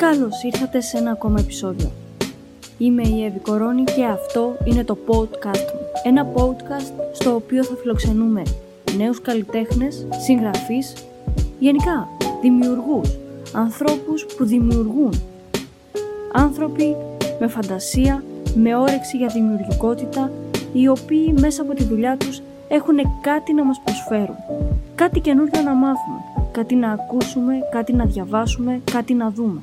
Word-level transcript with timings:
Καλώς 0.00 0.42
ήρθατε 0.42 0.80
σε 0.80 0.98
ένα 0.98 1.10
ακόμα 1.10 1.40
επεισόδιο. 1.40 1.90
Είμαι 2.78 3.02
η 3.02 3.24
Εύη 3.24 3.38
Κορώνη 3.38 3.84
και 3.84 4.04
αυτό 4.04 4.56
είναι 4.64 4.84
το 4.84 4.98
podcast 5.06 5.64
μου. 5.74 5.80
Ένα 6.04 6.26
podcast 6.34 6.92
στο 7.12 7.34
οποίο 7.34 7.64
θα 7.64 7.74
φιλοξενούμε 7.76 8.42
νέους 8.96 9.20
καλλιτέχνες, 9.20 10.06
συγγραφείς, 10.24 10.94
γενικά 11.58 12.08
δημιουργούς, 12.42 13.16
ανθρώπους 13.52 14.26
που 14.36 14.44
δημιουργούν. 14.44 15.12
Άνθρωποι 16.32 16.96
με 17.40 17.46
φαντασία, 17.46 18.24
με 18.54 18.76
όρεξη 18.76 19.16
για 19.16 19.28
δημιουργικότητα, 19.28 20.30
οι 20.72 20.88
οποίοι 20.88 21.34
μέσα 21.40 21.62
από 21.62 21.74
τη 21.74 21.84
δουλειά 21.84 22.16
τους 22.16 22.42
έχουν 22.68 22.96
κάτι 23.20 23.52
να 23.52 23.64
μας 23.64 23.80
προσφέρουν. 23.84 24.36
Κάτι 24.94 25.20
καινούργιο 25.20 25.62
να 25.62 25.74
μάθουμε, 25.74 26.18
κάτι 26.52 26.74
να 26.74 26.90
ακούσουμε, 26.90 27.54
κάτι 27.70 27.92
να 27.92 28.04
διαβάσουμε, 28.04 28.80
κάτι 28.92 29.14
να 29.14 29.30
δούμε. 29.30 29.60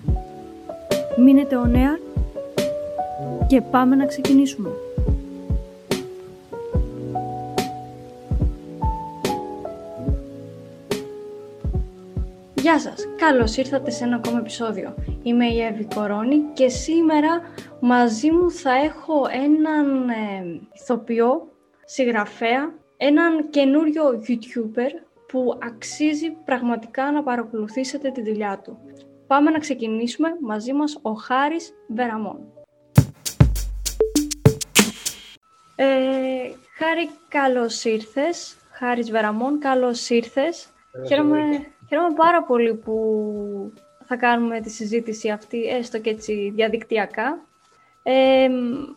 Μείνετε 1.20 1.55
ο 1.55 1.66
νέα 1.66 1.99
και 3.48 3.62
πάμε 3.62 3.95
να 3.95 4.05
ξεκινήσουμε. 4.05 4.70
Γεια 12.55 12.80
σας, 12.80 13.08
καλώς 13.17 13.58
ήρθατε 13.58 13.91
σε 13.91 14.03
ένα 14.03 14.16
ακόμα 14.16 14.39
επεισόδιο. 14.39 14.95
Είμαι 15.23 15.45
η 15.45 15.61
Εύη 15.61 15.88
Κορώνη 15.95 16.41
και 16.53 16.67
σήμερα 16.70 17.41
μαζί 17.80 18.31
μου 18.31 18.52
θα 18.52 18.72
έχω 18.72 19.22
έναν 19.45 20.09
ε, 20.09 20.59
ηθοποιό, 20.73 21.47
συγγραφέα, 21.86 22.73
έναν 22.97 23.49
καινούριο 23.49 24.03
YouTuber 24.27 25.03
που 25.27 25.59
αξίζει 25.63 26.30
πραγματικά 26.45 27.11
να 27.11 27.23
παρακολουθήσετε 27.23 28.11
τη 28.11 28.22
δουλειά 28.22 28.61
του. 28.63 28.77
Πάμε 29.28 29.52
να 29.52 29.59
ξεκινήσουμε 29.59 30.30
μαζί 30.42 30.73
μας 30.73 31.00
ο 31.02 31.11
Χάρης 31.11 31.73
Βεραμών. 31.88 32.52
Ε, 35.75 35.86
Χάρη, 36.78 37.09
καλώς 37.28 37.84
ήρθες. 37.84 38.58
Χάρης 38.72 39.11
Βεραμών, 39.11 39.59
καλώς 39.59 40.09
ήρθες. 40.09 40.69
Χαίρομαι, 41.08 41.39
χαίρομαι 41.88 42.14
πάρα 42.16 42.44
πολύ 42.44 42.73
που 42.73 42.94
θα 44.06 44.16
κάνουμε 44.16 44.59
τη 44.59 44.69
συζήτηση 44.69 45.30
αυτή, 45.30 45.64
έστω 45.64 46.00
και 46.00 46.09
έτσι 46.09 46.52
διαδικτυακά. 46.56 47.45
Ε, 48.09 48.47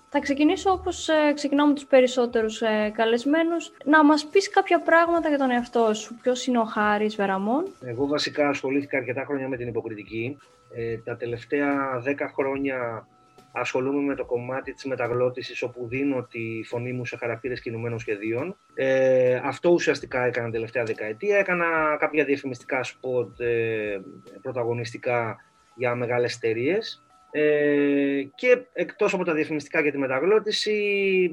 θα 0.09 0.19
ξεκινήσω 0.19 0.71
όπως 0.71 1.09
ε, 1.09 1.33
ξεκινάω 1.35 1.67
με 1.67 1.75
τους 1.75 1.85
περισσότερους 1.87 2.63
ε, 2.63 2.93
καλεσμένους. 2.95 3.73
Να 3.85 4.05
μας 4.05 4.27
πεις 4.27 4.51
κάποια 4.51 4.81
πράγματα 4.81 5.29
για 5.29 5.39
τον 5.39 5.51
εαυτό 5.51 5.95
σου. 5.95 6.15
Ποιος 6.23 6.47
είναι 6.47 6.59
ο 6.59 6.65
Χάρης 6.65 7.17
Βεραμών. 7.17 7.65
Εγώ 7.85 8.07
βασικά 8.07 8.49
ασχολήθηκα 8.49 8.99
αρκετά 8.99 9.25
χρόνια 9.25 9.49
με 9.49 9.57
την 9.57 9.69
υποκριτική. 9.69 10.39
Ε, 10.75 10.97
τα 10.97 11.17
τελευταία 11.17 12.01
δέκα 12.03 12.33
χρόνια 12.35 13.07
ασχολούμαι 13.53 14.03
με 14.03 14.15
το 14.15 14.25
κομμάτι 14.25 14.73
της 14.73 14.85
μεταγλώτησης 14.85 15.63
όπου 15.63 15.87
δίνω 15.89 16.27
τη 16.31 16.63
φωνή 16.65 16.93
μου 16.93 17.07
σε 17.07 17.17
χαρακτήρες 17.17 17.61
κινουμένων 17.61 17.99
σχεδίων. 17.99 18.57
Ε, 18.75 19.41
αυτό 19.45 19.71
ουσιαστικά 19.71 20.25
έκανα 20.25 20.45
την 20.45 20.55
τελευταία 20.55 20.85
δεκαετία. 20.85 21.39
Έκανα 21.39 21.97
κάποια 21.99 22.25
διαφημιστικά 22.25 22.83
σποτ 22.83 23.41
ε, 23.41 24.01
πρωταγωνιστικά 24.43 25.37
για 25.75 25.95
μεγάλες 25.95 26.35
εταιρείες. 26.35 27.05
Ε, 27.31 28.23
και 28.35 28.59
εκτός 28.73 29.15
από 29.15 29.25
τα 29.25 29.35
διαφημιστικά 29.35 29.83
και 29.83 29.91
τη 29.91 29.99
μεταγλώτηση 29.99 30.75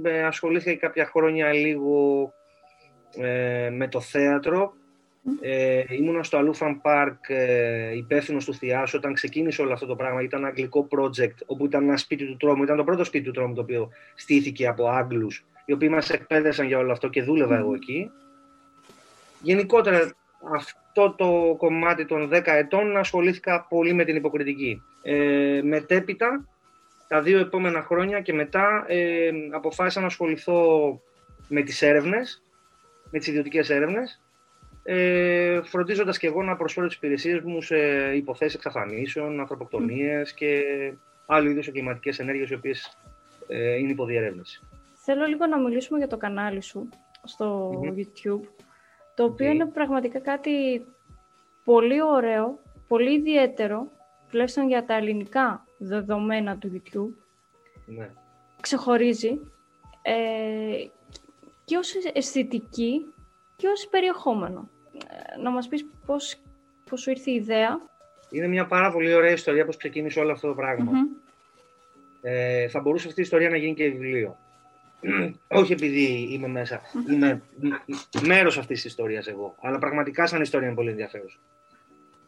ε, 0.03 0.23
ασχολήθηκα 0.23 0.71
και 0.71 0.77
κάποια 0.77 1.05
χρόνια 1.05 1.53
λίγο 1.53 2.33
ε, 3.17 3.69
με 3.69 3.87
το 3.87 4.01
θέατρο 4.01 4.73
ε, 5.41 5.83
ήμουνα 5.89 6.23
στο 6.23 6.37
Αλούφαν 6.37 6.81
Πάρκ 6.81 7.29
ε, 7.29 7.95
υπεύθυνος 7.95 8.45
του 8.45 8.53
Θιάσου 8.53 8.97
όταν 8.97 9.13
ξεκίνησε 9.13 9.61
όλο 9.61 9.73
αυτό 9.73 9.85
το 9.85 9.95
πράγμα. 9.95 10.21
Ήταν 10.21 10.39
ένα 10.39 10.49
αγγλικό 10.49 10.87
project 10.91 11.35
όπου 11.45 11.65
ήταν 11.65 11.83
ένα 11.83 11.97
σπίτι 11.97 12.25
του 12.25 12.37
τρόμου. 12.37 12.63
Ήταν 12.63 12.77
το 12.77 12.83
πρώτο 12.83 13.03
σπίτι 13.03 13.25
του 13.25 13.31
τρόμου 13.31 13.53
το 13.53 13.61
οποίο 13.61 13.89
στήθηκε 14.15 14.67
από 14.67 14.87
Άγγλους, 14.87 15.45
οι 15.65 15.73
οποίοι 15.73 15.89
μας 15.91 16.09
εκπαίδευσαν 16.09 16.67
για 16.67 16.77
όλο 16.77 16.91
αυτό 16.91 17.07
και 17.07 17.23
δούλευα 17.23 17.57
εγώ 17.57 17.73
εκεί. 17.73 18.11
Γενικότερα 19.41 20.11
αυτό 20.55 21.15
το 21.17 21.55
κομμάτι 21.57 22.05
των 22.05 22.29
10 22.33 22.41
ετών 22.45 22.97
ασχολήθηκα 22.97 23.65
πολύ 23.69 23.93
με 23.93 24.03
την 24.03 24.15
υποκριτική. 24.15 24.81
Ε, 25.09 25.61
μετέπειτα, 25.63 26.47
τα 27.07 27.21
δύο 27.21 27.39
επόμενα 27.39 27.81
χρόνια 27.81 28.21
και 28.21 28.33
μετά 28.33 28.85
ε, 28.87 29.29
αποφάσισα 29.51 29.99
να 29.99 30.05
ασχοληθώ 30.05 31.01
με 31.47 31.61
τις 31.61 31.81
έρευνες, 31.81 32.41
με 33.11 33.19
τις 33.19 33.27
ιδιωτικές 33.27 33.69
έρευνες 33.69 34.21
ε, 34.89 35.61
φροντίζοντας 35.63 36.17
και 36.17 36.27
εγώ 36.27 36.43
να 36.43 36.55
προσφέρω 36.55 36.87
τις 36.87 36.95
υπηρεσίες 36.95 37.41
μου 37.41 37.61
σε 37.61 37.77
υποθέσεις 38.15 38.55
εξαφανίσεων, 38.55 39.39
ανθρωποκτονίες 39.39 40.33
και 40.33 40.63
άλλου 41.25 41.49
είδους 41.49 41.67
εγκληματικές 41.67 42.19
ενέργειες 42.19 42.49
οι 42.49 42.53
οποίες 42.53 42.97
ε, 43.47 43.75
είναι 43.75 43.91
υποδιερεύνηση. 43.91 44.61
Θέλω 44.93 45.25
λίγο 45.25 45.45
να 45.45 45.59
μιλήσουμε 45.59 45.97
για 45.97 46.07
το 46.07 46.17
κανάλι 46.17 46.61
σου 46.61 46.89
στο 47.23 47.71
YouTube, 47.85 48.47
το 49.15 49.23
οποίο 49.23 49.51
είναι 49.51 49.65
πραγματικά 49.65 50.19
κάτι 50.19 50.85
πολύ 51.63 52.01
ωραίο, 52.01 52.59
πολύ 52.87 53.13
ιδιαίτερο, 53.13 53.87
τουλάχιστον 54.29 54.67
για 54.67 54.85
τα 54.85 54.93
ελληνικά 54.93 55.65
δεδομένα 55.77 56.57
του 56.57 56.71
YouTube. 56.73 57.13
Ναι. 57.85 58.09
Ξεχωρίζει 58.61 59.39
ε, 60.01 60.87
και 61.63 61.77
ως 61.77 61.93
αισθητική 62.13 63.13
και 63.55 63.67
ως 63.67 63.87
περιεχόμενο. 63.87 64.69
Ε, 65.35 65.41
να 65.41 65.49
μας 65.49 65.67
πεις 65.67 65.85
πώς, 66.05 66.35
πώς 66.89 67.01
σου 67.01 67.09
ήρθε 67.09 67.31
η 67.31 67.35
ιδέα; 67.35 67.79
Είναι 68.29 68.47
μια 68.47 68.65
πάρα 68.65 68.91
πολύ 68.91 69.13
ωραία 69.13 69.31
ιστορία 69.31 69.65
πώς 69.65 69.77
ξεκίνησε 69.77 70.19
όλο 70.19 70.31
αυτό 70.31 70.47
το 70.47 70.53
πραγμα 70.53 70.91
Ε, 72.21 72.67
θα 72.67 72.79
μπορούσε 72.79 73.07
αυτή 73.07 73.19
η 73.19 73.23
ιστορία 73.23 73.49
να 73.49 73.57
γίνει 73.57 73.73
και 73.73 73.89
βιβλίο. 73.89 74.37
Όχι 75.47 75.73
επειδή 75.73 76.27
είμαι 76.31 76.47
μέσα. 76.47 76.81
Είμαι 77.09 77.41
μέρος 78.25 78.57
αυτής 78.57 78.81
της 78.81 78.91
ιστορίας 78.91 79.27
εγώ. 79.27 79.55
Αλλά 79.61 79.79
πραγματικά 79.79 80.27
σαν 80.27 80.41
ιστορία 80.41 80.67
είναι 80.67 80.75
πολύ 80.75 80.89
ενδιαφέρουσα. 80.89 81.37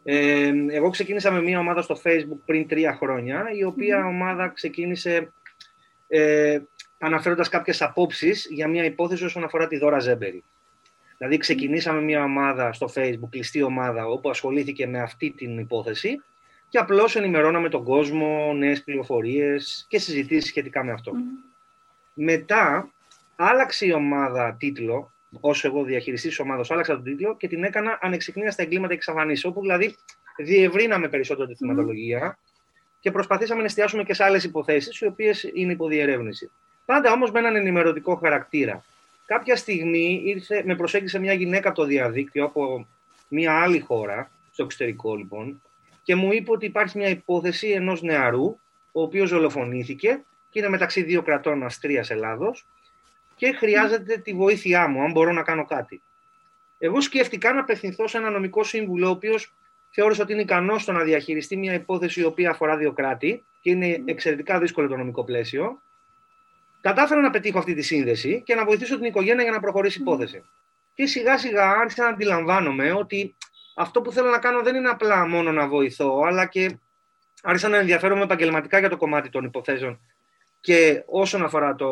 Ε, 0.04 0.52
εγώ 0.68 0.90
ξεκίνησα 0.90 1.30
με 1.30 1.42
μια 1.42 1.58
ομάδα 1.58 1.82
στο 1.82 2.00
facebook 2.04 2.38
πριν 2.44 2.68
τρία 2.68 2.94
χρόνια, 2.94 3.50
η 3.52 3.64
οποία 3.64 4.06
ομάδα 4.06 4.48
ξεκίνησε 4.48 5.32
ε, 6.08 6.60
αναφέροντας 6.98 7.48
κάποιες 7.48 7.82
απόψεις 7.82 8.46
για 8.50 8.68
μια 8.68 8.84
υπόθεση 8.84 9.24
όσον 9.24 9.44
αφορά 9.44 9.66
τη 9.66 9.78
Δώρα 9.78 9.98
Ζέμπερη. 9.98 10.44
Δηλαδή 11.18 11.36
ξεκινήσαμε 11.38 12.00
μια 12.00 12.22
ομάδα 12.22 12.72
στο 12.72 12.92
facebook, 12.94 13.28
κλειστή 13.30 13.62
ομάδα, 13.62 14.06
όπου 14.06 14.30
ασχολήθηκε 14.30 14.86
με 14.86 15.00
αυτή 15.00 15.30
την 15.30 15.58
υπόθεση 15.58 16.22
και 16.68 16.78
απλώς 16.78 17.16
ενημερώναμε 17.16 17.68
τον 17.68 17.84
κόσμο, 17.84 18.52
νέες 18.52 18.82
πληροφορίες 18.84 19.86
και 19.88 19.98
συζητήσεις 19.98 20.48
σχετικά 20.48 20.84
με 20.84 20.92
αυτό. 20.92 21.12
Μετά 22.14 22.90
άλλαξε 23.36 23.86
η 23.86 23.92
ομάδα 23.92 24.56
τίτλο, 24.58 25.12
όσο 25.40 25.68
εγώ 25.68 25.84
διαχειριστής 25.84 26.30
της 26.30 26.40
ομάδας, 26.40 26.70
άλλαξα 26.70 26.94
τον 26.94 27.04
τίτλο 27.04 27.36
και 27.36 27.48
την 27.48 27.64
έκανα 27.64 27.98
ανεξιχνία 28.00 28.50
στα 28.50 28.62
εγκλήματα 28.62 28.88
και 28.88 28.94
εξαφανίσεις, 28.94 29.44
όπου 29.44 29.60
δηλαδή 29.60 29.96
διευρύναμε 30.36 31.08
περισσότερο 31.08 31.46
τη 31.46 31.54
θεματολογία 31.54 32.38
και 33.00 33.10
προσπαθήσαμε 33.10 33.60
να 33.60 33.66
εστιάσουμε 33.66 34.02
και 34.02 34.14
σε 34.14 34.24
άλλες 34.24 34.44
υποθέσεις, 34.44 35.00
οι 35.00 35.06
οποίες 35.06 35.50
είναι 35.54 35.72
υποδιερεύνηση. 35.72 36.50
Πάντα 36.84 37.12
όμως 37.12 37.30
με 37.30 37.38
έναν 37.38 37.56
ενημερωτικό 37.56 38.14
χαρακτήρα. 38.14 38.84
Κάποια 39.26 39.56
στιγμή 39.56 40.22
ήρθε, 40.24 40.62
με 40.64 40.76
προσέγγισε 40.76 41.18
μια 41.18 41.32
γυναίκα 41.32 41.68
από 41.68 41.80
το 41.80 41.84
διαδίκτυο, 41.84 42.44
από 42.44 42.86
μια 43.28 43.62
άλλη 43.62 43.80
χώρα, 43.80 44.30
στο 44.50 44.62
εξωτερικό 44.62 45.16
λοιπόν, 45.16 45.62
και 46.02 46.14
μου 46.14 46.32
είπε 46.32 46.50
ότι 46.50 46.66
υπάρχει 46.66 46.98
μια 46.98 47.08
υπόθεση 47.08 47.68
ενός 47.68 48.02
νεαρού, 48.02 48.58
ο 48.92 49.02
οποίος 49.02 49.30
δολοφονήθηκε 49.30 50.22
και 50.50 50.58
είναι 50.58 50.68
μεταξύ 50.68 51.02
δύο 51.02 51.22
κρατών 51.22 51.62
Αστρίας 51.62 52.10
Ελλάδος 52.10 52.66
και 53.40 53.52
χρειάζεται 53.52 54.16
τη 54.16 54.32
βοήθειά 54.32 54.88
μου, 54.88 55.02
αν 55.02 55.12
μπορώ 55.12 55.32
να 55.32 55.42
κάνω 55.42 55.64
κάτι. 55.64 56.02
Εγώ 56.78 57.00
σκέφτηκα 57.00 57.52
να 57.52 57.60
απευθυνθώ 57.60 58.08
σε 58.08 58.16
ένα 58.16 58.30
νομικό 58.30 58.64
σύμβουλο, 58.64 59.06
ο 59.06 59.10
οποίος 59.10 59.54
θεώρησε 59.90 60.22
ότι 60.22 60.32
είναι 60.32 60.42
ικανός 60.42 60.82
στο 60.82 60.92
να 60.92 61.02
διαχειριστεί 61.02 61.56
μια 61.56 61.74
υπόθεση 61.74 62.20
η 62.20 62.24
οποία 62.24 62.50
αφορά 62.50 62.76
δύο 62.76 62.92
κράτη 62.92 63.44
και 63.60 63.70
είναι 63.70 64.02
εξαιρετικά 64.04 64.58
δύσκολο 64.58 64.88
το 64.88 64.96
νομικό 64.96 65.24
πλαίσιο 65.24 65.82
κατάφερα 66.80 67.20
να 67.20 67.30
πετύχω 67.30 67.58
αυτή 67.58 67.74
τη 67.74 67.82
σύνδεση 67.82 68.42
και 68.44 68.54
να 68.54 68.64
βοηθήσω 68.64 68.96
την 68.96 69.04
οικογένεια 69.04 69.42
για 69.42 69.52
να 69.52 69.60
προχωρήσει 69.60 69.98
η 69.98 70.02
υπόθεση. 70.02 70.42
Και 70.94 71.06
σιγά 71.06 71.38
σιγά 71.38 71.70
άρχισα 71.70 72.02
να 72.02 72.08
αντιλαμβάνομαι 72.08 72.92
ότι 72.92 73.34
αυτό 73.76 74.00
που 74.00 74.12
θέλω 74.12 74.30
να 74.30 74.38
κάνω 74.38 74.62
δεν 74.62 74.74
είναι 74.74 74.88
απλά 74.88 75.26
μόνο 75.26 75.52
να 75.52 75.68
βοηθώ, 75.68 76.22
αλλά 76.26 76.46
και 76.46 76.78
άρχισα 77.42 77.68
να 77.68 77.76
ενδιαφέρομαι 77.76 78.22
επαγγελματικά 78.22 78.78
για 78.78 78.88
το 78.88 78.96
κομμάτι 78.96 79.30
των 79.30 79.44
υποθέσεων 79.44 80.00
και 80.60 81.02
όσον 81.06 81.44
αφορά 81.44 81.74
το, 81.74 81.88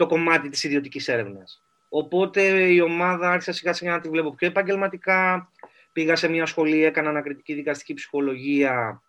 το 0.00 0.06
κομμάτι 0.06 0.48
της 0.48 0.64
ιδιωτικής 0.64 1.08
έρευνας. 1.08 1.62
Οπότε 1.88 2.42
η 2.72 2.80
ομάδα 2.80 3.30
άρχισα 3.30 3.52
σιγά 3.52 3.72
σιγά 3.72 3.90
να 3.90 4.00
τη 4.00 4.08
βλέπω 4.08 4.34
πιο 4.34 4.46
επαγγελματικά. 4.46 5.50
Πήγα 5.92 6.16
σε 6.16 6.28
μια 6.28 6.46
σχολή, 6.46 6.84
έκανα 6.84 7.08
ανακριτική 7.08 7.54
δικαστική 7.54 7.94
ψυχολογία 7.94 9.02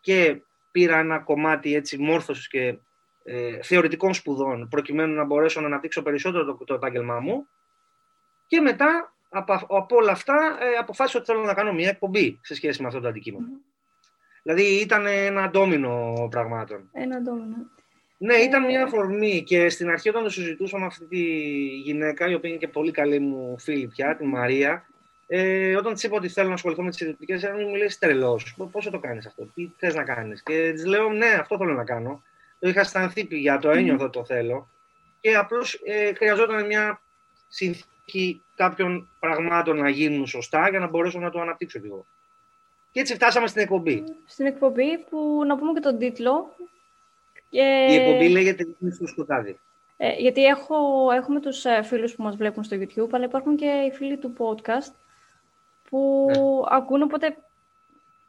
και 0.00 0.40
πήρα 0.70 0.98
ένα 0.98 1.18
κομμάτι 1.18 1.74
έτσι 1.74 1.98
μόρφωσης 1.98 2.48
και 2.48 2.78
ε, 3.24 3.62
θεωρητικών 3.62 4.14
σπουδών, 4.14 4.68
προκειμένου 4.68 5.14
να 5.14 5.24
μπορέσω 5.24 5.60
να 5.60 5.66
αναπτύξω 5.66 6.02
περισσότερο 6.02 6.44
το, 6.44 6.64
το 6.64 6.74
επάγγελμά 6.74 7.20
μου. 7.20 7.46
Και 8.46 8.60
μετά 8.60 9.14
από, 9.28 9.52
από 9.68 9.96
όλα 9.96 10.12
αυτά 10.12 10.58
ε, 10.60 10.76
αποφάσισα 10.78 11.18
ότι 11.18 11.26
θέλω 11.26 11.44
να 11.44 11.54
κάνω 11.54 11.72
μια 11.72 11.88
εκπομπή 11.88 12.38
σε 12.42 12.54
σχέση 12.54 12.82
με 12.82 12.88
αυτό 12.88 13.00
το 13.00 13.08
αντικείμενο. 13.08 13.46
Δηλαδή 14.42 14.80
ήταν 14.80 15.06
ένα 15.06 15.50
ντόμινο 15.50 16.28
πραγμάτων. 16.30 16.88
Ένα 16.92 17.20
ντόμινο. 17.20 17.56
Ναι, 18.18 18.34
ήταν 18.34 18.64
μια 18.64 18.82
αφορμή 18.82 19.42
και 19.42 19.68
στην 19.68 19.90
αρχή 19.90 20.08
όταν 20.08 20.22
το 20.22 20.30
συζητούσαμε 20.30 20.86
αυτή 20.86 21.04
τη 21.04 21.22
γυναίκα, 21.66 22.30
η 22.30 22.34
οποία 22.34 22.50
είναι 22.50 22.58
και 22.58 22.68
πολύ 22.68 22.90
καλή 22.90 23.18
μου 23.18 23.58
φίλη 23.58 23.86
πια, 23.86 24.16
τη 24.16 24.24
Μαρία, 24.24 24.86
ε, 25.26 25.76
όταν 25.76 25.94
της 25.94 26.02
είπα 26.02 26.16
ότι 26.16 26.28
θέλω 26.28 26.48
να 26.48 26.54
ασχοληθώ 26.54 26.82
με 26.82 26.90
τις 26.90 27.00
ιδιωτικές, 27.00 27.44
μου 27.44 27.74
λέει 27.74 27.90
τρελό. 27.98 28.40
Πώς 28.72 28.90
το 28.90 28.98
κάνεις 28.98 29.26
αυτό, 29.26 29.44
τι 29.54 29.70
θες 29.76 29.94
να 29.94 30.04
κάνεις. 30.04 30.42
Και 30.42 30.72
της 30.72 30.86
λέω, 30.86 31.12
Ναι, 31.12 31.26
αυτό 31.26 31.56
θέλω 31.56 31.72
να 31.72 31.84
κάνω. 31.84 32.22
Το 32.58 32.68
είχα 32.68 32.80
αισθανθεί 32.80 33.24
πια, 33.24 33.58
το 33.58 33.70
ένιωθα, 33.70 34.10
το 34.10 34.24
θέλω. 34.24 34.68
Και 35.20 35.36
απλώς 35.36 35.80
ε, 35.84 36.14
χρειαζόταν 36.14 36.66
μια 36.66 37.00
συνθήκη 37.48 38.42
κάποιων 38.56 39.08
πραγμάτων 39.20 39.76
να 39.76 39.88
γίνουν 39.88 40.26
σωστά 40.26 40.68
για 40.68 40.78
να 40.78 40.86
μπορέσω 40.86 41.18
να 41.18 41.30
το 41.30 41.40
αναπτύξω 41.40 41.78
κι 41.78 41.86
εγώ. 41.86 42.06
Και 42.90 43.00
έτσι 43.00 43.14
φτάσαμε 43.14 43.46
στην 43.46 43.62
εκπομπή. 43.62 44.04
Στην 44.26 44.46
εκπομπή 44.46 44.98
που 45.10 45.44
να 45.46 45.58
πούμε 45.58 45.72
και 45.72 45.80
τον 45.80 45.98
τίτλο. 45.98 46.54
Και... 47.50 47.86
Η 47.90 47.94
εκπομπή 47.94 48.28
λέγεται 48.28 48.66
στο 48.90 49.06
σκοτάδι. 49.06 49.58
Ε, 50.00 50.12
γιατί 50.12 50.44
έχω, 50.44 51.10
έχουμε 51.12 51.40
τους 51.40 51.64
ε, 51.64 51.82
φίλους 51.82 52.14
που 52.14 52.22
μας 52.22 52.36
βλέπουν 52.36 52.64
στο 52.64 52.76
YouTube, 52.80 53.08
αλλά 53.10 53.24
υπάρχουν 53.24 53.56
και 53.56 53.66
οι 53.66 53.90
φίλοι 53.96 54.16
του 54.18 54.32
podcast 54.38 54.94
που 55.90 56.26
ναι. 56.30 56.38
ακούνε, 56.76 57.04
οπότε 57.04 57.36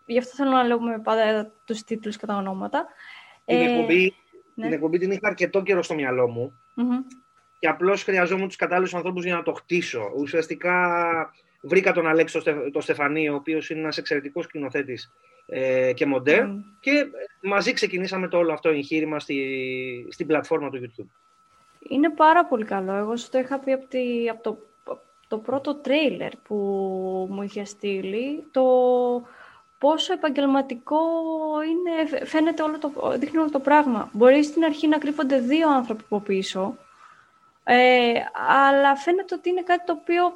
γι' 0.06 0.18
αυτό 0.18 0.36
θέλω 0.36 0.50
να 0.50 0.63
λέμε 0.63 1.00
πάντα 1.00 1.51
τους 1.66 1.83
τίτλους 1.83 2.18
και 2.18 2.25
τα 2.25 2.36
ονόματα. 2.36 2.88
Την, 3.45 3.57
ε, 3.57 3.71
εκπομπή, 3.71 4.16
ναι. 4.56 4.63
την 4.63 4.74
εκπομπή 4.74 4.98
την 4.98 5.12
είχα 5.12 5.27
αρκετό 5.27 5.62
καιρό 5.62 5.83
στο 5.83 5.94
μυαλό 5.94 6.27
μου 6.27 6.54
mm-hmm. 6.77 7.04
και 7.60 7.68
απλώς 7.68 8.04
χρειαζόμουν 8.04 8.48
τους 8.48 8.56
κατάλληλους 8.56 8.94
ανθρώπους 8.94 9.24
για 9.24 9.36
να 9.36 9.44
το 9.44 9.54
χτίσω. 9.54 10.12
Ουσιαστικά 10.18 11.00
βρήκα 11.62 11.94
τον 11.94 12.07
Αλέξη 12.07 12.39
το, 12.71 12.81
Στεφανί, 12.81 13.30
ο 13.30 13.36
οποίος 13.36 13.69
είναι 13.69 13.80
ένας 13.80 13.98
εξαιρετικός 13.98 14.44
σκηνοθέτης 14.44 15.13
ε, 15.50 15.94
και 15.94 16.06
μοντέρ 16.06 16.46
και 16.80 17.06
μαζί 17.42 17.74
ξεκινήσαμε 17.74 18.28
το 18.28 18.38
όλο 18.38 18.54
αυτό 18.54 18.69
εγχείρημα 18.69 19.19
στη, 19.19 20.07
στην 20.10 20.28
πλατφόρμα 20.28 20.69
του 20.69 20.81
YouTube. 20.81 21.10
Είναι 21.80 22.10
πάρα 22.10 22.46
πολύ 22.46 22.66
καλό. 22.66 22.94
Εγώ 22.94 23.18
σου 23.18 23.30
το 23.30 23.38
είχα 23.40 23.60
πει 23.60 23.72
από, 23.72 23.86
τη, 23.86 24.30
από 24.30 24.44
το, 24.44 24.57
το 25.28 25.38
πρώτο 25.38 25.75
τρέιλερ 25.75 26.36
που 26.36 26.56
μου 27.30 27.42
είχε 27.44 27.63
στείλει. 27.63 28.44
Το 28.51 28.63
πόσο 29.78 30.13
επαγγελματικό 30.13 31.00
είναι, 31.69 32.25
φαίνεται 32.25 32.63
όλο 32.63 32.78
το, 32.80 33.18
δείχνει 33.18 33.40
όλο 33.40 33.50
το 33.50 33.60
πράγμα. 33.60 34.10
Μπορεί 34.13 34.44
στην 34.44 34.63
αρχή 34.63 34.88
να 34.88 34.98
κρύβονται 34.98 35.40
δύο 35.40 35.69
άνθρωποι 35.69 36.04
από 36.06 36.19
πίσω, 36.19 36.78
ε, 37.63 38.12
αλλά 38.68 38.95
φαίνεται 38.95 39.36
ότι 39.36 39.50
είναι 39.50 39.62
κάτι 39.62 39.86
το 39.86 39.98
οποίο 40.02 40.34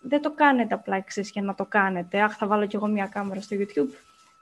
δεν 0.00 0.22
το 0.22 0.30
κάνετε 0.30 0.74
απλά 0.74 0.96
εξής 0.96 1.30
για 1.30 1.42
να 1.42 1.54
το 1.54 1.64
κάνετε. 1.64 2.20
Αχ, 2.20 2.36
θα 2.36 2.46
βάλω 2.46 2.66
κι 2.66 2.76
εγώ 2.76 2.86
μια 2.86 3.06
κάμερα 3.06 3.40
στο 3.40 3.56
YouTube 3.58 3.94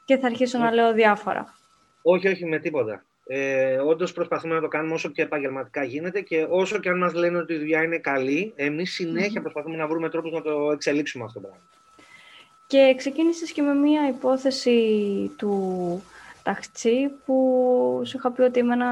και 0.08 0.16
θα 0.16 0.26
αρχίσω 0.26 0.58
να 0.58 0.70
λέω 0.70 0.92
διάφορα. 0.92 1.54
Όχι, 2.02 2.28
όχι, 2.28 2.44
με 2.46 2.58
τίποτα. 2.58 3.04
Ε, 3.26 3.76
Όντως 3.76 4.12
προσπαθούμε 4.12 4.54
να 4.54 4.60
το 4.60 4.68
κάνουμε 4.68 4.94
όσο 4.94 5.08
και 5.08 5.22
επαγγελματικά 5.22 5.84
γίνεται 5.84 6.20
και 6.20 6.46
όσο 6.48 6.78
και 6.78 6.88
αν 6.88 6.98
μας 6.98 7.14
λένε 7.14 7.38
ότι 7.38 7.54
η 7.54 7.58
δουλειά 7.58 7.82
είναι 7.82 7.98
καλή, 7.98 8.52
εμείς 8.56 8.92
συνέχεια 8.92 9.40
προσπαθούμε 9.40 9.76
να 9.76 9.86
βρούμε 9.86 10.08
τρόπους 10.08 10.32
να 10.32 10.42
το 10.42 10.70
εξελίξουμε 10.70 11.24
αυτό 11.24 11.40
το 11.40 11.46
πράγμα. 11.46 11.68
Και 12.66 12.94
ξεκίνησες 12.96 13.52
και 13.52 13.62
με 13.62 13.74
μία 13.74 14.08
υπόθεση 14.08 14.80
του 15.36 16.02
ταξί 16.42 17.08
που 17.24 18.02
σου 18.04 18.16
είχα 18.16 18.32
πει 18.32 18.42
ότι 18.42 18.60
εμένα 18.60 18.86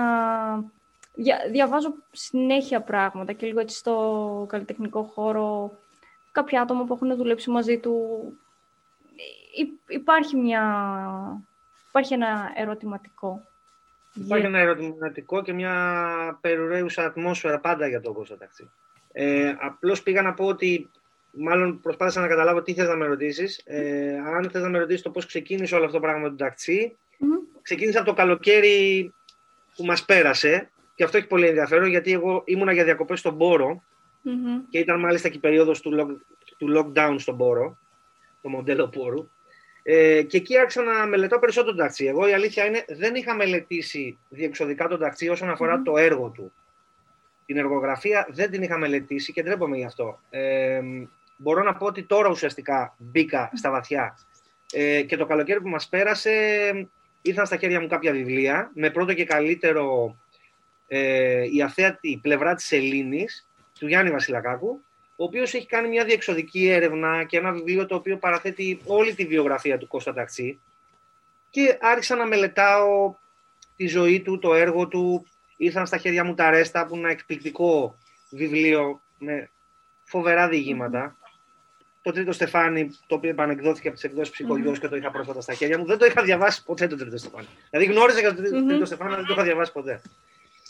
διαβάζω 1.50 1.94
συνέχεια 2.12 2.80
πράγματα 2.80 3.32
και 3.32 3.46
λίγο 3.46 3.60
έτσι 3.60 3.76
στο 3.76 4.46
καλλιτεχνικό 4.48 5.02
χώρο 5.02 5.78
κάποια 6.32 6.60
άτομα 6.60 6.84
που 6.84 6.94
έχουν 6.94 7.16
δουλέψει 7.16 7.50
μαζί 7.50 7.78
του 7.78 7.92
υπάρχει 9.88 10.36
μια... 10.36 10.62
Υπάρχει 11.88 12.14
ένα 12.14 12.52
ερωτηματικό. 12.56 13.42
Υπάρχει 14.14 14.46
ένα 14.46 14.58
ερωτηματικό 14.58 15.42
και 15.42 15.52
μια 15.52 16.38
περιουραίουσα 16.40 17.04
ατμόσφαιρα 17.04 17.60
πάντα 17.60 17.86
για 17.86 18.00
το 18.00 18.12
Κώστα 18.12 18.36
Ταξί. 18.36 18.70
Ε, 19.12 19.54
απλώς 19.60 20.02
πήγα 20.02 20.22
να 20.22 20.34
πω 20.34 20.44
ότι 20.44 20.90
μάλλον 21.30 21.80
προσπάθησα 21.80 22.20
να 22.20 22.28
καταλάβω 22.28 22.62
τι 22.62 22.74
θες 22.74 22.88
να 22.88 22.96
με 22.96 23.06
ρωτήσεις. 23.06 23.62
Ε, 23.64 24.18
αν 24.18 24.50
θες 24.50 24.62
να 24.62 24.68
με 24.68 24.78
ρωτήσεις 24.78 25.02
το 25.02 25.10
πώς 25.10 25.26
ξεκίνησε 25.26 25.74
όλο 25.74 25.84
αυτό 25.84 25.96
το 25.96 26.02
πράγμα 26.02 26.28
του 26.28 26.34
ταξί, 26.34 26.96
mm-hmm. 26.96 27.58
ξεκίνησε 27.62 27.98
από 27.98 28.06
το 28.06 28.14
καλοκαίρι 28.14 29.12
που 29.76 29.84
μας 29.84 30.04
πέρασε 30.04 30.70
και 30.94 31.04
αυτό 31.04 31.16
έχει 31.16 31.26
πολύ 31.26 31.46
ενδιαφέρον 31.46 31.88
γιατί 31.88 32.12
εγώ 32.12 32.42
ήμουνα 32.44 32.72
για 32.72 32.84
διακοπές 32.84 33.18
στον 33.18 33.38
Πόρο 33.38 33.82
mm-hmm. 34.24 34.64
και 34.70 34.78
ήταν 34.78 35.00
μάλιστα 35.00 35.28
και 35.28 35.36
η 35.36 35.40
περίοδος 35.40 35.80
του, 35.80 35.90
lock, 36.00 36.16
του 36.58 36.68
lockdown 36.76 37.14
στον 37.18 37.36
Πόρο, 37.36 37.78
το 38.46 38.52
μοντέλο 38.52 38.88
Πόρου. 38.88 39.28
Ε, 39.82 40.22
και 40.22 40.36
εκεί 40.36 40.58
άρχισα 40.58 40.82
να 40.82 41.06
μελετώ 41.06 41.38
περισσότερο 41.38 41.74
τον 41.74 41.84
ταξί. 41.84 42.04
Εγώ 42.04 42.28
η 42.28 42.32
αλήθεια 42.32 42.64
είναι 42.64 42.84
δεν 42.88 43.14
είχα 43.14 43.34
μελετήσει 43.34 44.18
διεξοδικά 44.28 44.88
τον 44.88 44.98
ταξί 44.98 45.28
όσον 45.28 45.50
αφορά 45.50 45.82
το 45.82 45.96
έργο 45.96 46.28
του. 46.28 46.52
Την 47.46 47.56
εργογραφία 47.56 48.26
δεν 48.30 48.50
την 48.50 48.62
είχα 48.62 48.78
μελετήσει 48.78 49.32
και 49.32 49.42
ντρέπομαι 49.42 49.76
γι' 49.76 49.84
αυτό. 49.84 50.20
Ε, 50.30 50.80
μπορώ 51.36 51.62
να 51.62 51.74
πω 51.74 51.86
ότι 51.86 52.02
τώρα 52.02 52.28
ουσιαστικά 52.28 52.94
μπήκα 52.98 53.50
στα 53.54 53.70
βαθιά. 53.70 54.18
Ε, 54.72 55.02
και 55.02 55.16
το 55.16 55.26
καλοκαίρι 55.26 55.60
που 55.60 55.68
μας 55.68 55.88
πέρασε 55.88 56.32
ήρθαν 57.22 57.46
στα 57.46 57.56
χέρια 57.56 57.80
μου 57.80 57.86
κάποια 57.86 58.12
βιβλία 58.12 58.70
με 58.74 58.90
πρώτο 58.90 59.14
και 59.14 59.24
καλύτερο 59.24 60.16
ε, 60.86 61.44
η 61.52 61.62
αθέατη 61.62 62.18
πλευρά 62.22 62.54
της 62.54 62.72
Ελλήνης 62.72 63.48
του 63.78 63.86
Γιάννη 63.86 64.10
Βασιλακάκου 64.10 64.80
ο 65.16 65.24
οποίος 65.24 65.54
έχει 65.54 65.66
κάνει 65.66 65.88
μια 65.88 66.04
διεξοδική 66.04 66.68
έρευνα 66.68 67.24
και 67.24 67.36
ένα 67.36 67.52
βιβλίο 67.52 67.86
το 67.86 67.94
οποίο 67.94 68.16
παραθέτει 68.16 68.80
όλη 68.84 69.14
τη 69.14 69.26
βιογραφία 69.26 69.78
του 69.78 69.86
Κώστα 69.86 70.14
Ταξί 70.14 70.60
και 71.50 71.78
άρχισα 71.80 72.16
να 72.16 72.26
μελετάω 72.26 73.14
τη 73.76 73.86
ζωή 73.86 74.20
του, 74.20 74.38
το 74.38 74.54
έργο 74.54 74.88
του. 74.88 75.26
Ήρθαν 75.56 75.86
στα 75.86 75.96
χέρια 75.96 76.24
μου 76.24 76.34
τα 76.34 76.50
Ρέστα, 76.50 76.86
που 76.86 76.94
είναι 76.94 77.04
ένα 77.04 77.12
εκπληκτικό 77.12 77.98
βιβλίο 78.30 79.00
με 79.18 79.50
φοβερά 80.04 80.48
διηγήματα. 80.48 81.16
Το 82.02 82.12
τρίτο 82.12 82.32
Στεφάνι, 82.32 82.90
το 83.06 83.14
οποίο 83.14 83.30
επανεκδόθηκε 83.30 83.88
από 83.88 83.96
τις 83.96 84.04
εκδόσεις 84.04 84.32
ψυχογειός 84.32 84.78
και 84.78 84.88
το 84.88 84.96
είχα 84.96 85.10
πρόσφατα 85.10 85.40
στα 85.40 85.54
χέρια 85.54 85.78
μου, 85.78 85.84
δεν 85.84 85.98
το 85.98 86.04
είχα 86.04 86.22
διαβάσει 86.22 86.64
ποτέ 86.64 86.86
το 86.86 86.96
τρίτο 86.96 87.16
Στεφάνι. 87.16 87.46
Δηλαδή 87.70 87.92
γνώριζα 87.92 88.20
για 88.20 88.34
το 88.34 88.42
τρίτο 88.66 88.84
Στεφάνι, 88.84 89.08
αλλά 89.08 89.18
δεν 89.18 89.26
το 89.26 89.32
είχα 89.32 89.42
διαβάσει 89.42 89.72
ποτέ. 89.72 90.00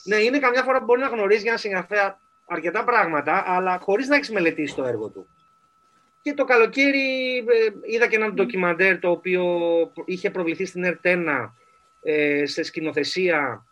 Ναι, 0.05 0.17
είναι 0.17 0.39
καμιά 0.39 0.63
φορά 0.63 0.79
που 0.79 0.85
μπορεί 0.85 1.01
να 1.01 1.09
γνωρίζει 1.09 1.43
για 1.43 1.51
ένα 1.51 1.61
συγγραφέα 1.61 2.19
αρκετά 2.47 2.85
πράγματα, 2.85 3.45
αλλά 3.47 3.79
χωρίς 3.79 4.09
να 4.09 4.17
έχεις 4.17 4.31
μελετήσει 4.31 4.75
το 4.75 4.85
έργο 4.85 5.09
του. 5.09 5.27
Και 6.23 6.35
το 6.35 6.45
καλοκαίρι 6.45 7.37
ε, 7.39 7.93
είδα 7.95 8.07
και 8.07 8.17
ένα 8.17 8.33
ντοκιμαντέρ 8.33 8.99
το 8.99 9.11
οποίο 9.11 9.45
είχε 10.05 10.31
προβληθεί 10.31 10.65
στην 10.65 10.85
ΕΡΤΕΝΑ 10.85 11.55
ε, 12.03 12.47
σε 12.47 12.63
σκηνοθεσία 12.63 13.65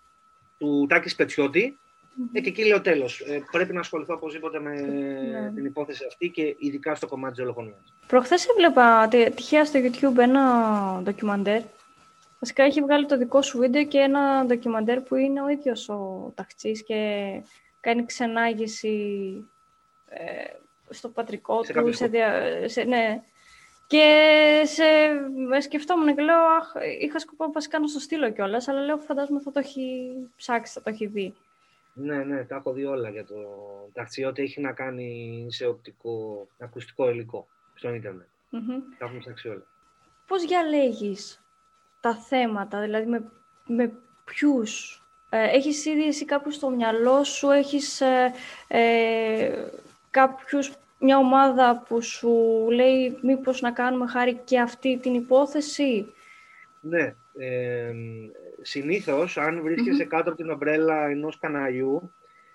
του 0.58 0.86
Τάκης 0.88 1.12
Σπετσιώτη. 1.12 1.78
Ε, 2.32 2.40
και 2.40 2.48
εκεί 2.48 2.64
λέω 2.64 2.80
τέλος. 2.80 3.20
Ε, 3.20 3.42
πρέπει 3.50 3.72
να 3.72 3.80
ασχοληθώ 3.80 4.14
οπωσδήποτε 4.14 4.60
με 4.60 4.80
ναι. 4.80 5.52
την 5.54 5.64
υπόθεση 5.64 6.04
αυτή 6.06 6.28
και 6.28 6.56
ειδικά 6.58 6.94
στο 6.94 7.06
κομμάτι 7.06 7.34
της 7.34 7.42
δολοφονία. 7.42 7.76
Προχθές 8.06 8.46
έβλεπα 8.46 9.08
τυχαία 9.34 9.64
στο 9.64 9.80
YouTube 9.82 10.18
ένα 10.18 11.00
ντοκιμαντέρ. 11.02 11.62
Βασικά 12.38 12.62
έχει 12.62 12.80
βγάλει 12.80 13.06
το 13.06 13.18
δικό 13.18 13.42
σου 13.42 13.58
βίντεο 13.58 13.84
και 13.84 13.98
ένα 13.98 14.44
ντοκιμαντέρ 14.46 15.00
που 15.00 15.14
είναι 15.14 15.42
ο 15.42 15.48
ίδιος 15.48 15.88
ο 15.88 16.32
ταξί 16.34 16.84
και 16.84 17.28
κάνει 17.84 18.04
ξενάγηση 18.04 18.96
ε, 20.08 20.44
στο 20.90 21.08
πατρικό 21.08 21.60
του. 21.60 21.94
Σε, 21.94 22.10
σε, 22.66 22.82
ναι. 22.82 23.22
Και 23.86 24.62
σε, 24.64 24.84
σκεφτόμουν 25.60 26.16
και 26.16 26.22
λέω, 26.22 26.40
αχ, 26.40 26.72
είχα 27.00 27.18
σκοπό 27.18 27.52
βασικά 27.52 27.78
να 27.78 27.86
στο 27.86 27.98
στείλω 27.98 28.30
κιόλας, 28.30 28.68
αλλά 28.68 28.80
λέω 28.80 28.98
φαντάζομαι 28.98 29.40
θα 29.40 29.50
το 29.50 29.58
έχει 29.58 30.12
ψάξει, 30.36 30.72
θα 30.72 30.82
το 30.82 30.90
έχει 30.90 31.06
δει. 31.06 31.34
Ναι, 31.94 32.24
ναι, 32.24 32.44
τα 32.44 32.56
έχω 32.56 32.72
δει 32.72 32.84
όλα 32.84 33.10
για 33.10 33.24
το 33.24 33.34
ταξί, 33.92 34.24
ό,τι 34.24 34.42
έχει 34.42 34.60
να 34.60 34.72
κάνει 34.72 35.46
σε 35.50 35.66
οπτικό, 35.66 36.46
ακουστικό 36.58 37.10
υλικό 37.10 37.46
στο 37.74 37.94
ίντερνετ. 37.94 38.26
Mm-hmm. 38.52 38.82
Τα 38.98 39.04
έχουμε 39.04 39.18
ψάξει 39.18 39.48
όλα. 39.48 39.66
Πώς 40.26 40.44
διαλέγεις 40.44 41.44
τα 42.00 42.16
θέματα, 42.16 42.80
δηλαδή 42.80 43.06
με, 43.06 43.30
με 43.66 43.92
ποιους 44.24 44.98
ε, 44.98 45.03
έχεις 45.36 45.84
ήδη 45.86 46.06
εσύ 46.06 46.24
κάπου 46.24 46.50
στο 46.50 46.70
μυαλό 46.70 47.24
σου, 47.24 47.50
έχεις 47.50 48.00
ε, 48.00 48.32
ε, 48.68 49.50
κάποιους, 50.10 50.72
μια 50.98 51.18
ομάδα 51.18 51.84
που 51.88 52.02
σου 52.02 52.30
λέει 52.70 53.18
μήπως 53.22 53.60
να 53.60 53.72
κάνουμε 53.72 54.06
χάρη 54.06 54.40
και 54.44 54.60
αυτή 54.60 54.98
την 54.98 55.14
υπόθεση; 55.14 56.12
Ναι. 56.80 57.14
Ε, 57.38 57.92
συνήθως, 58.62 59.36
αν 59.36 59.62
βρισκεσαι 59.62 60.04
κάτω 60.04 60.28
από 60.28 60.38
την 60.38 60.50
ομπρέλα 60.50 61.06
ενός 61.06 61.38
καναλιού, 61.38 62.12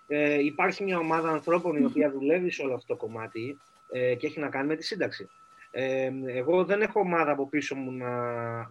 ε, 0.08 0.44
υπάρχει 0.44 0.84
μια 0.84 0.98
ομάδα 0.98 1.30
ανθρώπων 1.30 1.76
η 1.76 1.86
οποία 1.86 2.12
δουλεύει 2.12 2.52
σε 2.52 2.62
όλο 2.62 2.74
αυτό 2.74 2.94
το 2.94 3.00
κομμάτι 3.00 3.60
ε, 3.92 4.16
και 4.16 4.28
έχει 4.28 4.40
να 4.40 4.50
κάνει 4.50 4.68
με 4.68 4.76
τη 4.76 4.84
σύνταξη. 4.84 5.30
Ε, 5.72 6.12
εγώ 6.26 6.66
δεν 6.66 6.82
έχω 6.82 7.00
ομάδα 7.00 7.32
από 7.32 7.50
πίσω 7.50 7.76
μου 7.76 7.92
να 7.92 8.12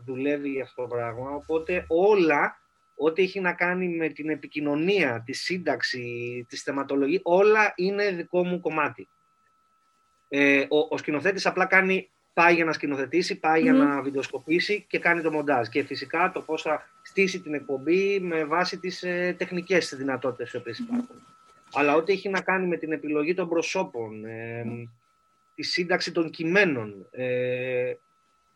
δουλεύει 0.05 0.49
για 0.49 0.63
αυτό 0.63 0.83
το 0.83 0.89
πράγμα, 0.89 1.31
οπότε 1.31 1.85
όλα 1.89 2.61
ό,τι 2.99 3.23
έχει 3.23 3.41
να 3.41 3.53
κάνει 3.53 3.89
με 3.89 4.09
την 4.09 4.29
επικοινωνία, 4.29 5.23
τη 5.27 5.33
σύνταξη, 5.33 6.47
τη 6.49 6.57
θεματολογία, 6.57 7.21
όλα 7.23 7.73
είναι 7.77 8.11
δικό 8.11 8.45
μου 8.45 8.61
κομμάτι. 8.61 9.09
Ε, 10.29 10.61
ο, 10.61 10.79
ο 10.91 10.97
σκηνοθέτης 10.97 11.47
απλά 11.47 11.67
κάνει 11.67 12.09
πάει 12.39 12.55
για 12.55 12.65
να 12.65 12.73
σκηνοθετήσει, 12.73 13.41
για 13.61 13.73
να 13.73 14.03
βιντεοσκοπήσει 14.03 14.85
και 14.89 14.99
κάνει 14.99 15.23
το 15.23 15.31
μοντάζ. 15.31 15.69
Και 15.69 15.85
φυσικά 15.85 16.31
το 16.35 16.41
πώς 16.41 16.63
θα 16.63 16.89
στήσει 17.03 17.41
την 17.41 17.55
εκπομπή 17.55 18.21
με 18.21 18.45
βάση 18.45 18.79
τις 18.79 19.03
ε, 19.03 19.35
τεχνικές 19.39 19.95
δυνατότητες 19.97 20.53
οι 20.53 20.57
οποίες 20.57 20.79
υπάρχουν. 20.79 21.17
Αλλά 21.73 21.95
ό,τι 21.95 22.13
έχει 22.13 22.29
να 22.29 22.41
κάνει 22.41 22.67
με 22.67 22.77
την 22.77 22.93
επιλογή 22.93 23.35
των 23.35 23.49
προσώπων, 23.49 24.25
ε, 24.25 24.65
τη 25.55 25.63
σύνταξη 25.63 26.13
των 26.13 26.31
κειμένων, 26.31 27.07
ε, 27.11 27.93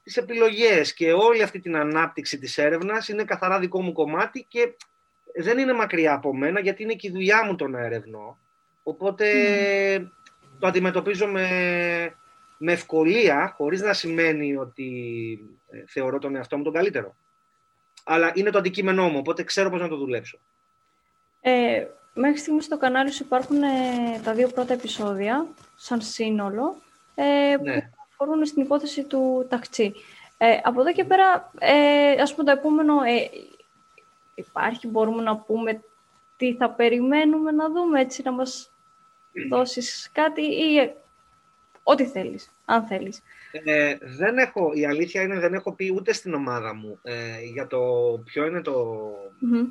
τις 0.03 0.17
επιλογές 0.17 0.95
και 0.95 1.13
όλη 1.13 1.43
αυτή 1.43 1.61
την 1.61 1.77
ανάπτυξη 1.77 2.39
της 2.39 2.59
έρευνας 2.59 3.09
είναι 3.09 3.25
καθαρά 3.25 3.59
δικό 3.59 3.83
μου 3.83 3.93
κομμάτι 3.93 4.47
και 4.49 4.77
δεν 5.35 5.59
είναι 5.59 5.73
μακριά 5.73 6.13
από 6.13 6.37
μένα 6.37 6.61
γιατί 6.61 6.83
είναι 6.83 6.95
και 6.95 7.09
η 7.09 7.11
δουλειά 7.11 7.45
μου 7.45 7.57
το 7.57 7.69
να 7.69 7.81
ερευνώ. 7.81 8.39
Οπότε 8.83 9.27
το 10.59 10.67
αντιμετωπίζω 10.67 11.27
με, 11.27 11.49
με 12.59 12.73
ευκολία, 12.73 13.55
χωρίς 13.57 13.81
να 13.81 13.93
σημαίνει 13.93 14.57
ότι 14.57 14.89
ε, 15.71 15.85
θεωρώ 15.87 16.19
τον 16.19 16.37
εαυτό 16.37 16.57
μου 16.57 16.63
τον 16.63 16.73
καλύτερο. 16.73 17.17
Αλλά 18.05 18.33
είναι 18.35 18.51
το 18.51 18.59
αντικείμενό 18.59 19.09
μου, 19.09 19.19
οπότε 19.19 19.43
ξέρω 19.43 19.71
πώς 19.71 19.81
να 19.81 19.89
το 19.89 19.97
δουλέψω. 19.97 20.39
Ε, 21.41 21.87
μέχρι 22.15 22.39
στιγμής 22.39 22.65
στο 22.65 22.79
κανάλι 22.79 23.11
σου 23.11 23.25
υπάρχουν 23.25 23.63
ε, 23.63 23.69
τα 24.25 24.33
δύο 24.35 24.49
πρώτα 24.49 24.73
επεισόδια, 24.73 25.47
σαν 25.77 26.01
σύνολο, 26.01 26.77
ε, 27.15 27.57
που 27.57 27.65
ναι. 27.65 27.91
Αφορούν 28.23 28.47
στην 28.47 28.63
υπόθεση 28.63 29.05
του 29.05 29.47
ταξί. 29.49 29.95
Ε, 30.39 30.59
από 30.63 30.81
εδώ 30.81 30.93
και 30.93 31.05
πέρα, 31.05 31.53
ε, 31.59 32.21
ας 32.23 32.35
πούμε 32.35 32.45
το 32.45 32.59
επόμενο, 32.59 33.03
ε, 33.03 33.31
υπάρχει, 34.35 34.89
μπορούμε 34.89 35.23
να 35.23 35.37
πούμε 35.37 35.83
τι 36.37 36.55
θα 36.55 36.71
περιμένουμε 36.71 37.51
να 37.51 37.71
δούμε, 37.71 38.01
έτσι 38.01 38.23
να 38.25 38.33
μας 38.33 38.71
δώσεις 39.51 40.11
κάτι 40.13 40.43
ή 40.43 40.93
ό,τι 41.83 42.07
θέλεις, 42.07 42.51
αν 42.65 42.87
θέλεις. 42.87 43.23
Ε, 43.65 43.97
δεν 44.01 44.39
έχω, 44.39 44.73
η 44.75 44.87
αλήθεια 44.87 45.23
είναι 45.23 45.39
δεν 45.39 45.55
έχω 45.55 45.73
πει 45.73 45.93
ούτε 45.97 46.13
στην 46.13 46.35
ομάδα 46.35 46.75
μου 46.75 46.99
ε, 47.03 47.41
για 47.53 47.67
το 47.67 47.79
ποιο 48.25 48.47
είναι 48.47 48.61
το, 48.61 48.99
mm 49.43 49.67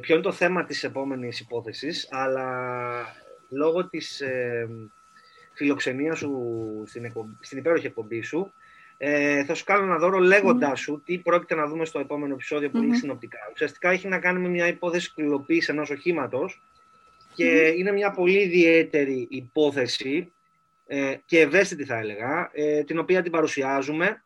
ποιο 0.00 0.14
είναι 0.14 0.24
το 0.24 0.32
θέμα 0.32 0.64
της 0.64 0.84
επόμενης 0.84 1.40
υπόθεσης, 1.40 2.08
αλλά 2.10 2.46
λόγω 3.48 3.88
της 3.88 4.22
ε, 5.54 5.56
φιλοξενίας 5.56 6.18
σου 6.18 6.32
στην, 6.86 7.12
στην 7.40 7.58
υπέροχη 7.58 7.86
εκπομπή 7.86 8.22
σου, 8.22 8.52
ε, 8.96 9.44
θα 9.44 9.54
σου 9.54 9.64
κάνω 9.64 9.84
ένα 9.84 9.98
δώρο 9.98 10.18
λέγοντάς 10.18 10.80
σου 10.80 11.02
τι 11.04 11.18
πρόκειται 11.18 11.54
να 11.54 11.66
δούμε 11.66 11.84
στο 11.84 11.98
επόμενο 11.98 12.34
επεισόδιο 12.34 12.70
που 12.70 12.82
είναι 12.82 12.96
συνοπτικά. 12.96 13.38
Ουσιαστικά 13.52 13.90
έχει 13.90 14.08
να 14.08 14.18
κάνει 14.18 14.40
με 14.40 14.48
μια 14.48 14.66
υπόθεση 14.66 15.12
κλοπή 15.14 15.62
ενός 15.66 15.90
οχήματος 15.90 16.62
και 17.34 17.74
είναι 17.76 17.92
μια 17.92 18.10
πολύ 18.10 18.38
ιδιαίτερη 18.38 19.26
υπόθεση 19.30 20.32
ε, 20.86 21.14
και 21.24 21.40
ευαίσθητη 21.40 21.84
θα 21.84 21.96
έλεγα, 21.96 22.50
ε, 22.52 22.82
την 22.84 22.98
οποία 22.98 23.22
την 23.22 23.32
παρουσιάζουμε. 23.32 24.22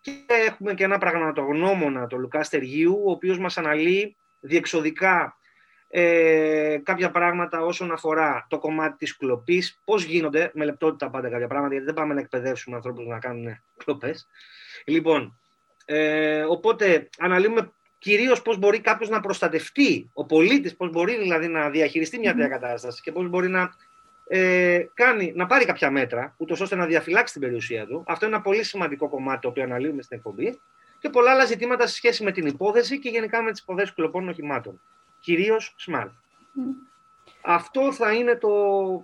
Και 0.00 0.12
έχουμε 0.46 0.74
και 0.74 0.84
ένα 0.84 0.98
πραγματογνώμονα, 0.98 2.06
τον 2.06 2.20
Λουκάς 2.20 2.46
Στεργίου, 2.46 3.02
ο 3.06 3.10
οποίος 3.10 3.38
μας 3.38 3.58
αναλύει 3.58 4.16
διεξοδικά 4.40 5.36
ε, 5.90 6.78
κάποια 6.82 7.10
πράγματα 7.10 7.64
όσον 7.64 7.92
αφορά 7.92 8.46
το 8.48 8.58
κομμάτι 8.58 8.96
της 8.96 9.16
κλοπής, 9.16 9.80
πώς 9.84 10.04
γίνονται, 10.04 10.50
με 10.54 10.64
λεπτότητα 10.64 11.10
πάντα 11.10 11.28
κάποια 11.28 11.46
πράγματα, 11.46 11.72
γιατί 11.72 11.86
δεν 11.86 11.94
πάμε 11.94 12.14
να 12.14 12.20
εκπαιδεύσουμε 12.20 12.76
ανθρώπους 12.76 13.06
να 13.06 13.18
κάνουν 13.18 13.60
κλοπές. 13.76 14.28
Λοιπόν, 14.84 15.38
ε, 15.84 16.42
οπότε 16.42 17.08
αναλύουμε 17.18 17.72
κυρίως 17.98 18.42
πώς 18.42 18.58
μπορεί 18.58 18.80
κάποιος 18.80 19.08
να 19.08 19.20
προστατευτεί, 19.20 20.10
ο 20.12 20.26
πολίτης 20.26 20.76
πώς 20.76 20.90
μπορεί 20.90 21.16
δηλαδή 21.16 21.48
να 21.48 21.70
διαχειριστεί 21.70 22.18
μια 22.18 22.32
τέτοια 22.32 22.48
κατάσταση 22.48 23.02
και 23.02 23.12
πώς 23.12 23.28
μπορεί 23.28 23.48
να 23.48 23.70
ε, 24.28 24.84
κάνει, 24.94 25.32
να 25.36 25.46
πάρει 25.46 25.64
κάποια 25.64 25.90
μέτρα, 25.90 26.34
ούτως 26.36 26.60
ώστε 26.60 26.76
να 26.76 26.86
διαφυλάξει 26.86 27.32
την 27.32 27.42
περιουσία 27.42 27.86
του. 27.86 28.04
Αυτό 28.06 28.26
είναι 28.26 28.34
ένα 28.34 28.44
πολύ 28.44 28.64
σημαντικό 28.64 29.08
κομμάτι 29.08 29.40
το 29.40 29.48
οποίο 29.48 29.62
αναλύουμε 29.62 30.02
στην 30.02 30.16
εκπομπή. 30.16 30.60
Και 30.98 31.08
πολλά 31.08 31.30
άλλα 31.30 31.44
ζητήματα 31.44 31.86
σε 31.86 31.94
σχέση 31.94 32.24
με 32.24 32.32
την 32.32 32.46
υπόθεση 32.46 32.98
και 32.98 33.08
γενικά 33.08 33.42
με 33.42 33.50
τις 33.50 33.60
υποθέσει 33.60 33.94
κλοπών 33.94 34.28
οχημάτων. 34.28 34.80
Κυρίως 35.20 35.74
smart. 35.86 36.10
Αυτό 37.42 37.92
θα 37.92 38.12
είναι 38.12 38.36
το 38.36 38.48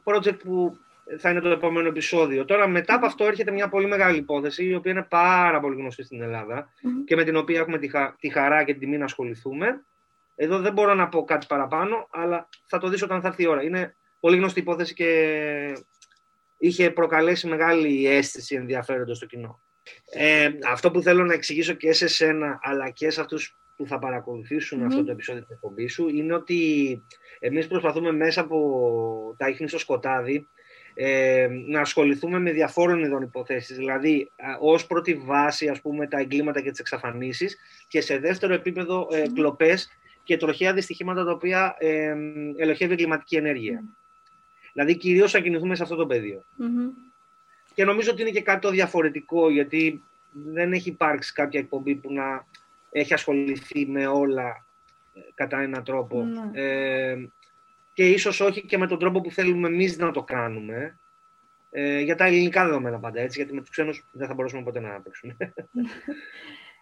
project 0.05 0.39
που 0.39 0.79
θα 1.19 1.31
είναι 1.31 1.41
το 1.41 1.49
επόμενο 1.49 1.89
επεισόδιο. 1.89 2.45
Τώρα, 2.45 2.69
μετά 2.69 2.95
από 2.95 3.07
αυτό, 3.07 3.25
έρχεται 3.25 3.51
μια 3.51 3.69
πολύ 3.69 3.87
μεγάλη 3.87 4.17
υπόθεση, 4.17 4.65
η 4.65 4.75
οποία 4.75 4.93
είναι 4.93 5.03
πάρα 5.03 5.61
πολύ 5.61 5.77
γνωστή 5.77 6.03
στην 6.03 6.23
Ελλάδα 6.23 6.69
και 7.05 7.17
με 7.17 7.25
την 7.25 7.37
οποία 7.37 7.59
έχουμε 7.59 7.79
τη, 7.79 7.91
τη 8.19 8.29
χαρά 8.29 8.65
και 8.65 8.73
την 8.73 8.81
τιμή 8.81 8.99
να 8.99 9.05
ασχοληθούμε. 9.05 9.85
Εδώ 10.37 10.59
δεν 10.59 10.73
μπορώ 10.73 10.95
να 10.95 11.09
πω 11.09 11.25
κάτι 11.25 11.47
παραπάνω, 11.47 12.09
αλλά 12.11 12.49
θα 12.67 12.79
το 12.79 12.89
δεις 12.89 13.03
όταν 13.03 13.21
θα 13.21 13.29
έρθει 13.29 13.43
η 13.43 13.47
ώρα. 13.47 13.63
Είναι 13.63 13.97
πολύ 14.21 14.37
γνωστή 14.37 14.61
υπόθεση 14.61 14.95
και 14.95 15.85
είχε 16.59 16.91
προκαλέσει 16.91 17.47
μεγάλη 17.47 18.07
αίσθηση 18.07 18.55
ενδιαφέροντος 18.55 19.17
στο 19.17 19.27
κοινό. 19.27 19.61
Ε, 20.11 20.51
αυτό 20.71 20.91
που 20.91 21.03
θέλω 21.03 21.25
να 21.25 21.33
εξηγήσω 21.33 21.73
και 21.73 21.93
σε 21.93 22.07
σένα 22.07 22.59
αλλά 22.63 22.91
και 22.91 23.11
σε 23.11 23.21
αυτούς 23.21 23.57
που 23.77 23.87
θα 23.87 23.99
παρακολουθήσουν 23.99 24.85
αυτό 24.85 25.05
το 25.05 25.11
επεισόδιο 25.11 25.43
της 25.43 25.51
εκπομπής 25.51 25.93
σου 25.93 26.09
είναι 26.09 26.35
ότι 26.35 27.03
εμείς 27.39 27.67
προσπαθούμε 27.67 28.13
μέσα 28.13 28.41
από 28.41 29.35
τα 29.37 29.49
ίχνη 29.49 29.69
στο 29.69 29.79
σκοτάδι 29.79 30.49
ε, 30.95 31.49
να 31.67 31.81
ασχοληθούμε 31.81 32.39
με 32.39 32.53
διαφόρων 32.53 33.05
ειδών 33.05 33.23
υποθέσεις, 33.23 33.77
δηλαδή 33.77 34.31
ως 34.61 34.87
πρώτη 34.87 35.15
βάση 35.15 35.69
ας 35.69 35.81
πούμε 35.81 36.07
τα 36.07 36.19
εγκλήματα 36.19 36.61
και 36.61 36.71
τις 36.71 36.81
εξαφανίσεις 36.81 37.57
και 37.89 38.01
σε 38.01 38.19
δεύτερο 38.19 38.55
επίπεδο 38.55 39.09
ε, 39.11 39.23
κλοπές 39.35 39.89
και 40.23 40.37
τροχαία 40.37 40.73
δυστυχήματα 40.73 41.25
τα 41.25 41.31
οποία 41.31 41.77
ε, 41.79 42.15
ελοχεύει 42.57 42.93
εγκληματική 42.93 43.37
ενέργεια. 43.37 43.85
Δηλαδή, 44.73 44.97
κυρίως 44.97 45.31
θα 45.31 45.41
κινηθούμε 45.41 45.75
σε 45.75 45.83
αυτό 45.83 45.95
το 45.95 46.07
πεδιο 46.07 46.45
Και 47.75 47.85
νομίζω 47.85 48.11
ότι 48.11 48.21
είναι 48.21 48.31
και 48.31 48.43
κάτι 48.43 48.61
το 48.61 48.71
διαφορετικό, 48.71 49.51
γιατί 49.51 50.03
δεν 50.33 50.73
έχει 50.73 50.89
υπάρξει 50.89 51.33
κάποια 51.33 51.61
εκπομπή 51.61 51.95
που 51.95 52.13
να 52.13 52.47
έχει 52.97 53.15
ασχοληθεί 53.15 53.87
με 53.87 54.07
όλα 54.07 54.67
ε, 55.15 55.21
κατά 55.35 55.61
έναν 55.61 55.85
ναι. 56.11 56.61
Ε, 56.63 57.29
και 57.93 58.09
ίσως 58.09 58.41
όχι 58.41 58.67
και 58.67 58.79
με 58.79 58.87
τον 58.87 58.99
τρόπο 58.99 59.21
που 59.21 59.31
θέλουμε 59.31 59.69
εμείς 59.69 59.99
να 59.99 60.11
το 60.11 60.23
κάνουμε. 60.23 60.99
Ε, 61.71 62.01
για 62.01 62.17
τα 62.17 62.25
ελληνικά 62.25 62.65
δεδομένα 62.65 62.99
πάντα 62.99 63.21
έτσι, 63.21 63.39
γιατί 63.39 63.55
με 63.55 63.61
τους 63.61 63.71
ξένους 63.71 64.05
δεν 64.13 64.29
θα 64.29 64.35
μπορούσαμε 64.35 64.63
ποτέ 64.63 64.81
να 64.81 65.01
παίξουμε. 65.01 65.37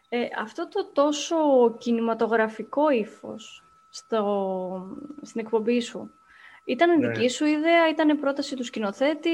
Ε, 0.09 0.29
αυτό 0.41 0.69
το 0.69 0.91
τόσο 0.93 1.37
κινηματογραφικό 1.79 2.91
ύφος 2.91 3.65
στο, 3.89 4.97
στην 5.23 5.41
εκπομπή 5.41 5.81
σου, 5.81 6.13
ήταν 6.65 6.99
ναι. 6.99 7.09
δική 7.09 7.29
σου 7.29 7.45
ιδέα, 7.45 7.89
ήταν 7.89 8.21
πρόταση 8.21 8.57
του 8.57 8.65
σκηνοθέτη; 8.65 9.31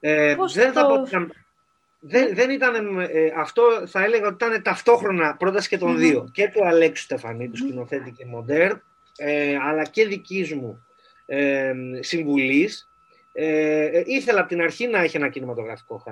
Ε, 0.00 0.34
δεν, 0.54 0.72
το... 0.72 1.06
θα 1.06 1.28
δεν, 2.04 2.34
δεν 2.34 2.50
ήταν, 2.50 2.98
ε, 2.98 3.32
αυτό 3.36 3.62
θα 3.86 4.04
έλεγα 4.04 4.26
ότι 4.26 4.44
ήταν 4.44 4.62
ταυτόχρονα 4.62 5.36
πρόταση 5.36 5.68
και 5.68 5.78
των 5.78 5.98
δύο. 5.98 6.28
Και 6.32 6.50
του 6.54 6.66
Αλέξου 6.66 7.02
Στεφανή, 7.02 7.48
του 7.48 7.56
σκηνοθέτη 7.56 8.10
και 8.10 8.26
μοντέρ, 8.26 8.72
ε, 9.16 9.56
αλλά 9.62 9.84
και 9.84 10.06
δικής 10.06 10.54
μου 10.54 10.86
ε, 11.26 11.72
συμβουλής. 12.00 12.88
Ε, 13.32 14.02
ήθελα 14.06 14.40
από 14.40 14.48
την 14.48 14.60
αρχή 14.60 14.86
να 14.86 14.98
έχει 14.98 15.16
ένα 15.16 15.28
κινηματογραφικό 15.28 16.02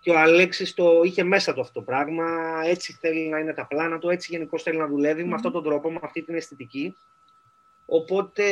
και 0.00 0.10
ο 0.10 0.18
Αλέξης 0.18 0.74
το 0.74 1.02
είχε 1.04 1.22
μέσα 1.22 1.54
του 1.54 1.60
αυτό 1.60 1.72
το 1.72 1.82
πράγμα, 1.84 2.24
έτσι 2.64 2.96
θέλει 3.00 3.28
να 3.28 3.38
είναι 3.38 3.52
τα 3.52 3.66
πλάνα 3.66 3.98
του, 3.98 4.10
έτσι 4.10 4.28
γενικώ 4.30 4.58
θέλει 4.58 4.78
να 4.78 4.86
δουλεύει 4.86 5.24
με 5.24 5.34
αυτόν 5.34 5.52
τον 5.52 5.62
τρόπο, 5.62 5.90
με 5.90 5.98
αυτή 6.02 6.22
την 6.22 6.34
αισθητική. 6.34 6.96
Οπότε 7.86 8.44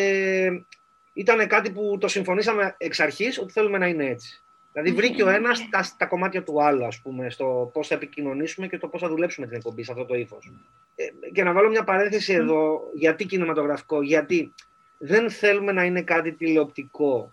ήταν 1.13 1.47
κάτι 1.47 1.71
που 1.71 1.99
το 2.01 2.09
συμφωνήσαμε 2.09 2.75
εξ 2.79 3.01
αρχής 3.01 3.39
ότι 3.39 3.53
θέλουμε 3.53 3.79
να 3.79 3.87
είναι 3.87 4.05
έτσι. 4.05 4.41
Δηλαδή 4.77 4.97
βρήκε 4.97 5.23
ο 5.23 5.29
ένας 5.29 5.69
τα, 5.69 5.87
τα 5.97 6.07
κομμάτια 6.07 6.43
του 6.43 6.63
άλλου, 6.63 6.85
ας 6.87 7.01
πούμε, 7.01 7.31
στο 7.31 7.71
πώς 7.73 7.89
θα 7.89 7.95
επικοινωνήσουμε 7.95 8.67
και 8.67 8.79
το 8.79 8.89
πώς 8.89 9.01
θα 9.01 9.09
δουλέψουμε 9.09 9.47
την 9.47 9.57
εκπομπή 9.57 9.83
σε 9.83 9.93
αυτό 9.93 10.05
το 10.05 10.15
ύφος. 10.15 10.53
Ε, 10.95 11.31
και 11.33 11.43
να 11.43 11.53
βάλω 11.53 11.69
μια 11.69 11.85
παρένθεση 11.85 12.33
εδώ, 12.33 12.81
γιατί 12.95 13.25
κινηματογραφικό, 13.25 14.03
γιατί 14.03 14.55
δεν 14.99 15.31
θέλουμε 15.31 15.73
να 15.73 15.85
είναι 15.85 16.03
κάτι 16.03 16.33
τηλεοπτικό. 16.33 17.33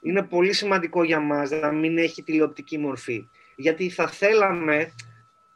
Είναι 0.00 0.22
πολύ 0.22 0.52
σημαντικό 0.52 1.02
για 1.04 1.20
μας 1.20 1.50
να 1.50 1.72
μην 1.72 1.98
έχει 1.98 2.22
τηλεοπτική 2.22 2.78
μορφή. 2.78 3.28
Γιατί 3.56 3.88
θα 3.88 4.08
θέλαμε 4.08 4.92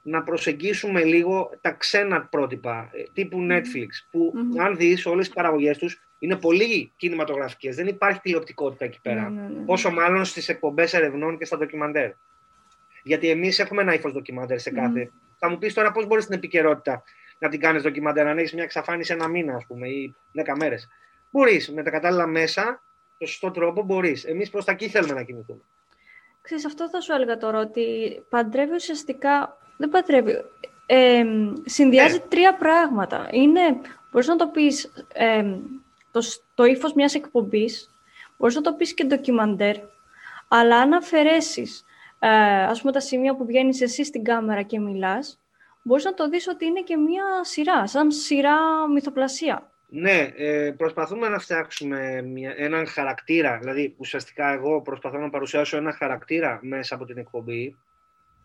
να 0.03 0.23
προσεγγίσουμε 0.23 1.05
λίγο 1.05 1.51
τα 1.61 1.71
ξένα 1.71 2.23
πρότυπα 2.23 2.91
ε, 2.93 3.03
τύπου 3.13 3.47
Netflix 3.51 3.89
που 4.11 4.33
αν 4.59 4.77
δεις 4.77 5.07
όλες 5.07 5.25
τις 5.27 5.35
παραγωγές 5.35 5.79
τους 5.79 6.01
είναι 6.19 6.37
πολύ 6.37 6.93
κινηματογραφικές. 6.97 7.77
Δεν 7.77 7.87
υπάρχει 7.87 8.21
τηλεοπτικότητα 8.21 8.85
εκεί 8.85 9.01
πέρα. 9.03 9.31
Ναι, 9.31 9.41
ναι, 9.41 9.49
ναι. 9.49 9.65
Πόσο 9.65 9.91
μάλλον 9.91 10.25
στις 10.25 10.49
εκπομπές 10.49 10.95
ερευνών 10.95 11.39
και 11.39 11.45
στα 11.45 11.59
ντοκιμαντέρ. 11.59 12.11
Γιατί 13.03 13.31
εμείς 13.31 13.59
έχουμε 13.59 13.83
ένα 13.83 13.95
ύφος 13.95 14.13
ντοκιμαντέρ 14.13 14.59
σε 14.59 14.71
κάθε. 14.71 15.11
Θα 15.39 15.49
μου 15.49 15.59
πεις 15.59 15.75
τώρα 15.75 15.93
πώς 15.93 16.07
μπορείς 16.07 16.27
την 16.27 16.35
επικαιρότητα 16.35 17.03
να 17.39 17.49
την 17.49 17.61
κάνεις 17.61 17.83
ντοκιμαντέρ, 17.83 18.25
να 18.25 18.41
έχει 18.41 18.55
μια 18.55 18.65
εξαφάνιση 18.65 19.13
ένα 19.13 19.29
μήνα 19.29 19.55
ας 19.55 19.67
πούμε 19.67 19.89
ή 19.89 20.15
δέκα 20.33 20.57
μέρες. 20.57 20.89
Μπορείς 21.31 21.73
με 21.73 21.83
τα 21.83 21.91
κατάλληλα 21.91 22.27
μέσα, 22.27 22.83
το 23.19 23.27
σωστό 23.27 23.51
τρόπο 23.51 23.83
μπορείς. 23.83 24.25
Εμείς 24.25 24.51
προς 24.51 24.65
τα 24.65 24.73
εκεί 24.73 24.89
θέλουμε 24.89 25.15
να 25.15 25.23
κινηθούμε. 25.23 25.61
Ξέρεις, 26.43 26.67
αυτό 26.67 26.89
θα 26.89 27.01
σου 27.01 27.13
έλεγα 27.13 27.37
τώρα, 27.37 27.59
ότι 27.59 27.87
παντρεύει 28.29 28.75
ουσιαστικά 28.75 29.57
δεν 29.77 29.89
πατρεύει. 29.89 30.45
Ε, 30.87 31.25
συνδυάζει 31.65 32.15
ναι. 32.15 32.25
τρία 32.29 32.55
πράγματα. 32.55 33.29
Είναι, 33.31 33.61
μπορείς 34.11 34.29
να 34.29 34.37
το 34.37 34.47
πεις, 34.47 34.93
το, 36.11 36.21
το 36.55 36.65
ύφος 36.65 36.93
μιας 36.95 37.15
εκπομπής, 37.15 37.91
μπορείς 38.37 38.55
να 38.55 38.61
το 38.61 38.75
πεις 38.75 38.95
και 38.95 39.05
ντοκιμαντέρ, 39.05 39.77
αλλά 40.49 40.77
αν 40.77 40.93
αφαιρέσεις 40.93 41.85
ε, 42.25 42.63
ας 42.63 42.81
πούμε 42.81 42.93
τα 42.93 43.01
σημεία 43.01 43.37
που 43.37 43.47
βγαίνεις 43.47 43.81
εσύ 43.81 44.05
στην 44.05 44.25
κάμερα 44.25 44.63
και 44.63 44.81
μιλάς, 44.81 45.41
μπορείς 45.83 46.05
να 46.05 46.15
το 46.15 46.29
δεις 46.29 46.49
ότι 46.49 46.65
είναι 46.65 46.81
και 46.81 46.97
μία 46.97 47.25
σειρά, 47.41 47.87
σαν 47.87 48.11
σειρά 48.11 48.57
μυθοπλασία. 48.93 49.71
Ναι, 49.89 50.33
ε, 50.37 50.75
προσπαθούμε 50.77 51.29
να 51.29 51.39
φτιάξουμε 51.39 52.23
μια, 52.23 52.55
έναν 52.57 52.87
χαρακτήρα, 52.87 53.59
δηλαδή 53.59 53.95
ουσιαστικά 53.99 54.53
εγώ 54.53 54.83
προσπαθώ 54.83 55.19
να 55.19 55.31
παρουσιάσω 55.31 55.77
ένα 55.77 55.93
χαρακτήρα 55.93 56.59
μέσα 56.63 56.95
από 56.95 57.05
την 57.05 57.19
εκπομπή, 57.19 57.77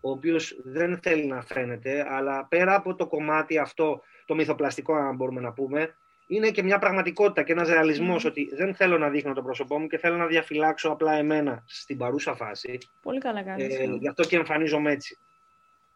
ο 0.01 0.09
οποίος 0.09 0.59
δεν 0.63 0.99
θέλει 1.01 1.25
να 1.25 1.41
φαίνεται, 1.41 2.05
αλλά 2.09 2.45
πέρα 2.49 2.75
από 2.75 2.95
το 2.95 3.07
κομμάτι 3.07 3.57
αυτό, 3.57 4.01
το 4.25 4.35
μυθοπλαστικό 4.35 4.93
αν 4.95 5.15
μπορούμε 5.15 5.41
να 5.41 5.53
πούμε, 5.53 5.95
είναι 6.27 6.49
και 6.49 6.63
μια 6.63 6.79
πραγματικότητα 6.79 7.43
και 7.43 7.51
ένας 7.51 7.69
ρεαλισμός 7.69 8.25
ότι 8.25 8.49
δεν 8.55 8.75
θέλω 8.75 8.97
να 8.97 9.09
δείχνω 9.09 9.33
το 9.33 9.41
πρόσωπό 9.41 9.79
μου 9.79 9.87
και 9.87 9.97
θέλω 9.97 10.17
να 10.17 10.25
διαφυλάξω 10.25 10.89
απλά 10.89 11.13
εμένα 11.13 11.63
στην 11.65 11.97
παρούσα 11.97 12.35
φάση. 12.35 12.77
Πολύ 13.01 13.19
καλά 13.19 13.43
κάνεις. 13.43 13.79
Ε, 13.79 13.85
ναι. 13.85 13.95
γι' 13.95 14.07
αυτό 14.07 14.23
και 14.23 14.35
εμφανίζομαι 14.35 14.91
έτσι. 14.91 15.17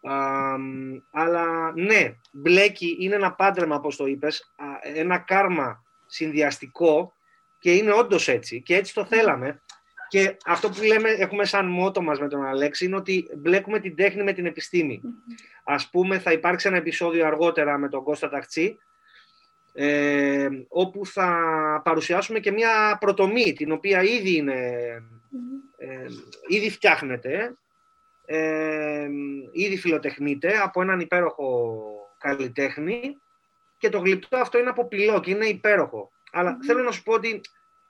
Α, 0.02 0.16
αλλά 1.12 1.72
ναι, 1.76 2.16
μπλέκει, 2.32 2.98
είναι 3.00 3.16
ένα 3.16 3.34
πάντρεμα, 3.34 3.76
όπως 3.76 3.96
το 3.96 4.06
είπες, 4.06 4.54
ένα 4.94 5.18
κάρμα 5.18 5.84
συνδυαστικό 6.06 7.14
και 7.60 7.74
είναι 7.74 7.94
όντως 7.94 8.28
έτσι 8.28 8.62
και 8.62 8.76
έτσι 8.76 8.94
το 8.94 9.06
θέλαμε. 9.06 9.62
Και 10.12 10.38
αυτό 10.46 10.70
που 10.70 10.84
λέμε, 10.84 11.10
έχουμε 11.10 11.46
σαν 11.46 11.66
μότο 11.66 12.02
μας 12.02 12.20
με 12.20 12.28
τον 12.28 12.46
Αλέξη 12.46 12.86
είναι 12.86 12.96
ότι 12.96 13.28
μπλέκουμε 13.38 13.80
την 13.80 13.96
τέχνη 13.96 14.24
με 14.24 14.34
την 14.34 14.46
επιστήμη. 14.46 15.02
Ας 15.64 15.90
πούμε 15.90 16.20
θα 16.20 16.32
υπάρξει 16.32 16.68
ένα 16.68 16.78
επεισόδιο 16.78 17.26
αργότερα 17.26 17.78
με 17.78 17.90
τον 17.90 18.04
Κώστα 18.04 18.30
Ταξί 18.30 18.78
ε, 19.74 20.48
όπου 20.68 21.06
θα 21.06 21.82
παρουσιάσουμε 21.84 22.40
και 22.40 22.52
μια 22.52 22.98
πρωτομή 23.00 23.54
την 23.54 23.72
οποία 23.72 24.04
ήδη, 24.04 24.36
είναι, 24.36 24.60
ε, 25.78 26.06
ήδη 26.48 26.70
φτιάχνεται 26.70 27.58
ε, 28.26 29.08
ήδη 29.52 29.78
φιλοτεχνείται 29.78 30.58
από 30.58 30.82
έναν 30.82 31.00
υπέροχο 31.00 31.80
καλλιτέχνη 32.18 33.18
και 33.78 33.90
το 33.90 34.00
γλυπτό 34.00 34.38
αυτό 34.38 34.58
είναι 34.58 34.70
από 34.70 34.88
πυλό 34.88 35.20
και 35.20 35.32
είναι 35.32 35.46
υπέροχο. 35.46 36.12
Αλλά 36.32 36.58
θέλω 36.66 36.84
να 36.84 36.92
σου 36.92 37.04
πω 37.04 37.14
ότι 37.14 37.42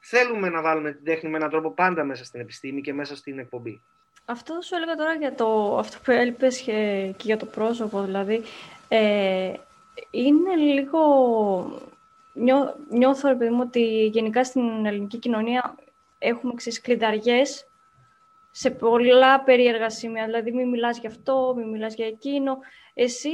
θέλουμε 0.01 0.49
να 0.49 0.61
βάλουμε 0.61 0.91
την 0.91 1.03
τέχνη 1.03 1.29
με 1.29 1.37
έναν 1.37 1.49
τρόπο 1.49 1.71
πάντα 1.71 2.03
μέσα 2.03 2.25
στην 2.25 2.39
επιστήμη 2.41 2.81
και 2.81 2.93
μέσα 2.93 3.15
στην 3.15 3.39
εκπομπή. 3.39 3.81
Αυτό 4.25 4.61
σου 4.61 4.75
έλεγα 4.75 4.95
τώρα 4.95 5.13
για 5.13 5.35
το, 5.35 5.77
αυτό 5.77 5.97
που 6.03 6.11
έλειπες 6.11 6.61
και, 6.61 7.11
και 7.17 7.23
για 7.25 7.37
το 7.37 7.45
πρόσωπο, 7.45 8.01
δηλαδή, 8.01 8.41
ε, 8.87 9.53
είναι 10.11 10.55
λίγο... 10.55 10.99
Νιώ, 12.33 12.75
νιώθω, 12.89 13.29
επειδή 13.29 13.51
μου, 13.51 13.63
ότι 13.65 14.05
γενικά 14.05 14.43
στην 14.43 14.85
ελληνική 14.85 15.17
κοινωνία 15.17 15.75
έχουμε 16.19 16.53
κλειδαριές 16.81 17.65
σε 18.51 18.71
πολλά 18.71 19.43
περίεργα 19.43 19.89
σημεία. 19.89 20.25
Δηλαδή, 20.25 20.51
μην 20.51 20.69
μιλάς 20.69 20.99
για 20.99 21.09
αυτό, 21.09 21.53
μην 21.57 21.69
μιλάς 21.69 21.95
για 21.95 22.07
εκείνο. 22.07 22.57
Εσύ, 22.93 23.29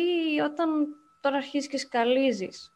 όταν 0.46 0.88
τώρα 1.22 1.38
αρχίζεις 1.38 1.70
και 1.70 1.78
σκαλίζεις 1.78 2.72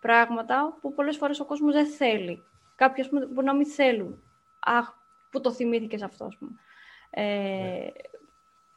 πράγματα 0.00 0.78
που 0.80 0.94
πολλές 0.94 1.16
φορές 1.16 1.40
ο 1.40 1.44
κόσμος 1.44 1.74
δεν 1.74 1.86
θέλει. 1.86 2.42
Κάποιοι, 2.80 3.08
πούμε, 3.08 3.26
μπορεί 3.26 3.46
να 3.46 3.54
μην 3.54 3.66
θέλουν. 3.66 4.22
Αχ, 4.60 4.92
που 5.30 5.40
το 5.40 5.52
θυμήθηκες 5.52 6.02
αυτό, 6.02 6.24
ας 6.24 6.36
πούμε. 6.36 6.50
Ε, 7.10 7.22
ναι. 7.22 7.90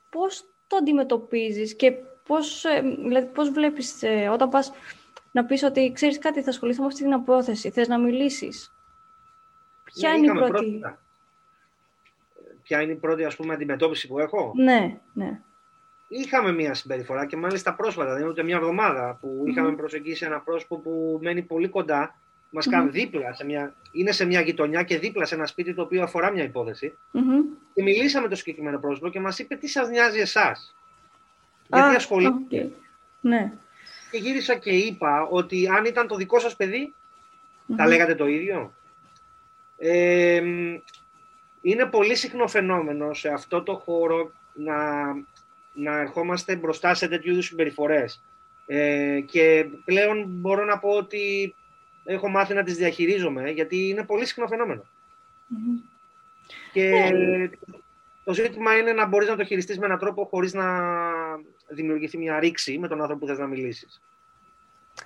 Πώς 0.10 0.45
το 0.67 0.75
αντιμετωπίζεις 0.75 1.75
και 1.75 1.91
πώς, 2.24 2.65
ε, 2.65 2.81
δηλαδή, 2.81 3.25
πώς 3.25 3.50
βλέπεις 3.50 4.03
ε, 4.03 4.27
όταν 4.27 4.50
πας 4.50 4.72
να 5.31 5.45
πεις 5.45 5.63
ότι 5.63 5.91
ξέρεις 5.93 6.19
κάτι, 6.19 6.41
θα 6.41 6.50
ασχοληθώ 6.50 6.81
με 6.81 6.88
αυτή 6.88 7.03
την 7.03 7.13
απόθεση, 7.13 7.69
θες 7.69 7.88
να 7.88 8.00
μιλήσεις; 8.00 8.74
Ποια 9.83 10.10
ναι, 10.10 10.17
είναι 10.17 10.27
η 10.27 10.48
πρώτη 10.48 10.81
ποια 12.63 12.81
είναι 12.81 12.91
η 12.91 12.95
πρώτη 12.95 13.25
ας 13.25 13.36
πούμε, 13.36 13.53
αντιμετώπιση 13.53 14.07
που 14.07 14.19
έχω; 14.19 14.51
Ναι, 14.55 15.00
ναι. 15.13 15.41
Είχαμε 16.07 16.51
μια 16.51 16.74
συμπεριφορά 16.74 17.25
και 17.25 17.37
μάλιστα 17.37 17.75
πρόσφατα, 17.75 18.11
δεν 18.11 18.22
είναι 18.22 18.29
ούτε 18.29 18.44
μια 18.44 18.55
εβδομάδα, 18.55 19.18
που 19.22 19.44
είχαμε 19.46 19.75
προσεγγίσει 19.75 20.25
ένα 20.25 20.39
πρόσωπο 20.39 20.77
που 20.77 21.20
μένει 21.22 21.42
πολύ 21.42 21.68
κοντά, 21.68 22.16
μας 22.53 22.68
mm 22.68 22.72
κάνει 22.72 22.89
δίπλα, 22.89 23.33
σε 23.33 23.46
μια, 23.46 23.74
είναι 23.92 24.11
σε 24.11 24.25
μια 24.25 24.42
γειτονιά 24.42 24.83
και 24.83 25.00
δίπλα 25.00 25.25
σε 25.25 25.35
ένα 25.35 25.46
σπίτι 25.46 25.74
το 25.74 25.81
οποίο 25.81 26.03
αφορά 26.03 26.31
μια 26.31 26.44
υπόθεση. 26.44 26.98
Και 27.74 27.83
μιλήσαμε 27.83 28.27
το 28.27 28.35
συγκεκριμένο 28.35 28.79
πρόσωπο 28.79 29.09
και 29.09 29.20
μας 29.20 29.39
είπε 29.39 29.55
τι 29.55 29.68
σας 29.68 29.89
νοιάζει 29.89 30.20
εσάς; 30.20 30.75
Γιατί 31.68 31.96
ασχολείται. 31.96 32.72
Ναι. 33.22 33.51
Και 34.11 34.18
γύρισα 34.18 34.55
και 34.55 34.70
είπα 34.70 35.27
ότι 35.31 35.68
αν 35.68 35.85
ήταν 35.85 36.07
το 36.07 36.16
δικό 36.16 36.39
σας 36.39 36.55
παιδί, 36.55 36.94
θα 37.75 37.87
λέγατε 37.87 38.16
το 38.16 38.27
ίδιο. 38.27 38.74
Ε, 39.77 40.42
είναι 41.61 41.85
πολύ 41.85 42.16
συχνό 42.16 42.48
φαινόμενο 42.48 43.13
σε 43.13 43.29
αυτό 43.29 43.63
το 43.63 43.75
χώρο 43.75 44.31
να, 44.53 45.03
να 45.74 46.00
ερχόμαστε 46.00 46.55
μπροστά 46.55 46.94
σε 46.94 47.07
τέτοιου 47.07 47.31
είδους 47.31 47.46
συμπεριφορές. 47.46 48.24
Ε, 48.66 49.20
και 49.20 49.66
πλέον 49.85 50.25
μπορώ 50.27 50.66
να 50.66 50.79
πω 50.79 50.89
ότι 50.89 51.55
έχω 52.03 52.29
μάθει 52.29 52.53
να 52.53 52.63
τις 52.63 52.75
διαχειρίζομαι, 52.75 53.50
γιατί 53.50 53.89
είναι 53.89 54.03
πολύ 54.03 54.25
συχνό 54.25 54.48
Και 56.74 56.89
ναι. 56.89 57.50
το 58.24 58.33
ζήτημα 58.33 58.77
είναι 58.77 58.94
να 58.94 59.05
μπορείς 59.05 59.29
να 59.29 59.35
το 59.35 59.44
χειριστείς 59.44 59.79
με 59.79 59.85
έναν 59.85 60.00
τρόπο 60.00 60.25
χωρίς 60.25 60.53
να 60.53 60.66
δημιουργηθεί 61.68 62.18
μια 62.18 62.39
ρήξη 62.39 62.77
με 62.77 62.87
τον 62.87 63.01
άνθρωπο 63.01 63.20
που 63.20 63.27
θες 63.27 63.37
να 63.37 63.48
μιλήσεις. 63.48 64.01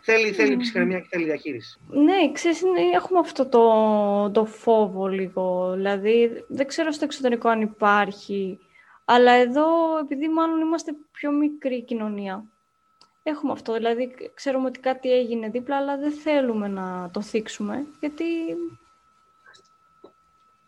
Θέλει, 0.01 0.31
θέλει 0.31 0.55
mm. 0.55 0.59
ψυχραιμία 0.59 0.99
και 0.99 1.07
θέλει 1.09 1.23
διαχείριση. 1.23 1.79
Ναι, 1.87 2.31
ξέρεις, 2.31 2.61
έχουμε 2.93 3.19
αυτό 3.19 3.45
το, 3.45 4.31
το 4.31 4.45
φόβο 4.45 5.07
λίγο. 5.07 5.73
Δηλαδή, 5.75 6.45
δεν 6.47 6.67
ξέρω 6.67 6.91
στο 6.91 7.05
εξωτερικό 7.05 7.49
αν 7.49 7.61
υπάρχει. 7.61 8.59
Αλλά 9.05 9.31
εδώ, 9.31 9.65
επειδή 10.01 10.29
μάλλον 10.29 10.59
είμαστε 10.59 10.91
πιο 11.11 11.31
μικρή 11.31 11.83
κοινωνία, 11.83 12.45
έχουμε 13.29 13.51
αυτό. 13.51 13.73
Δηλαδή, 13.73 14.15
ξέρουμε 14.33 14.67
ότι 14.67 14.79
κάτι 14.79 15.11
έγινε 15.11 15.49
δίπλα, 15.49 15.77
αλλά 15.77 15.97
δεν 15.97 16.11
θέλουμε 16.11 16.67
να 16.67 17.09
το 17.13 17.21
θίξουμε, 17.21 17.85
γιατί... 17.99 18.25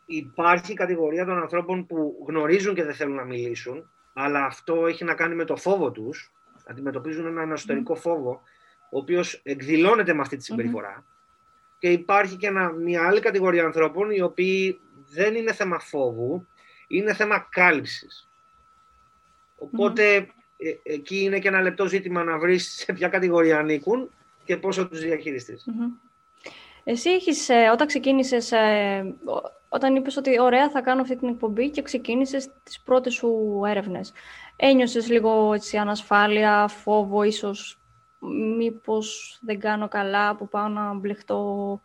Υπάρχει 0.06 0.74
κατηγορία 0.74 1.26
των 1.26 1.38
ανθρώπων 1.38 1.86
που 1.86 2.26
γνωρίζουν 2.28 2.76
και 2.76 2.84
δεν 2.84 2.94
θέλουν 2.94 3.16
να 3.16 3.24
μιλήσουν, 3.24 3.90
αλλά 4.14 4.46
αυτό 4.46 4.88
έχει 4.88 5.04
να 5.04 5.14
κάνει 5.14 5.36
με 5.36 5.46
το 5.46 5.56
φόβο 5.56 5.92
τους. 5.92 6.32
Αντιμετωπίζουν 6.66 7.26
έναν 7.26 7.52
εσωτερικό 7.52 7.96
φόβο 7.96 8.42
ο 8.92 8.98
οποίος 8.98 9.42
εκδηλώνεται 9.44 10.14
με 10.14 10.22
αυτή 10.22 10.38
τη 10.38 10.44
συμπεριφορά. 10.44 11.06
Και 11.80 11.92
υπάρχει 11.92 12.36
και 12.36 12.52
μια 12.78 13.08
άλλη 13.08 13.20
κατηγορία 13.20 13.66
ανθρώπων 13.66 14.12
οι 14.12 14.22
οποίοι 14.22 14.80
δεν 15.10 15.36
είναι 15.36 15.54
θέμα 15.54 15.80
φόβου, 15.80 16.48
είναι 16.88 17.14
θέμα 17.14 17.48
κάλυψης. 17.50 18.30
Ε, 20.62 20.94
εκεί 20.94 21.20
είναι 21.20 21.40
και 21.40 21.48
ένα 21.48 21.62
λεπτό 21.62 21.88
ζήτημα 21.88 22.24
να 22.24 22.38
βρεις 22.38 22.74
σε 22.74 22.94
ποια 22.94 23.08
κατηγορία 23.08 23.60
ανήκουν 23.60 24.10
και 24.44 24.58
πόσο 24.58 24.88
τους 24.88 25.00
διαχειριστείς. 25.00 25.66
Εσύ 26.84 27.10
έχεις, 27.10 27.50
ε, 27.50 27.70
όταν 27.72 27.88
ξεκίνησες, 27.88 28.52
ε, 28.52 29.16
όταν 29.70 29.96
είπες 29.96 30.18
ότι 30.18 30.40
ωραία 30.40 30.70
θα 30.70 30.82
κάνω 30.82 31.02
αυτή 31.02 31.16
την 31.16 31.28
εκπομπή 31.28 31.70
και 31.70 31.82
ξεκίνησες 31.82 32.50
τις 32.64 32.82
πρώτες 32.82 33.14
σου 33.14 33.62
έρευνες, 33.68 34.14
ένιωσες 34.56 35.10
λίγο 35.10 35.54
έτσι, 35.54 35.78
ανασφάλεια, 35.78 36.68
φόβο, 36.68 37.24
ίσως 37.24 37.80
μήπως 38.58 39.38
δεν 39.42 39.60
κάνω 39.60 39.88
καλά 39.88 40.36
που 40.36 40.48
πάω 40.48 40.68
να 40.68 40.94
μπλεχτώ, 40.94 41.82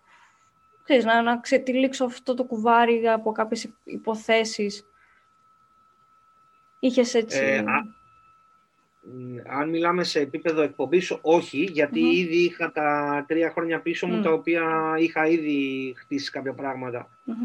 ξέρεις, 0.83 1.05
να, 1.05 1.23
να 1.23 1.41
ξετυλίξω 1.41 2.05
αυτό 2.05 2.35
το 2.35 2.45
κουβάρι 2.45 3.09
από 3.09 3.33
κάποιες 3.33 3.69
υποθέσεις. 3.85 4.87
Είχες 6.81 7.15
έτσι... 7.15 7.39
Ε, 7.39 7.65
αν 9.47 9.69
μιλάμε 9.69 10.05
σε 10.05 10.21
επίπεδο 10.21 10.63
εκπομπής, 10.63 11.19
όχι, 11.21 11.71
ήδη 12.01 12.37
είχα 12.37 12.73
τα 12.73 13.25
τρία 13.29 13.51
χρόνια 13.51 13.81
πίσω 13.81 14.07
μου, 14.07 14.23
τα 14.23 14.33
οποία 14.33 14.95
είχα 14.99 15.27
ήδη 15.27 15.93
χτίσει 15.97 16.31
κάποια 16.31 16.55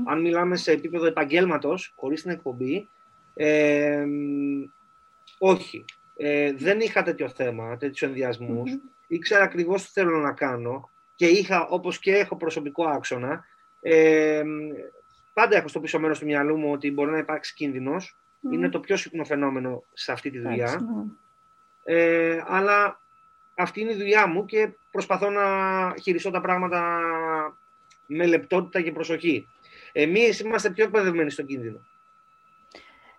Αν 0.05 0.21
μιλάμε 0.21 0.55
σε 0.55 0.71
επίπεδο 0.71 1.05
επαγγέλματος, 1.05 1.93
χωρίς 1.95 2.21
την 2.21 2.31
εκπομπή, 2.31 2.87
ε, 3.33 4.05
όχι. 5.37 5.85
Ε, 6.17 6.53
δεν 6.53 6.79
είχα 6.79 7.03
τέτοιο 7.03 7.29
θέμα, 7.29 7.77
τέτοιους 7.77 8.01
ενδιασμούς. 8.01 8.71
Mm-hmm. 8.71 8.89
Ήξερα 9.07 9.43
ακριβώς 9.43 9.83
τι 9.83 9.91
θέλω 9.91 10.17
να 10.17 10.31
κάνω 10.31 10.89
και 11.15 11.25
είχα, 11.25 11.67
όπως 11.67 11.99
και 11.99 12.15
έχω 12.15 12.35
προσωπικό 12.35 12.85
άξονα, 12.85 13.45
ε, 13.81 14.43
πάντα 15.33 15.57
έχω 15.57 15.67
στο 15.67 15.79
πίσω 15.79 15.99
μέρος 15.99 16.19
του 16.19 16.25
μυαλού 16.25 16.57
μου 16.57 16.71
ότι 16.71 16.91
μπορεί 16.91 17.11
να 17.11 17.17
υπάρξει 17.17 17.53
Είναι 18.51 18.69
το 18.69 18.79
πιο 18.79 18.97
συχνό 18.97 19.23
φαινόμενο 19.23 19.83
σε 19.93 20.11
αυτή 20.11 20.29
τη 20.29 20.39
δουλειά. 20.39 20.79
Ναι. 21.89 21.95
Ε, 21.95 22.43
αλλά 22.47 22.99
αυτή 23.55 23.81
είναι 23.81 23.91
η 23.91 23.95
δουλειά 23.95 24.27
μου 24.27 24.45
και 24.45 24.69
προσπαθώ 24.91 25.29
να 25.29 25.43
χειριστώ 26.01 26.31
τα 26.31 26.41
πράγματα 26.41 26.99
με 28.05 28.25
λεπτότητα 28.25 28.81
και 28.81 28.91
προσοχή. 28.91 29.47
Εμείς 29.91 30.39
είμαστε 30.39 30.69
πιο 30.69 30.83
εκπαιδευμένοι 30.83 31.29
στον 31.29 31.45
κίνδυνο. 31.45 31.79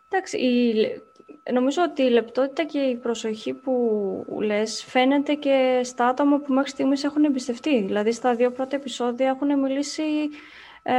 Εντάξει, 0.08 0.38
η, 0.38 0.74
νομίζω 1.52 1.82
ότι 1.82 2.02
η 2.02 2.10
λεπτότητα 2.10 2.64
και 2.64 2.78
η 2.78 2.96
προσοχή 2.96 3.54
που 3.54 4.24
λες 4.40 4.84
φαίνεται 4.84 5.34
και 5.34 5.80
στα 5.84 6.06
άτομα 6.06 6.38
που 6.38 6.52
μέχρι 6.52 6.70
στιγμής 6.70 7.04
έχουν 7.04 7.24
εμπιστευτεί. 7.24 7.82
Δηλαδή 7.82 8.12
στα 8.12 8.34
δύο 8.34 8.50
πρώτα 8.50 8.76
επεισόδια 8.76 9.28
έχουν 9.28 9.60
μιλήσει 9.60 10.02
ε, 10.82 10.94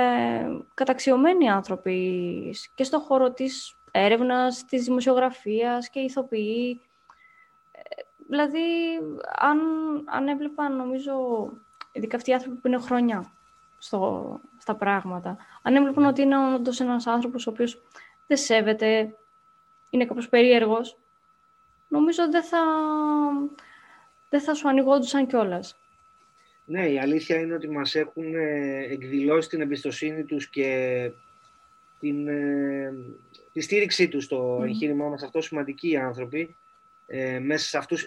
καταξιωμένοι 0.73 1.49
άνθρωποι 1.49 2.55
και 2.75 2.83
στο 2.83 2.99
χώρο 2.99 3.31
της 3.31 3.75
έρευνας, 3.91 4.65
της 4.65 4.83
δημοσιογραφίας 4.83 5.89
και 5.89 5.99
ηθοποιοί. 5.99 6.81
Ε, 8.31 8.35
δηλαδή, 8.35 8.59
αν, 9.39 9.59
αν 10.05 10.27
έβλεπα, 10.27 10.69
νομίζω, 10.69 11.13
ειδικά 11.91 12.15
αυτοί 12.15 12.29
οι 12.29 12.33
άνθρωποι 12.33 12.57
που 12.57 12.67
είναι 12.67 12.79
χρόνια 12.79 13.31
στο, 13.77 14.39
στα 14.57 14.75
πράγματα, 14.75 15.37
αν 15.61 15.75
έβλεπαν 15.75 16.05
ότι 16.05 16.21
είναι 16.21 16.53
όντως 16.53 16.79
ένας 16.79 17.07
άνθρωπος 17.07 17.47
ο 17.47 17.49
οποίος 17.49 17.81
δεν 18.27 18.37
σέβεται, 18.37 19.15
είναι 19.89 20.05
κάπως 20.05 20.29
περίεργος, 20.29 20.97
νομίζω 21.87 22.29
δεν 22.29 22.43
θα, 22.43 22.59
δεν 24.29 24.41
θα 24.41 24.53
σου 24.53 24.67
ανοιγόντουσαν 24.67 25.27
κιόλας. 25.27 25.75
Ναι, 26.65 26.87
η 26.87 26.99
αλήθεια 26.99 27.39
είναι 27.39 27.53
ότι 27.53 27.69
μας 27.69 27.95
έχουν 27.95 28.35
ε, 28.35 28.83
εκδηλώσει 28.89 29.49
την 29.49 29.61
εμπιστοσύνη 29.61 30.23
τους 30.23 30.49
και 30.49 31.11
την, 31.99 32.27
ε, 32.27 32.93
τη 33.51 33.61
στήριξή 33.61 34.07
τους 34.07 34.23
στο 34.23 34.59
mm. 34.59 34.63
εγχείρημά 34.63 35.09
μας. 35.09 35.23
Αυτό 35.23 35.41
σημαντικοί 35.41 35.89
οι 35.89 35.97
άνθρωποι. 35.97 36.55
Ε, 37.13 37.39
μέσα 37.39 37.65
σε 37.67 37.77
αυτούς, 37.77 38.05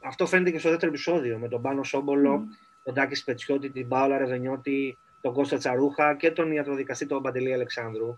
αυτό 0.00 0.26
φαίνεται 0.26 0.50
και 0.50 0.58
στο 0.58 0.68
δεύτερο 0.68 0.92
επεισόδιο 0.92 1.38
με 1.38 1.48
τον 1.48 1.62
Πάνο 1.62 1.82
Σόμπολο, 1.82 2.44
mm. 2.44 2.56
τον 2.84 2.94
Τάκη 2.94 3.14
Σπετσιώτη, 3.14 3.70
την 3.70 3.88
Πάολα 3.88 4.18
Ρεβενιώτη, 4.18 4.98
τον 5.20 5.32
Κώστα 5.32 5.56
Τσαρούχα 5.56 6.14
και 6.14 6.30
τον 6.30 6.52
ιατροδικαστή 6.52 7.06
τον 7.06 7.22
Παντελή 7.22 7.52
Αλεξάνδρου. 7.52 8.16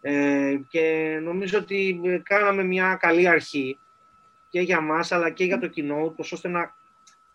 Ε, 0.00 0.54
και 0.68 1.18
νομίζω 1.22 1.58
ότι 1.58 2.00
ε, 2.04 2.18
κάναμε 2.18 2.62
μια 2.62 2.96
καλή 3.00 3.28
αρχή 3.28 3.78
και 4.48 4.60
για 4.60 4.80
μας 4.80 5.12
αλλά 5.12 5.30
και 5.30 5.44
για 5.44 5.58
το 5.58 5.66
κοινό, 5.66 6.14
ώστε 6.16 6.48
να 6.48 6.74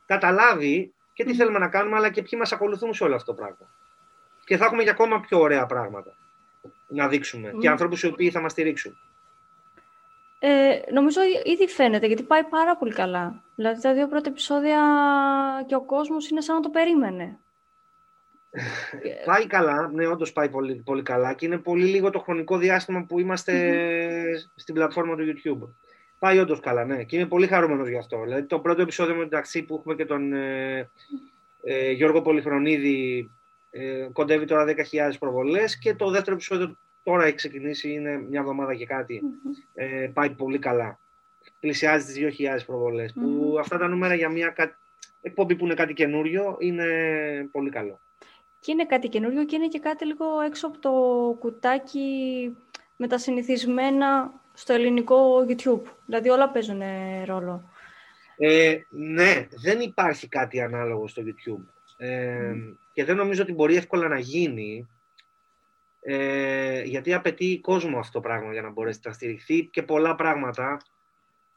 καταλάβει 0.05 0.93
και 1.13 1.23
τι 1.23 1.35
θέλουμε 1.35 1.59
να 1.59 1.67
κάνουμε, 1.67 1.95
αλλά 1.95 2.09
και 2.09 2.21
ποιοι 2.21 2.39
μας 2.41 2.51
ακολουθούν 2.51 2.93
σε 2.93 3.03
όλο 3.03 3.15
αυτό 3.15 3.33
το 3.33 3.37
πράγμα. 3.37 3.73
Και 4.45 4.57
θα 4.57 4.65
έχουμε 4.65 4.83
για 4.83 4.91
ακόμα 4.91 5.19
πιο 5.19 5.39
ωραία 5.39 5.65
πράγματα 5.65 6.15
να 6.87 7.07
δείξουμε 7.07 7.53
και 7.59 7.69
ανθρώπους 7.69 8.03
οι 8.03 8.07
οποίοι 8.07 8.31
θα 8.31 8.41
μας 8.41 8.51
στηρίξουν. 8.51 8.97
Ε, 10.39 10.79
νομίζω 10.91 11.21
ήδη 11.43 11.67
φαίνεται, 11.67 12.07
γιατί 12.07 12.23
πάει 12.23 12.43
πάρα 12.43 12.77
πολύ 12.77 12.93
καλά. 12.93 13.43
Δηλαδή 13.55 13.81
τα 13.81 13.93
δύο 13.93 14.07
πρώτα 14.07 14.29
επεισόδια 14.29 14.81
και 15.67 15.75
ο 15.75 15.81
κόσμος 15.81 16.29
είναι 16.29 16.41
σαν 16.41 16.55
να 16.55 16.61
το 16.61 16.69
περίμενε. 16.69 17.39
πάει 19.25 19.47
καλά, 19.47 19.89
ναι, 19.93 20.07
όντως 20.07 20.33
πάει 20.33 20.49
πολύ, 20.49 20.75
πολύ 20.85 21.01
καλά 21.01 21.33
και 21.33 21.45
είναι 21.45 21.57
πολύ 21.57 21.85
λίγο 21.85 22.09
το 22.09 22.19
χρονικό 22.19 22.57
διάστημα 22.57 23.05
που 23.07 23.19
ειμαστε 23.19 23.53
στην 24.55 24.73
πλατφόρμα 24.73 25.15
του 25.15 25.23
YouTube. 25.23 25.69
Πάει 26.19 26.39
όντως 26.39 26.59
καλά, 26.59 26.85
ναι, 26.85 27.03
και 27.03 27.15
είμαι 27.15 27.27
πολύ 27.27 27.47
χαρούμενος 27.47 27.87
γι' 27.87 27.97
αυτό. 27.97 28.23
Δηλαδή, 28.23 28.43
το 28.43 28.59
πρώτο 28.59 28.81
επεισόδιο 28.81 29.15
με 29.15 29.21
τον 29.21 29.29
ταξί 29.29 29.63
που 29.63 29.75
έχουμε 29.75 29.95
και 29.95 30.05
τον 30.05 30.33
ε, 30.33 30.89
ε, 31.63 31.91
Γιώργο 31.91 32.21
Πολυχρονίδη 32.21 33.29
ε, 33.71 34.07
κοντεύει 34.13 34.45
τώρα 34.45 34.65
10.000 34.65 35.11
προβολές 35.19 35.77
και 35.79 35.93
το 35.93 36.09
δεύτερο 36.09 36.35
επεισόδιο 36.35 36.77
τώρα 37.07 37.25
έχει 37.25 37.35
ξεκινήσει, 37.35 37.91
είναι 37.91 38.17
μια 38.17 38.39
εβδομάδα 38.39 38.75
και 38.75 38.85
κάτι. 38.85 39.21
Ε, 39.73 40.09
πάει 40.13 40.29
πολύ 40.29 40.59
καλά. 40.59 40.99
Πλησιάζει 41.59 42.05
τις 42.05 42.37
2.000 42.39 42.65
προβολε 42.65 43.05
Που 43.05 43.55
αυτά 43.59 43.77
τα 43.77 43.87
νούμερα 43.87 44.13
για 44.13 44.29
μια 44.29 44.55
εκπομπή 45.21 45.55
που 45.55 45.65
είναι 45.65 45.73
κάτι 45.73 45.93
καινούριο 45.93 46.55
είναι 46.59 46.85
πολύ 47.51 47.69
καλό. 47.69 47.99
Και 48.59 48.71
είναι 48.71 48.85
κάτι 48.85 49.07
καινούριο 49.07 49.45
και 49.45 49.55
είναι 49.55 49.67
και 49.67 49.79
κάτι 49.79 50.05
λίγο 50.05 50.25
έξω 50.45 50.67
από 50.67 50.79
το 50.79 50.91
κουτάκι 51.39 52.55
με 52.97 53.07
τα 53.07 53.17
συνηθισμένα 53.17 54.33
στο 54.53 54.73
ελληνικό 54.73 55.45
YouTube. 55.47 55.81
Δηλαδή 56.05 56.29
όλα 56.29 56.49
παίζουν 56.49 56.81
ρόλο. 57.25 57.69
Ε, 58.37 58.77
ναι, 58.89 59.47
δεν 59.63 59.79
υπάρχει 59.79 60.27
κάτι 60.27 60.61
ανάλογο 60.61 61.07
στο 61.07 61.23
YouTube. 61.25 61.63
Ε, 61.97 62.53
Και 62.93 63.05
δεν 63.05 63.15
νομίζω 63.15 63.41
ότι 63.41 63.53
μπορεί 63.53 63.75
εύκολα 63.75 64.07
να 64.07 64.19
γίνει, 64.19 64.87
ε, 66.09 66.81
γιατί 66.81 67.13
απαιτεί 67.13 67.59
κόσμο 67.59 67.99
αυτό 67.99 68.11
το 68.11 68.27
πράγμα 68.27 68.51
για 68.51 68.61
να 68.61 68.69
μπορέσει 68.69 68.99
να 69.03 69.11
στηριχθεί 69.11 69.65
και 69.65 69.83
πολλά 69.83 70.15
πράγματα 70.15 70.77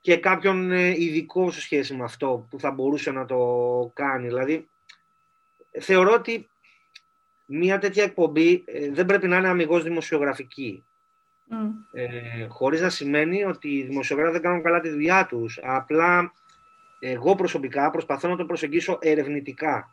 και 0.01 0.17
κάποιον 0.17 0.71
ε, 0.71 0.89
ειδικό 0.89 1.51
σε 1.51 1.61
σχέση 1.61 1.95
με 1.95 2.05
αυτό 2.05 2.47
που 2.51 2.61
θα 2.61 2.71
μπορούσε 2.71 3.11
να 3.11 3.25
το 3.25 3.39
κάνει. 3.95 4.27
Δηλαδή, 4.27 4.69
θεωρώ 5.81 6.13
ότι 6.13 6.49
μια 7.47 7.79
τέτοια 7.79 8.05
εκπομπή 8.05 8.63
ε, 8.67 8.91
δεν 8.91 9.07
πρέπει 9.07 9.29
να 9.29 9.37
είναι 9.37 9.49
αμυγός 9.49 9.83
δημοσιογραφική. 9.83 10.85
Mm. 11.51 11.71
Ε, 11.93 12.47
χωρίς 12.47 12.81
να 12.81 12.89
σημαίνει 12.89 13.45
ότι 13.45 13.69
οι 13.69 13.83
δημοσιογράφοι 13.83 14.33
δεν 14.33 14.43
κάνουν 14.43 14.63
καλά 14.63 14.81
τη 14.81 14.89
δουλειά 14.89 15.27
τους. 15.27 15.61
Απλά 15.63 16.33
εγώ 17.01 17.35
προσωπικά 17.35 17.91
προσπαθώ 17.91 18.29
να 18.29 18.37
το 18.37 18.45
προσεγγίσω 18.45 18.99
ερευνητικά. 19.01 19.91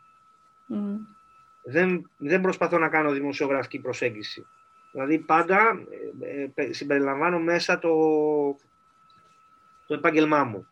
Δεν, 1.70 2.10
δεν 2.16 2.40
προσπαθώ 2.40 2.78
να 2.78 2.88
κάνω 2.88 3.10
δημοσιογραφική 3.10 3.78
προσέγγιση. 3.78 4.46
Δηλαδή 4.92 5.18
πάντα 5.18 5.78
ε, 6.20 6.62
ε 6.62 6.72
συμπεριλαμβάνω 6.72 7.38
μέσα 7.38 7.78
το, 7.78 7.90
το 9.86 9.94
επάγγελμά 9.94 10.44
μου. 10.44 10.66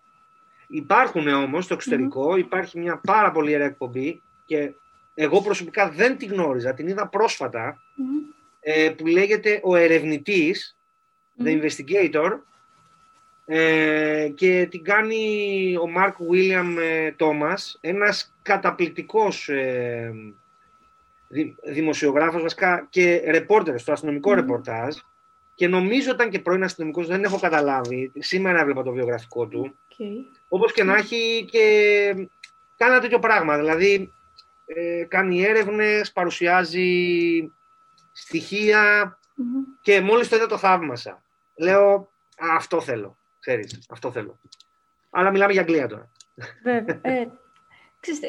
Υπάρχουν 0.69 1.29
όμως 1.29 1.65
στο 1.65 1.75
εξωτερικό, 1.75 2.37
υπάρχει 2.37 2.79
μια 2.79 3.01
πάρα 3.07 3.31
πολύ 3.31 3.55
ωραία 3.55 3.67
εκπομπή 3.67 4.23
και 4.45 4.73
εγώ 5.15 5.41
προσωπικά 5.43 5.91
δεν 5.91 6.17
τη 6.17 6.27
γνώριζα, 6.27 6.75
την 6.75 6.89
είδα 6.89 7.11
ε, 8.61 8.91
που 8.91 9.07
λέγεται 9.07 9.61
«Ο 9.63 9.77
ερευνητής», 9.77 10.77
The 11.45 11.61
Investigator, 11.61 12.39
ε, 13.47 14.29
και 14.35 14.67
την 14.71 14.85
κάνει 14.85 15.77
ο 15.81 15.89
Μάρκ 15.89 16.17
Βίλιαμ 16.19 16.77
Τόμας, 17.17 17.79
ένας 17.81 18.35
καταπληκτικός 18.43 19.51
ε, 21.29 21.73
δημοσιογράφος 21.73 22.43
βασικά 22.43 22.87
και 22.91 23.23
ρεπόρτερ 23.27 23.79
στο 23.79 23.93
αστυνομικό 23.93 24.33
mm. 24.33 24.35
ρεπορτάζ 24.35 24.97
και 25.55 25.69
νομίζω 25.69 26.11
ήταν 26.11 26.31
και 26.31 26.39
πρώην 26.39 26.62
αστυνομικός, 26.62 27.07
δεν 27.07 27.25
έχω 27.25 27.39
καταλάβει. 27.39 28.12
Σήμερα 28.19 28.61
έβλεπα 28.61 28.83
το 28.83 28.93
βιογραφικό 28.93 29.47
του. 29.47 29.75
Okay. 29.91 30.37
Όπως 30.49 30.73
και 30.73 30.85
να 30.85 30.95
έχει 30.95 31.49
και 31.51 31.61
κάνει 32.77 32.93
ένα 32.93 33.01
τέτοιο 33.01 33.19
πράγμα. 33.19 33.57
Δηλαδή 33.57 34.12
ε, 34.67 35.05
κάνει 35.05 35.43
έρευνες, 35.43 36.12
παρουσιάζει 36.12 37.53
και 39.81 40.01
μόλις 40.01 40.29
το 40.29 40.37
είδα 40.37 40.47
το 40.47 40.59
θαύμασα. 40.59 41.23
Λέω, 41.55 42.11
αυτό 42.39 42.81
θέλω, 42.81 43.19
ξέρεις, 43.41 43.87
αυτό 43.91 44.11
θέλω. 44.11 44.39
Αλλά 45.11 45.31
μιλάμε 45.31 45.53
για 45.53 45.61
Αγγλία 45.61 45.87
τώρα. 45.87 46.09
Βέβαια. 46.62 46.99
Ε, 47.03 47.29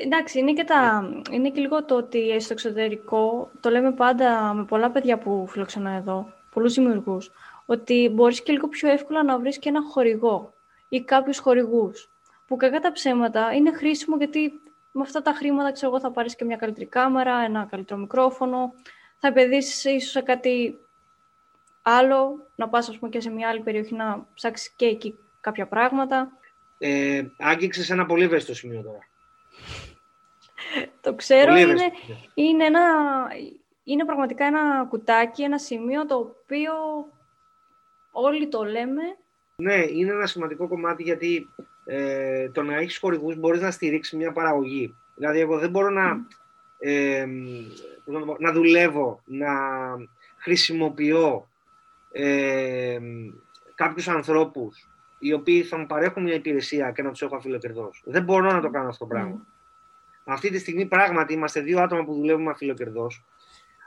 εντάξει, 0.03 0.39
είναι 0.39 0.53
και, 0.53 0.63
τα, 0.63 1.09
είναι 1.31 1.49
και 1.49 1.59
λίγο 1.59 1.83
το 1.83 1.95
ότι 1.95 2.39
στο 2.39 2.53
εξωτερικό, 2.53 3.51
το 3.59 3.69
λέμε 3.69 3.91
πάντα 3.91 4.53
με 4.53 4.63
πολλά 4.65 4.91
παιδιά 4.91 5.17
που 5.17 5.45
φιλοξενώ 5.47 5.89
εδώ, 5.89 6.33
πολλούς 6.53 6.73
δημιουργούς, 6.73 7.31
ότι 7.65 8.11
μπορείς 8.13 8.43
και 8.43 8.51
λίγο 8.51 8.67
πιο 8.67 8.89
εύκολα 8.89 9.23
να 9.23 9.39
βρεις 9.39 9.59
και 9.59 9.69
ένα 9.69 9.81
χορηγό 9.81 10.53
ή 10.89 11.01
κάποιους 11.01 11.39
χορηγούς, 11.39 12.09
που 12.47 12.55
κακά 12.55 12.79
τα 12.79 12.91
ψέματα 12.91 13.53
είναι 13.53 13.71
χρήσιμο 13.73 14.17
γιατί 14.17 14.51
με 14.91 15.01
αυτά 15.01 15.21
τα 15.21 15.31
χρήματα, 15.31 15.71
ξέρω 15.71 15.91
εγώ, 15.91 15.99
θα 15.99 16.11
πάρεις 16.11 16.35
και 16.35 16.45
μια 16.45 16.55
καλύτερη 16.55 16.85
κάμερα, 16.85 17.39
ένα 17.39 17.67
καλύτερο 17.69 17.99
μικρόφωνο, 17.99 18.73
θα 19.19 19.27
επενδύσεις 19.27 19.83
ίσως 19.83 20.11
σε 20.11 20.21
κάτι 20.21 20.77
άλλο, 21.81 22.47
να 22.55 22.69
πας 22.69 22.89
ας 22.89 22.97
πούμε 22.97 23.11
και 23.11 23.19
σε 23.19 23.29
μια 23.29 23.49
άλλη 23.49 23.59
περιοχή 23.59 23.93
να 23.93 24.25
ψάξεις 24.33 24.69
και 24.69 24.85
εκεί 24.85 25.17
κάποια 25.41 25.67
πράγματα. 25.67 26.31
Ε, 26.77 27.23
άγγιξες 27.37 27.89
ένα 27.89 28.05
πολύ 28.05 28.23
ευαίσθητο 28.23 28.55
σημείο 28.55 28.81
τώρα. 28.81 28.99
Το 31.01 31.15
ξέρω, 31.15 31.55
είναι, 31.55 31.91
είναι, 32.33 32.65
ένα, 32.65 32.81
είναι 33.83 34.05
πραγματικά 34.05 34.45
ένα 34.45 34.85
κουτάκι, 34.89 35.43
ένα 35.43 35.57
σημείο 35.57 36.05
το 36.05 36.15
οποίο 36.15 36.73
όλοι 38.11 38.47
το 38.47 38.63
λέμε. 38.63 39.01
Ναι, 39.55 39.75
είναι 39.75 40.11
ένα 40.11 40.25
σημαντικό 40.25 40.67
κομμάτι 40.67 41.03
γιατί 41.03 41.47
ε, 41.85 42.49
το 42.49 42.61
να 42.61 42.75
έχεις 42.75 42.97
χορηγούς 42.97 43.35
μπορείς 43.35 43.61
να 43.61 43.71
στηρίξεις 43.71 44.17
μια 44.17 44.31
παραγωγή. 44.31 44.95
Δηλαδή, 45.15 45.39
εγώ 45.39 45.57
δεν 45.57 45.69
μπορώ 45.69 45.89
να, 45.89 46.25
ε, 46.79 47.25
να 48.39 48.51
δουλεύω, 48.51 49.21
να 49.25 49.49
χρησιμοποιώ 50.37 51.47
ε, 52.11 52.99
κάποιους 53.75 54.07
ανθρώπους 54.07 54.89
οι 55.19 55.33
οποίοι 55.33 55.63
θα 55.63 55.77
μου 55.77 55.85
παρέχουν 55.85 56.23
μια 56.23 56.33
υπηρεσία 56.33 56.91
και 56.91 57.01
να 57.01 57.09
τους 57.11 57.21
έχω 57.21 57.35
αφιλοκερδό. 57.35 57.89
Δεν 58.03 58.23
μπορώ 58.23 58.51
να 58.51 58.61
το 58.61 58.69
κάνω 58.69 58.87
αυτό 58.87 59.05
το 59.05 59.13
πράγμα. 59.13 59.45
Αυτή 60.29 60.49
τη 60.49 60.57
στιγμή 60.57 60.85
πράγματι 60.85 61.33
είμαστε 61.33 61.59
δύο 61.59 61.79
άτομα 61.81 62.03
που 62.03 62.13
δουλεύουμε 62.13 62.51
αφιλοκερδός, 62.51 63.23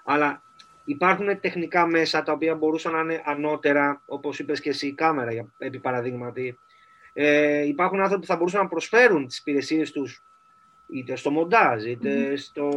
αλλά 0.05 0.43
υπάρχουν 0.85 1.41
τεχνικά 1.41 1.87
μέσα 1.87 2.23
τα 2.23 2.33
οποία 2.33 2.55
μπορούσαν 2.55 2.93
να 2.93 3.01
είναι 3.01 3.23
ανώτερα, 3.25 4.03
όπως 4.07 4.39
είπες 4.39 4.61
και 4.61 4.69
εσύ, 4.69 4.87
η 4.87 4.93
κάμερα, 4.93 5.33
για, 5.33 5.47
επί 5.59 5.79
παραδείγματι, 5.79 6.59
ε, 7.13 7.67
υπάρχουν 7.67 8.01
άνθρωποι 8.01 8.21
που 8.21 8.27
θα 8.27 8.37
μπορούσαν 8.37 8.61
να 8.61 8.69
προσφέρουν 8.69 9.27
τις 9.27 9.39
υπηρεσίες 9.39 9.93
τους 9.93 10.25
είτε 10.87 11.17
στο 11.17 11.31
μοντάζ, 11.31 11.85
είτε 11.85 12.37
στο, 12.37 12.71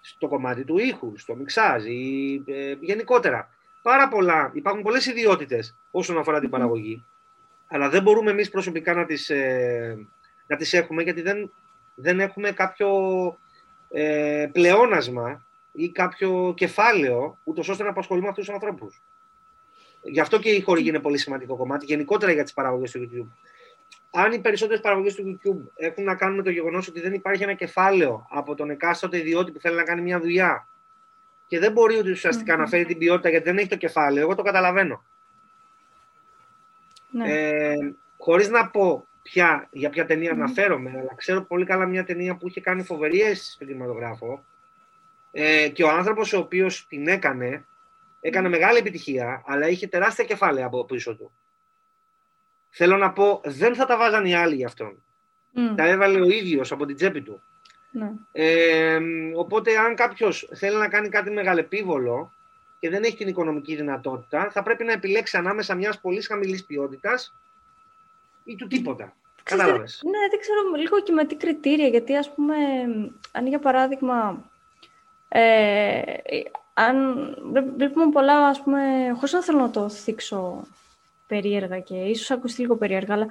στο 0.00 0.28
κομμάτι 0.28 0.64
του 0.64 0.78
ήχου, 0.78 1.12
στο 1.16 1.34
μιξάζ 1.34 1.84
ή 1.84 2.42
ε, 2.46 2.74
γενικότερα. 2.80 3.48
Πάρα 3.82 4.08
πολλά, 4.08 4.50
υπάρχουν 4.54 4.82
πολλές 4.82 5.06
ιδιότητες 5.06 5.76
όσον 5.90 6.18
αφορά 6.18 6.40
την 6.40 6.50
παραγωγή, 6.50 7.04
αλλά 7.66 7.88
δεν 7.88 8.02
μπορούμε 8.02 8.30
εμείς 8.30 8.50
προσωπικά 8.50 8.94
να 8.94 9.04
τις, 9.04 9.30
ε, 9.30 10.06
να 10.46 10.56
τις 10.56 10.72
έχουμε 10.72 11.02
γιατί 11.02 11.22
δεν, 11.22 11.52
δεν 11.94 12.20
έχουμε 12.20 12.52
κάποιο 12.52 12.90
ε, 13.90 14.46
πλεόνασμα 14.52 15.46
ή 15.72 15.90
κάποιο 15.90 16.52
κεφάλαιο 16.56 17.38
ούτως 17.44 17.68
ώστε 17.68 17.82
να 17.82 17.90
απασχολούμε 17.90 18.28
αυτούς 18.28 18.44
τους 18.44 18.54
ανθρώπους. 18.54 19.02
Γι' 20.02 20.20
αυτό 20.20 20.38
και 20.38 20.50
η 20.50 20.60
χορηγή 20.60 20.88
είναι 20.88 21.00
πολύ 21.00 21.18
σημαντικό 21.18 21.56
κομμάτι, 21.56 21.84
γενικότερα 21.84 22.32
για 22.32 22.42
τις 22.42 22.52
παραγωγές 22.52 22.90
του 22.90 23.00
YouTube. 23.00 23.28
Αν 24.10 24.32
οι 24.32 24.38
περισσότερες 24.38 24.80
παραγωγές 24.80 25.14
του 25.14 25.22
YouTube 25.22 25.70
έχουν 25.76 26.04
να 26.04 26.14
κάνουν 26.14 26.36
με 26.36 26.42
το 26.42 26.50
γεγονός 26.50 26.88
ότι 26.88 27.00
δεν 27.00 27.12
υπάρχει 27.12 27.42
ένα 27.42 27.54
κεφάλαιο 27.54 28.26
από 28.30 28.54
τον 28.54 28.70
εκάστοτε 28.70 29.18
ιδιώτη 29.18 29.52
που 29.52 29.60
θέλει 29.60 29.76
να 29.76 29.82
κάνει 29.82 30.02
μια 30.02 30.20
δουλειά 30.20 30.68
και 31.46 31.58
δεν 31.58 31.72
μπορεί 31.72 31.98
ούτε 31.98 32.10
ουσιαστικά 32.10 32.56
να 32.56 32.66
φέρει 32.66 32.84
την 32.84 32.98
ποιότητα 32.98 33.28
γιατί 33.28 33.44
δεν 33.44 33.58
έχει 33.58 33.68
το 33.68 33.76
κεφάλαιο, 33.76 34.22
εγώ 34.22 34.34
το 34.34 34.42
καταλαβαίνω. 34.42 35.04
Ναι. 37.10 37.32
Ε, 37.32 37.94
Χωρίς 38.18 38.48
να 38.48 38.70
πω 38.70 39.06
ποια, 39.24 39.68
για 39.70 39.90
ποια 39.90 40.06
ταινία 40.06 40.30
mm. 40.30 40.34
αναφέρομαι, 40.34 40.90
αλλά 40.90 41.14
ξέρω 41.16 41.42
πολύ 41.42 41.64
καλά 41.64 41.86
μια 41.86 42.04
ταινία 42.04 42.36
που 42.36 42.48
είχε 42.48 42.60
κάνει 42.60 42.82
φοβερή 42.82 43.20
αίσθηση 43.20 43.52
στον 43.52 43.66
κινηματογράφο 43.66 44.44
ε, 45.32 45.68
και 45.68 45.84
ο 45.84 45.90
άνθρωπος 45.90 46.32
ο 46.32 46.38
οποίος 46.38 46.86
την 46.88 47.08
έκανε, 47.08 47.64
έκανε 48.20 48.48
μεγάλη 48.48 48.78
επιτυχία, 48.78 49.42
αλλά 49.46 49.68
είχε 49.68 49.86
τεράστια 49.86 50.24
κεφάλαια 50.24 50.66
από 50.66 50.84
πίσω 50.84 51.16
του. 51.16 51.32
Θέλω 52.70 52.96
να 52.96 53.12
πω, 53.12 53.40
δεν 53.44 53.74
θα 53.74 53.86
τα 53.86 53.96
βάζαν 53.96 54.24
οι 54.24 54.34
άλλοι 54.34 54.54
γι' 54.54 54.64
αυτόν. 54.64 55.04
Τα 55.76 55.86
έβαλε 55.86 56.20
ο 56.20 56.24
ίδιος 56.24 56.72
από 56.72 56.86
την 56.86 56.96
τσέπη 56.96 57.22
του. 57.22 57.42
Ναι. 57.90 58.10
Ε, 58.32 58.98
οπότε 59.34 59.78
αν 59.78 59.94
κάποιος 59.94 60.48
θέλει 60.54 60.76
να 60.76 60.88
κάνει 60.88 61.08
κάτι 61.08 61.30
μεγαλεπίβολο 61.30 62.32
και 62.78 62.90
δεν 62.90 63.02
έχει 63.02 63.16
την 63.16 63.28
οικονομική 63.28 63.76
δυνατότητα, 63.76 64.50
θα 64.50 64.62
πρέπει 64.62 64.84
να 64.84 64.92
επιλέξει 64.92 65.36
ανάμεσα 65.36 65.74
μιας 65.74 66.00
πολύ 66.00 66.22
χαμηλής 66.22 66.64
ποιότητας 66.64 67.34
ή 68.44 68.54
του 68.56 68.66
τίποτα. 68.66 69.16
Κατάλαβες. 69.42 70.02
Ναι, 70.04 70.28
δεν 70.30 70.40
ξέρω 70.40 70.60
λίγο 70.76 71.00
και 71.00 71.12
με 71.12 71.24
τι 71.24 71.34
κριτήρια, 71.34 71.88
γιατί 71.88 72.16
ας 72.16 72.34
πούμε, 72.34 72.56
αν 73.32 73.46
για 73.46 73.58
παράδειγμα, 73.58 74.50
ε, 75.28 76.02
αν 76.74 77.26
βλέπουμε 77.76 78.10
πολλά, 78.10 78.46
ας 78.46 78.62
πούμε, 78.62 79.12
χωρίς 79.14 79.32
να 79.32 79.42
θέλω 79.42 79.58
να 79.58 79.70
το 79.70 79.88
θίξω 79.88 80.66
περίεργα 81.26 81.80
και 81.80 81.94
ίσως 81.94 82.30
ακουστεί 82.30 82.60
λίγο 82.60 82.76
περίεργα, 82.76 83.14
αλλά 83.14 83.26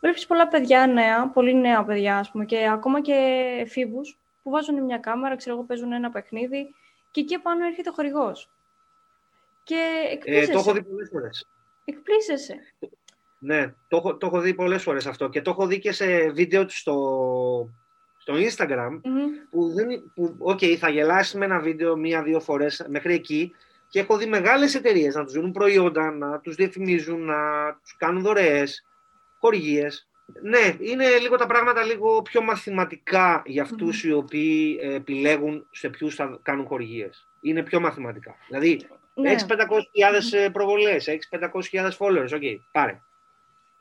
βλέπεις 0.00 0.26
πολλά 0.26 0.48
παιδιά 0.48 0.86
νέα, 0.86 1.28
πολύ 1.28 1.54
νέα 1.54 1.84
παιδιά, 1.84 2.18
ας 2.18 2.30
πούμε, 2.30 2.44
και 2.44 2.68
ακόμα 2.68 3.00
και 3.00 3.14
εφήβους 3.60 4.18
που 4.42 4.50
βάζουν 4.50 4.84
μια 4.84 4.98
κάμερα, 4.98 5.36
ξέρω 5.36 5.54
εγώ, 5.54 5.64
παίζουν 5.64 5.92
ένα 5.92 6.10
παιχνίδι 6.10 6.74
και 7.10 7.20
εκεί 7.20 7.38
πάνω 7.38 7.66
έρχεται 7.66 7.88
ο 7.88 7.92
χορηγός. 7.92 8.50
Και 9.64 9.80
εκπλήσεσαι. 10.12 10.50
Ε, 10.50 10.52
το 10.52 10.58
έχω 10.58 10.72
δει 10.72 10.82
πολλές 10.82 11.08
φορές. 11.12 11.46
Εκπλήσεσαι. 11.84 12.58
Ναι, 13.44 13.74
το, 13.88 14.16
το 14.20 14.26
έχω 14.26 14.40
δει 14.40 14.54
πολλές 14.54 14.82
φορές 14.82 15.06
αυτό 15.06 15.28
και 15.28 15.42
το 15.42 15.50
έχω 15.50 15.66
δει 15.66 15.78
και 15.78 15.92
σε 15.92 16.30
βίντεο 16.30 16.64
του 16.64 16.76
στο, 16.76 16.94
στο 18.18 18.34
Instagram 18.34 19.00
που, 19.50 19.72
δεν, 19.72 20.12
που 20.14 20.36
okay, 20.52 20.74
θα 20.74 20.90
γελάσει 20.90 21.38
με 21.38 21.44
ένα 21.44 21.58
βίντεο 21.58 21.96
μία-δύο 21.96 22.40
φορές 22.40 22.86
μέχρι 22.88 23.14
εκεί 23.14 23.54
και 23.88 24.00
έχω 24.00 24.16
δει 24.16 24.26
μεγάλες 24.26 24.74
εταιρείες 24.74 25.14
να 25.14 25.24
τους 25.24 25.32
δίνουν 25.32 25.52
προϊόντα, 25.52 26.10
να 26.10 26.40
τους 26.40 26.54
διαφημίζουν, 26.54 27.24
να 27.24 27.72
τους 27.82 27.96
κάνουν 27.96 28.22
δωρεές, 28.22 28.84
χορηγίες. 29.38 30.08
Ναι, 30.42 30.76
είναι 30.78 31.18
λίγο 31.20 31.36
τα 31.36 31.46
πράγματα 31.46 31.82
λίγο 31.82 32.22
πιο 32.22 32.42
μαθηματικά 32.42 33.42
για 33.46 33.62
αυτους 33.62 34.04
οι 34.04 34.12
οποίοι 34.12 34.78
ε, 34.82 34.94
επιλέγουν 34.94 35.66
σε 35.70 35.88
ποιους 35.88 36.14
θα 36.14 36.38
κάνουν 36.42 36.66
χορηγίες. 36.66 37.28
Είναι 37.40 37.62
πιο 37.62 37.80
μαθηματικά. 37.80 38.34
Δηλαδή, 38.46 38.86
ναι. 39.14 39.30
έχεις 39.30 39.46
500.000 39.48 40.38
ε, 40.38 40.48
προβολές, 40.48 41.08
έχεις 41.08 41.28
500.000 41.72 41.90
followers, 41.98 42.32
οκ, 42.32 42.40
okay, 42.42 42.56
πάρε 42.72 43.00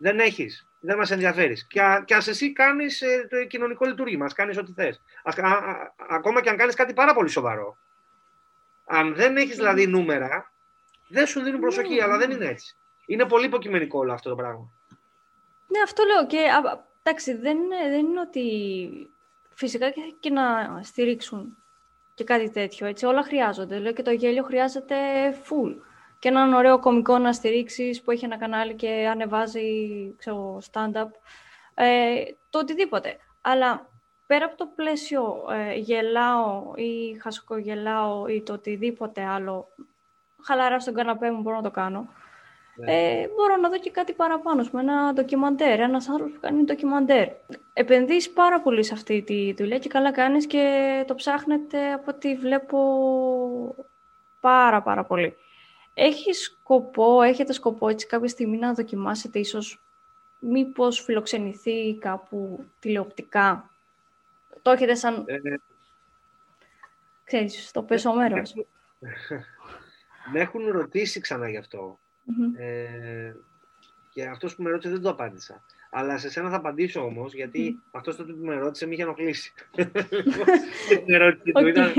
δεν 0.02 0.20
έχεις. 0.20 0.66
Δεν 0.80 0.98
μας 0.98 1.12
ενδιαφέρεις. 1.12 1.68
Και, 1.68 1.82
α, 1.82 2.04
και 2.06 2.16
ας 2.16 2.28
εσύ 2.28 2.54
κάνεις 2.54 3.02
ε, 3.02 3.28
το 3.30 3.46
κοινωνικό 3.46 3.86
λειτούργημα, 3.86 4.34
κάνεις 4.34 4.58
ό,τι 4.58 4.74
θες. 4.74 5.02
Ακόμα 6.10 6.42
και 6.42 6.50
αν 6.50 6.58
κάνεις 6.58 6.76
κάτι 6.76 6.94
πάρα 6.94 7.14
πολύ 7.14 7.30
σοβαρό. 7.30 7.78
Αν 8.86 9.16
δεν 9.16 9.38
έχεις 9.38 9.56
δηλαδή 9.56 9.88
νούμερα, 9.88 10.52
δεν 11.08 11.28
σου 11.28 11.42
δίνουν 11.42 11.60
προσοχή, 11.60 11.96
ναι. 11.96 12.04
αλλά 12.04 12.18
δεν 12.18 12.32
είναι 12.32 12.46
έτσι. 12.46 12.76
Είναι 13.06 13.26
πολύ 13.26 13.46
υποκειμενικό 13.46 14.00
όλο 14.00 14.14
αυτό 14.14 14.30
το 14.30 14.36
πράγμα. 14.36 14.72
Ναι, 15.68 15.82
αυτό 15.84 16.04
λέω. 16.04 16.28
Και 16.28 16.46
εντάξει, 17.04 17.34
δεν, 17.34 17.58
δεν 17.90 18.06
είναι 18.06 18.20
ότι 18.20 18.46
φυσικά 19.54 19.90
και, 19.90 20.02
και 20.20 20.30
να 20.30 20.44
στηρίξουν 20.84 21.58
και 22.14 22.24
κάτι 22.24 22.50
τέτοιο. 22.50 22.88
Έτσι. 22.88 23.06
Όλα 23.06 23.24
χρειάζονται. 23.24 23.80
Λέω 23.80 23.94
και 23.94 24.04
το 24.04 24.12
γέλιο 24.12 24.44
χρειάζεται 24.44 24.96
full 25.32 25.76
και 26.22 26.28
έναν 26.28 26.54
ωραίο 26.54 26.80
κομικό 26.80 27.18
να 27.18 27.34
στηρίξεις 27.34 28.02
που 28.02 28.12
έχει 28.12 28.26
ένα 28.26 28.38
κανάλι 28.38 28.74
και 28.74 29.08
ανεβάζει 29.12 29.70
ξέρω, 30.18 30.62
stand-up. 30.72 31.08
Ε, 31.74 32.24
το 32.50 32.60
οτιδήποτε. 32.60 33.18
Αλλά 33.42 33.90
πέρα 34.28 34.46
από 34.46 34.58
το 34.58 34.68
πλαίσιο 34.76 35.46
ε, 35.52 35.74
γελάω 35.74 36.74
ή 36.76 37.20
χασκογελάω 37.22 38.28
ή 38.28 38.42
το 38.42 38.54
οτιδήποτε 38.54 39.24
άλλο, 39.24 39.68
χαλαρά 40.44 40.80
στον 40.80 40.94
καναπέ 40.94 41.32
μου 41.32 41.42
μπορώ 41.42 41.56
να 41.56 41.62
το 41.62 41.72
κάνω. 41.72 42.08
Ναι. 42.76 42.94
Ε, 42.94 43.28
μπορώ 43.36 43.56
να 43.56 43.70
δω 43.70 43.78
και 43.78 43.92
κάτι 43.92 44.14
παραπάνω, 44.14 44.66
με 44.72 44.80
ένα 44.80 45.14
ντοκιμαντέρ, 45.14 45.80
ένας 45.80 46.10
άνθρωπος 46.10 46.34
που 46.34 46.40
κάνει 46.40 46.64
ντοκιμαντέρ. 46.64 47.28
Επενδύεις 47.74 48.30
πάρα 48.30 48.62
πολύ 48.62 48.84
σε 48.84 48.94
αυτή 48.94 49.22
τη 49.22 49.54
δουλειά 49.54 49.78
και 49.78 49.90
καλά 49.90 50.12
κάνεις 50.12 50.48
και 50.48 51.04
το 51.08 51.16
ψάχνετε 51.16 51.94
από 51.94 52.12
ό,τι 52.12 52.36
βλέπω 52.36 52.80
πάρα 54.40 54.82
πάρα 54.82 55.04
πολύ. 55.04 55.36
Έχει 55.94 56.34
σκοπό, 56.34 57.22
έχετε 57.22 57.54
σκοπό 57.54 57.88
έτσι 57.88 58.08
κάποια 58.08 58.28
στιγμή 58.28 58.58
να 58.58 58.74
δοκιμάσετε 58.74 59.40
ίσως 59.40 59.82
μήπως 60.40 61.00
φιλοξενηθεί 61.00 61.98
κάπου 61.98 62.66
τηλεοπτικά; 62.80 63.70
Το 64.62 64.72
έχετε 64.72 64.96
σαν... 64.96 65.24
Ε, 65.28 65.40
ξέρεις, 67.24 67.72
το 67.72 67.84
πέσο 67.84 68.14
μέρος. 68.14 68.54
Με 70.32 70.40
έχουν 70.40 70.68
ρωτήσει 70.68 71.20
ξανά 71.20 71.50
γι' 71.50 71.58
αυτό. 71.58 72.00
Ε, 72.58 73.34
και 74.10 74.26
αυτός 74.26 74.56
που 74.56 74.64
με 74.64 74.70
ρώτησε 74.70 74.90
δεν 74.90 75.02
το 75.02 75.10
απάντησα. 75.10 75.64
Αλλά 75.90 76.18
σε 76.18 76.30
σένα 76.30 76.50
θα 76.50 76.56
απαντήσω 76.56 77.02
όμως, 77.02 77.34
γιατί 77.34 77.78
mm. 77.78 77.90
αυτός 77.92 78.16
που 78.16 78.38
με 78.40 78.56
ρώτησε 78.56 78.86
με 78.86 78.94
είχε 78.94 79.04
ενοχλήσει. 79.04 79.54
Την 81.06 81.14
ερώτηση 81.14 81.52
του 81.52 81.68
ήταν. 81.68 81.94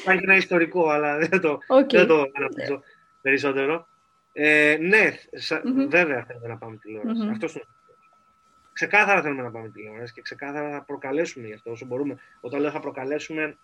Υπάρχει 0.00 0.22
ένα 0.22 0.36
ιστορικό, 0.36 0.88
αλλά 0.88 1.18
δεν 1.18 1.40
το, 1.40 1.58
okay. 1.68 1.92
δεν 1.92 2.06
το 2.06 2.24
περισσότερο. 3.20 3.86
Ε, 4.32 4.76
ναι, 4.80 5.10
βέβαια 5.88 6.24
θέλουμε 6.24 6.48
να 6.48 6.56
πάμε 6.56 6.76
τηλεόραση. 6.76 7.20
Mm-hmm. 7.24 7.30
Αυτός 7.30 7.54
είναι. 7.54 7.64
Ξεκάθαρα 8.72 9.22
θέλουμε 9.22 9.42
να 9.42 9.50
πάμε 9.50 9.68
τηλεόραση 9.68 10.12
και 10.12 10.22
ξεκάθαρα 10.22 10.70
θα 10.70 10.82
προκαλέσουμε 10.82 11.46
γι' 11.46 11.52
αυτό 11.52 11.70
όσο 11.70 11.86
μπορούμε. 11.86 12.18
Όταν 12.40 12.60
λέω 12.60 12.70
θα 12.70 12.80
προκαλέσουμε, 12.80 13.58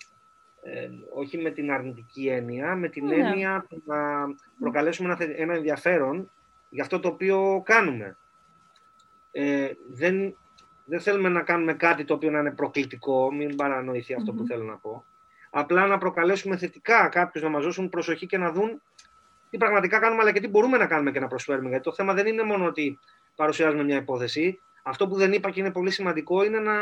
ε, 0.63 0.89
όχι 1.15 1.39
με 1.39 1.51
την 1.51 1.71
αρνητική 1.71 2.27
έννοια, 2.27 2.75
με 2.75 2.89
την 2.89 3.05
yeah. 3.05 3.09
Ναι. 3.09 3.15
έννοια 3.15 3.67
να 3.85 3.97
προκαλέσουμε 4.59 5.13
ένα, 5.13 5.35
ένα 5.37 5.55
ενδιαφέρον 5.55 6.31
για 6.69 6.83
αυτό 6.83 7.01
το 7.01 7.09
οποίο 7.09 7.63
κάνουμε. 7.65 8.17
Ε, 9.33 9.71
δεν, 9.89 10.37
δεν 10.85 11.01
θέλουμε 11.01 11.29
να 11.29 11.43
κάνουμε 11.43 11.75
κάτι 11.75 12.05
το 12.05 12.15
οποίο 12.15 12.31
να 12.31 12.39
είναι 12.39 12.53
προκλητικό, 12.53 13.33
μην 13.33 13.57
παρανοηθεί 13.57 14.15
αυτό 14.15 14.33
mm-hmm. 14.33 14.37
που 14.37 14.47
θέλω 14.47 14.65
να 14.65 14.77
πω. 14.77 15.05
Απλά 15.51 15.87
να 15.87 15.99
προκαλέσουμε 15.99 16.57
θετικά 16.57 17.09
κάποιους 17.09 17.43
να 17.43 17.49
μας 17.49 17.65
δώσουν 17.65 17.89
προσοχή 17.89 18.27
και 18.27 18.39
να 18.39 18.53
δουν 18.53 18.83
τι 19.51 19.57
πραγματικά 19.57 19.99
κάνουμε, 19.99 20.23
αλλά 20.23 20.33
και 20.33 20.41
τι 20.41 20.49
μπορούμε 20.49 20.77
να 20.77 20.87
κάνουμε 20.87 21.11
και 21.11 21.21
να 21.21 21.27
προσφέρουμε. 21.27 21.69
Γιατί 21.69 21.85
το 21.85 21.93
θέμα 21.93 22.15
δεν 22.15 22.27
είναι 22.27 22.43
μόνο 22.43 22.65
ότι 22.67 22.99
παρουσιάζουμε 23.35 23.85
μια 23.85 23.97
υπόθεση. 23.97 24.61
Αυτό 24.83 25.09
που 25.09 25.17
δεν 25.17 25.33
είπα 25.33 25.51
και 25.51 25.61
είναι 25.61 25.71
πολύ 25.71 25.91
σημαντικό 25.91 26.45
είναι 26.45 26.59
να 26.59 26.75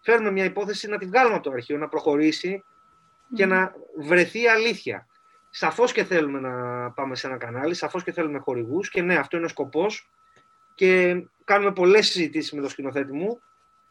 φέρουμε 0.00 0.30
μια 0.30 0.44
υπόθεση, 0.44 0.88
να 0.88 0.98
τη 0.98 1.06
βγάλουμε 1.06 1.34
από 1.34 1.44
το 1.44 1.50
αρχείο, 1.50 1.78
να 1.78 1.88
προχωρήσει 1.88 2.64
και 3.34 3.46
να 3.46 3.74
βρεθεί 3.98 4.46
αλήθεια. 4.46 5.06
Σαφώς 5.50 5.92
και 5.92 6.04
θέλουμε 6.04 6.40
να 6.40 6.52
πάμε 6.90 7.14
σε 7.14 7.26
ένα 7.26 7.36
κανάλι, 7.36 7.74
σαφώς 7.74 8.02
και 8.02 8.12
θέλουμε 8.12 8.38
χορηγούς 8.38 8.90
και 8.90 9.02
ναι, 9.02 9.16
αυτό 9.16 9.36
είναι 9.36 9.46
ο 9.46 9.48
σκοπός. 9.48 10.10
Και 10.74 11.22
κάνουμε 11.44 11.72
πολλές 11.72 12.06
συζητήσεις 12.06 12.52
με 12.52 12.60
το 12.60 12.68
σκηνοθέτη 12.68 13.12
μου, 13.12 13.40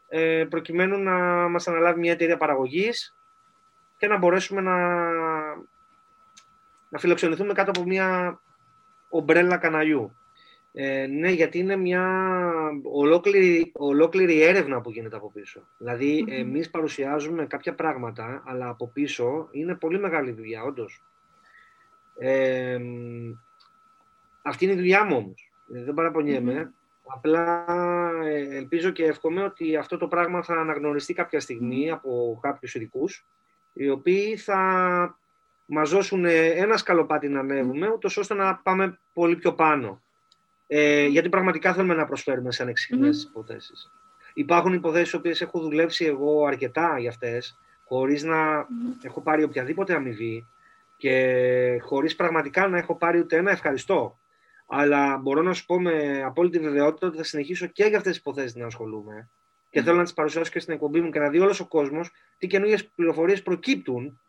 ε, 0.07 0.45
προκειμένου 0.49 0.97
να 0.97 1.13
μας 1.49 1.67
αναλάβει 1.67 1.99
μια 1.99 2.11
εταιρεία 2.11 2.37
παραγωγής 2.37 3.15
και 3.97 4.07
να 4.07 4.17
μπορέσουμε 4.17 4.61
να 4.61 4.75
να 6.95 7.01
φιλοξενηθούμε 7.01 7.53
κάτω 7.53 7.69
από 7.69 7.83
μια 7.83 8.39
ομπρέλα 9.09 9.57
καναλιού. 9.57 10.15
Ε, 10.73 11.07
ναι, 11.07 11.29
γιατί 11.29 11.59
είναι 11.59 11.75
μια 11.75 12.03
ολόκληρη, 12.83 13.71
ολόκληρη 13.75 14.41
έρευνα 14.41 14.81
που 14.81 14.91
γίνεται 14.91 15.15
από 15.15 15.31
πίσω. 15.31 15.67
Δηλαδή, 15.77 16.25
mm-hmm. 16.27 16.31
εμείς 16.31 16.69
παρουσιάζουμε 16.69 17.45
κάποια 17.45 17.75
πράγματα, 17.75 18.43
αλλά 18.45 18.69
από 18.69 18.87
πίσω 18.87 19.47
είναι 19.51 19.75
πολύ 19.75 19.99
μεγάλη 19.99 20.31
δουλειά, 20.31 20.63
όντως. 20.63 21.03
Ε, 22.17 22.79
αυτή 24.41 24.63
είναι 24.63 24.73
η 24.73 24.77
δουλειά 24.77 25.05
μου 25.05 25.17
όμως. 25.17 25.51
Ε, 25.73 25.83
δεν 25.83 25.93
παραπονιέμαι. 25.93 26.73
Απλά 27.07 27.65
ε, 28.23 28.57
ελπίζω 28.57 28.89
και 28.89 29.05
εύχομαι 29.05 29.43
ότι 29.43 29.75
αυτό 29.75 29.97
το 29.97 30.07
πράγμα 30.07 30.43
θα 30.43 30.53
αναγνωριστεί 30.53 31.13
κάποια 31.13 31.39
στιγμή 31.39 31.91
από 31.91 32.39
κάποιους 32.41 32.75
ειδικούς, 32.75 33.25
οι 33.73 33.89
οποίοι 33.89 34.37
θα 34.37 35.19
μας 35.65 35.89
δώσουν 35.89 36.25
ένα 36.25 36.77
σκαλοπάτι 36.77 37.27
να 37.27 37.39
ανέβουμε, 37.39 37.89
ούτως 37.89 38.17
ώστε 38.17 38.33
να 38.33 38.55
πάμε 38.55 38.99
πολύ 39.13 39.35
πιο 39.35 39.53
πάνω. 39.53 40.01
Ε, 40.67 41.05
γιατί 41.05 41.29
πραγματικά 41.29 41.73
θέλουμε 41.73 41.93
να 41.93 42.05
προσφέρουμε 42.05 42.51
σε 42.51 42.63
ανεξιχνές 42.63 43.23
mm-hmm. 43.23 43.29
υποθέσεις. 43.29 43.91
Υπάρχουν 44.33 44.73
υποθέσεις 44.73 45.13
οποίες 45.13 45.41
έχω 45.41 45.59
δουλέψει 45.59 46.05
εγώ 46.05 46.45
αρκετά 46.45 46.99
για 46.99 47.09
αυτές, 47.09 47.57
χωρίς 47.87 48.23
να 48.23 48.67
έχω 49.01 49.21
πάρει 49.21 49.43
οποιαδήποτε 49.43 49.93
αμοιβή 49.93 50.45
και 50.97 51.79
χωρίς 51.81 52.15
πραγματικά 52.15 52.67
να 52.67 52.77
έχω 52.77 52.95
πάρει 52.95 53.19
ούτε 53.19 53.35
ένα 53.35 53.51
ευχαριστώ. 53.51 54.17
Αλλά 54.67 55.17
μπορώ 55.17 55.41
να 55.41 55.53
σου 55.53 55.65
πω 55.65 55.79
με 55.81 56.23
απόλυτη 56.25 56.59
βεβαιότητα 56.59 57.07
ότι 57.07 57.17
θα 57.17 57.23
συνεχίσω 57.23 57.65
και 57.67 57.83
για 57.83 57.97
αυτές 57.97 58.11
τις 58.11 58.21
υποθέσεις 58.21 58.55
να 58.55 58.65
ασχολούμαι. 58.65 59.29
Και 59.69 59.81
θέλω 59.81 59.97
να 59.97 60.03
τις 60.03 60.13
παρουσιάσω 60.13 60.51
και 60.51 60.59
στην 60.59 60.73
εκπομπή 60.73 61.01
μου 61.01 61.09
και 61.09 61.19
να 61.19 61.29
δει 61.29 61.39
όλος 61.39 61.59
ο 61.59 61.67
κόσμος 61.67 62.11
τι 62.37 62.47
καινούργιες 62.47 62.85
πληροφορίες 62.85 63.43
προκύπτουν 63.43 64.19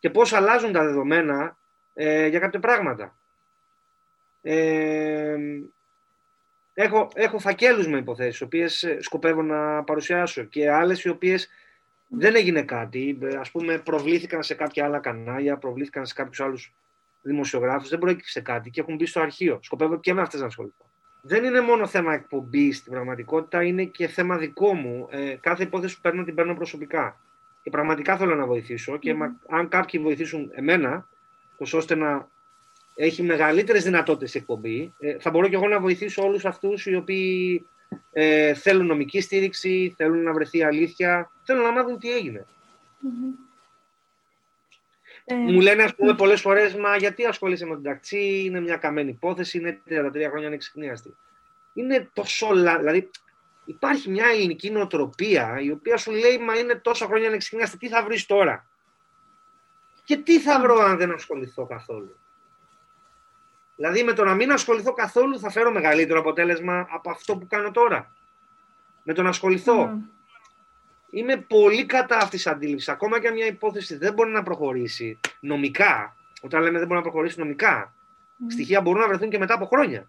και 0.00 0.10
πώς 0.10 0.32
αλλάζουν 0.32 0.72
τα 0.72 0.84
δεδομένα 0.84 1.56
ε, 1.94 2.26
για 2.26 2.38
κάποια 2.38 2.60
πράγματα. 2.60 3.14
Ε, 4.42 5.36
έχω, 6.74 7.08
έχω 7.14 7.38
φακέλους 7.38 7.88
με 7.88 7.98
υποθέσεις, 7.98 8.40
οι 8.40 8.44
οποίες 8.44 8.82
ε, 8.82 8.96
σκοπεύω 9.00 9.42
να 9.42 9.82
παρουσιάσω 9.82 10.42
και 10.44 10.70
άλλες 10.70 11.04
οι 11.04 11.08
οποίες 11.08 11.48
δεν 12.08 12.34
έγινε 12.34 12.62
κάτι. 12.62 13.18
Ας 13.38 13.50
πούμε 13.50 13.78
προβλήθηκαν 13.78 14.42
σε 14.42 14.54
κάποια 14.54 14.84
άλλα 14.84 14.98
κανάλια, 14.98 15.56
προβλήθηκαν 15.56 16.06
σε 16.06 16.14
κάποιους 16.14 16.40
άλλους 16.40 16.74
δημοσιογράφους, 17.22 17.88
δεν 17.88 17.98
προέκυψε 17.98 18.40
κάτι 18.40 18.70
και 18.70 18.80
έχουν 18.80 18.94
μπει 18.94 19.06
στο 19.06 19.20
αρχείο. 19.20 19.58
Σκοπεύω 19.62 20.00
και 20.00 20.14
με 20.14 20.20
αυτές 20.20 20.40
να 20.40 20.46
ασχοληθώ. 20.46 20.84
Δεν 21.22 21.44
είναι 21.44 21.60
μόνο 21.60 21.86
θέμα 21.86 22.14
εκπομπής 22.14 22.76
στην 22.76 22.92
πραγματικότητα, 22.92 23.62
είναι 23.62 23.84
και 23.84 24.06
θέμα 24.06 24.36
δικό 24.36 24.74
μου. 24.74 25.08
Ε, 25.10 25.34
κάθε 25.40 25.62
υπόθεση 25.62 25.94
που 25.94 26.00
παίρνω 26.00 26.24
την 26.24 26.34
παίρνω 26.34 26.54
προσωπικά. 26.54 27.20
Και 27.70 27.76
πραγματικά 27.76 28.16
θέλω 28.16 28.34
να 28.34 28.46
βοηθήσω 28.46 28.96
και 28.96 29.16
αν 29.48 29.68
κάποιοι 29.68 30.00
βοηθήσουν 30.00 30.50
εμένα, 30.54 31.08
ώστε 31.72 31.94
να 31.94 32.28
έχει 32.94 33.22
μεγαλύτερες 33.22 33.84
δυνατότητες 33.84 34.34
εκπομπή. 34.34 34.94
Ε, 34.98 35.18
θα 35.18 35.30
μπορώ 35.30 35.48
και 35.48 35.54
εγώ 35.54 35.68
να 35.68 35.80
βοηθήσω 35.80 36.22
όλους 36.22 36.44
αυτούς 36.44 36.86
οι 36.86 36.94
οποίοι 36.94 37.66
ε, 38.12 38.54
θέλουν 38.54 38.86
νομική 38.86 39.20
στήριξη, 39.20 39.94
θέλουν 39.96 40.22
να 40.22 40.32
βρεθεί 40.32 40.62
αλήθεια, 40.62 41.30
θέλουν 41.42 41.62
να 41.62 41.70
μάθουν 41.70 41.98
τι 41.98 42.12
εγινε 42.12 42.46
ε, 45.24 45.34
Μου 45.34 45.60
λένε, 45.60 45.82
ας 45.82 45.94
πούμε, 45.94 46.14
πολλές 46.14 46.40
φορές, 46.40 46.74
μα 46.74 46.96
γιατί 46.96 47.24
ασχολείσαι 47.24 47.66
με 47.66 47.74
την 47.74 47.84
ταξί, 47.84 48.42
είναι 48.44 48.60
μια 48.60 48.76
καμένη 48.76 49.10
υπόθεση, 49.10 49.58
είναι 49.58 49.80
33 49.88 50.28
χρόνια 50.30 50.46
ανεξιχνίαστη. 50.46 51.16
Είναι 51.74 52.10
τόσο, 52.12 52.54
δηλαδή, 52.54 53.10
υπάρχει 53.70 54.10
μια 54.10 54.26
ελληνική 54.26 54.70
νοοτροπία 54.70 55.60
η 55.60 55.70
οποία 55.70 55.96
σου 55.96 56.10
λέει, 56.10 56.38
μα 56.38 56.58
είναι 56.58 56.74
τόσα 56.74 57.06
χρόνια 57.06 57.28
ανεξιχνίαστη, 57.28 57.76
τι 57.78 57.88
θα 57.88 58.04
βρεις 58.04 58.26
τώρα; 58.26 58.66
Και 60.04 60.16
τι 60.16 60.40
θα 60.40 60.60
βρω 60.60 60.78
αν 60.78 60.96
δεν 60.96 61.10
ασχοληθώ 61.10 61.66
καθόλου; 61.66 62.16
Δηλαδή 63.76 64.02
με 64.02 64.12
το 64.12 64.24
να 64.24 64.34
μην 64.34 64.52
ασχοληθώ 64.52 64.92
καθόλου 64.92 65.38
θα 65.38 65.50
φέρω 65.50 65.72
μεγαλύτερο 65.72 66.20
αποτέλεσμα 66.20 66.86
από 66.90 67.10
αυτό 67.10 67.36
που 67.36 67.46
κάνω 67.46 67.70
τώρα. 67.70 68.14
Με 69.02 69.14
το 69.14 69.22
να 69.22 69.28
ασχοληθώ. 69.28 69.98
Είμαι 71.10 71.36
πολύ 71.36 71.86
κατά 71.86 72.16
αυτής 72.16 72.30
της 72.42 72.46
αντίληψης. 72.46 72.88
Ακόμα 72.88 73.20
και 73.20 73.30
μια 73.30 73.46
υπόθεση 73.46 73.96
δεν 73.96 74.12
μπορεί 74.12 74.30
να 74.30 74.42
προχωρήσει 74.42 75.20
νομικά. 75.40 76.16
Όταν 76.42 76.62
λέμε 76.62 76.78
δεν 76.78 76.86
μπορεί 76.86 76.98
να 76.98 77.10
προχωρήσει 77.10 77.38
νομικά, 77.38 77.94
στοιχεία 78.48 78.80
μπορούν 78.80 79.00
να 79.00 79.08
βρεθούν 79.08 79.30
και 79.30 79.38
μετά 79.38 79.54
από 79.54 79.66
χρόνια. 79.66 80.08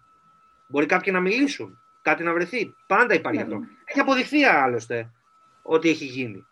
Μπορεί 0.66 0.86
κάποιοι 0.86 1.12
να 1.14 1.20
μιλήσουν, 1.20 1.82
κάτι 2.02 2.22
να 2.22 2.32
βρεθεί. 2.32 2.74
Πάντα 2.86 3.14
υπάρχει 3.14 3.40
αυτό. 3.40 3.60
Έχει 3.84 4.00
αποδειχθεί 4.00 4.44
άλλωστε 4.44 5.10
ότι 5.62 5.88
έχει 5.88 6.44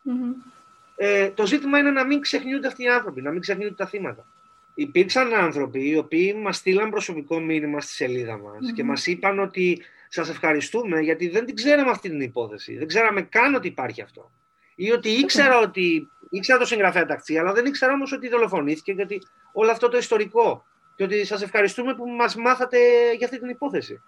Ε, 0.96 1.30
το 1.30 1.46
ζήτημα 1.46 1.78
είναι 1.78 1.90
να 1.90 2.04
μην 2.04 2.20
ξεχνιούνται 2.20 2.66
αυτοί 2.66 2.82
οι 2.82 2.88
άνθρωποι, 2.88 3.22
να 3.22 3.30
μην 3.30 3.40
ξεχνιούνται 3.40 3.74
τα 3.74 3.86
θύματα 3.86 4.26
υπήρξαν 4.74 5.34
άνθρωποι 5.34 5.88
οι 5.88 5.96
οποίοι 5.96 6.36
μας 6.42 6.56
στείλαν 6.56 6.90
προσωπικό 6.90 7.40
μήνυμα 7.40 7.80
στη 7.80 7.92
σελίδα 7.92 8.38
μας 8.38 8.72
και 8.74 8.84
μας 8.84 9.06
είπαν 9.06 9.38
ότι 9.38 9.82
σας 10.08 10.28
ευχαριστούμε 10.28 11.00
γιατί 11.00 11.28
δεν 11.28 11.44
την 11.44 11.54
ξέραμε 11.54 11.90
αυτή 11.90 12.08
την 12.08 12.20
υπόθεση. 12.20 12.76
Δεν 12.76 12.86
ξέραμε 12.86 13.22
καν 13.22 13.54
ότι 13.54 13.66
υπάρχει 13.66 14.02
αυτό. 14.02 14.30
Ή 14.74 14.92
ότι 14.92 15.08
ήξερα 15.08 15.58
ότι 15.58 16.08
ήξερα 16.30 16.58
το 16.58 16.64
συγγραφέα 16.64 17.06
ταξί, 17.06 17.38
αλλά 17.38 17.52
δεν 17.52 17.64
ήξερα 17.64 17.92
όμως 17.92 18.12
ότι 18.12 18.28
δολοφονήθηκε 18.28 18.92
γιατί 18.92 19.22
όλο 19.52 19.70
αυτό 19.70 19.88
το 19.88 19.96
ιστορικό. 19.96 20.64
Και 20.96 21.04
ότι 21.04 21.24
σας 21.24 21.42
ευχαριστούμε 21.42 21.94
που 21.94 22.08
μας 22.08 22.34
μάθατε 22.34 22.78
για 23.16 23.26
αυτή 23.26 23.38
την 23.38 23.48
υπόθεση. 23.48 24.02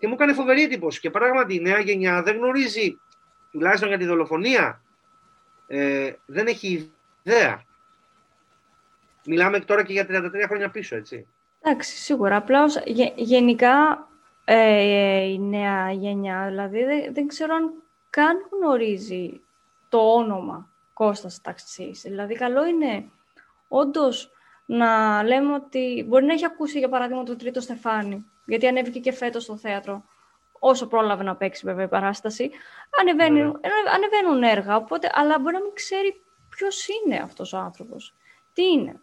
Και 0.00 0.06
μου 0.06 0.14
έκανε 0.14 0.32
φοβερή 0.32 0.62
εντύπωση. 0.62 1.00
Και 1.00 1.10
πράγματι 1.10 1.54
η 1.54 1.60
νέα 1.60 1.78
γενιά 1.78 2.22
δεν 2.22 2.36
γνωρίζει, 2.36 3.00
τουλάχιστον 3.50 3.88
για 3.88 3.98
τη 3.98 4.04
δολοφονία, 4.04 4.82
ε, 5.66 6.12
δεν 6.26 6.46
έχει 6.46 6.92
ιδέα. 7.22 7.64
Μιλάμε 9.26 9.60
τώρα 9.60 9.84
και 9.84 9.92
για 9.92 10.06
33 10.06 10.46
χρόνια 10.46 10.70
πίσω, 10.70 10.96
έτσι. 10.96 11.26
Εντάξει, 11.60 11.96
σίγουρα. 11.96 12.36
Απλά 12.36 12.64
γενικά 13.14 14.08
ε, 14.44 15.22
η 15.22 15.38
νέα 15.38 15.92
γενιά, 15.92 16.46
δηλαδή 16.48 16.84
δεν, 16.84 17.14
δεν 17.14 17.26
ξέρω 17.26 17.54
αν 17.54 17.72
καν 18.10 18.36
γνωρίζει 18.50 19.40
το 19.88 19.98
όνομα 19.98 20.68
Κώστας 20.92 21.40
Ταξής. 21.40 22.00
Δηλαδή 22.02 22.34
καλό 22.34 22.66
είναι 22.66 23.04
όντως 23.68 24.30
να 24.66 25.22
λέμε 25.22 25.54
ότι 25.54 26.04
μπορεί 26.08 26.24
να 26.24 26.32
έχει 26.32 26.44
ακούσει 26.44 26.78
για 26.78 26.88
παράδειγμα 26.88 27.22
το 27.22 27.36
τρίτο 27.36 27.60
Στεφάνι, 27.60 28.24
γιατί 28.44 28.66
ανέβηκε 28.66 28.98
και 28.98 29.12
φέτος 29.12 29.42
στο 29.42 29.56
θέατρο, 29.56 30.04
όσο 30.58 30.86
πρόλαβε 30.86 31.22
να 31.22 31.36
παίξει 31.36 31.66
βέβαια 31.66 31.84
η 31.84 31.88
παράσταση, 31.88 32.50
ανεβαίνουν, 33.00 33.46
ναι. 33.46 33.90
ανεβαίνουν 33.94 34.42
έργα, 34.42 34.76
οπότε, 34.76 35.10
αλλά 35.14 35.38
μπορεί 35.38 35.54
να 35.54 35.62
μην 35.62 35.74
ξέρει 35.74 36.22
ποιος 36.48 36.88
είναι 36.88 37.16
αυτός 37.16 37.52
ο 37.52 37.58
άνθρωπος. 37.58 38.14
Τι 38.52 38.62
είναι 38.62 39.00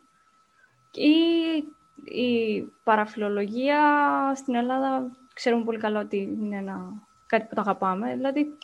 ή 0.97 1.55
η 2.03 2.61
παραφιλολογία 2.83 3.81
στην 4.35 4.55
Ελλάδα 4.55 5.11
ξέρουμε 5.33 5.63
πολύ 5.63 5.79
καλά 5.79 5.99
ότι 5.99 6.17
είναι 6.17 6.57
ένα, 6.57 7.03
κάτι 7.25 7.45
που 7.47 7.55
το 7.55 7.61
αγαπάμε. 7.61 8.15
Δηλαδή, 8.15 8.57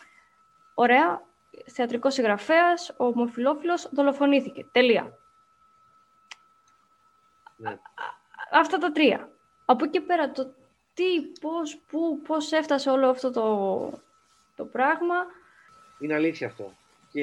ωραία, 0.74 1.22
θεατρικός 1.66 2.14
συγγραφέας, 2.14 2.90
ο 2.96 3.04
ομοφιλόφιλος 3.04 3.88
δολοφονήθηκε. 3.92 4.66
Τελεία. 4.72 5.18
Ναι. 7.56 7.78
Αυτά 8.52 8.78
τα 8.78 8.92
τρία. 8.92 9.28
Από 9.64 9.84
εκεί 9.84 10.00
πέρα 10.00 10.30
το 10.30 10.54
τι, 10.94 11.20
πώς, 11.40 11.78
πού, 11.90 12.20
πώς 12.26 12.52
έφτασε 12.52 12.90
όλο 12.90 13.08
αυτό 13.08 13.30
το, 13.30 13.90
το 14.56 14.64
πράγμα. 14.64 15.14
Είναι 15.98 16.14
αλήθεια 16.14 16.46
αυτό. 16.46 16.72
Και 17.12 17.22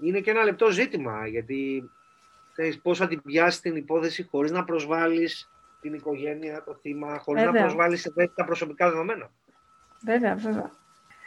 είναι 0.00 0.20
και 0.20 0.30
ένα 0.30 0.44
λεπτό 0.44 0.70
ζήτημα, 0.70 1.26
γιατί 1.26 1.90
ξέρεις, 2.52 2.80
πώς 2.80 2.98
θα 2.98 3.06
την 3.06 3.22
πιάσεις 3.22 3.60
την 3.60 3.76
υπόθεση 3.76 4.22
χωρίς 4.30 4.50
να 4.50 4.64
προσβάλλεις 4.64 5.48
την 5.80 5.94
οικογένεια, 5.94 6.62
το 6.64 6.74
θύμα, 6.74 7.18
χωρίς 7.18 7.42
βέβαια. 7.42 7.60
να 7.60 7.66
προσβάλλεις 7.66 8.12
τα 8.34 8.44
προσωπικά 8.44 8.90
δεδομένα. 8.90 9.30
Βέβαια, 10.04 10.34
βέβαια. 10.34 10.70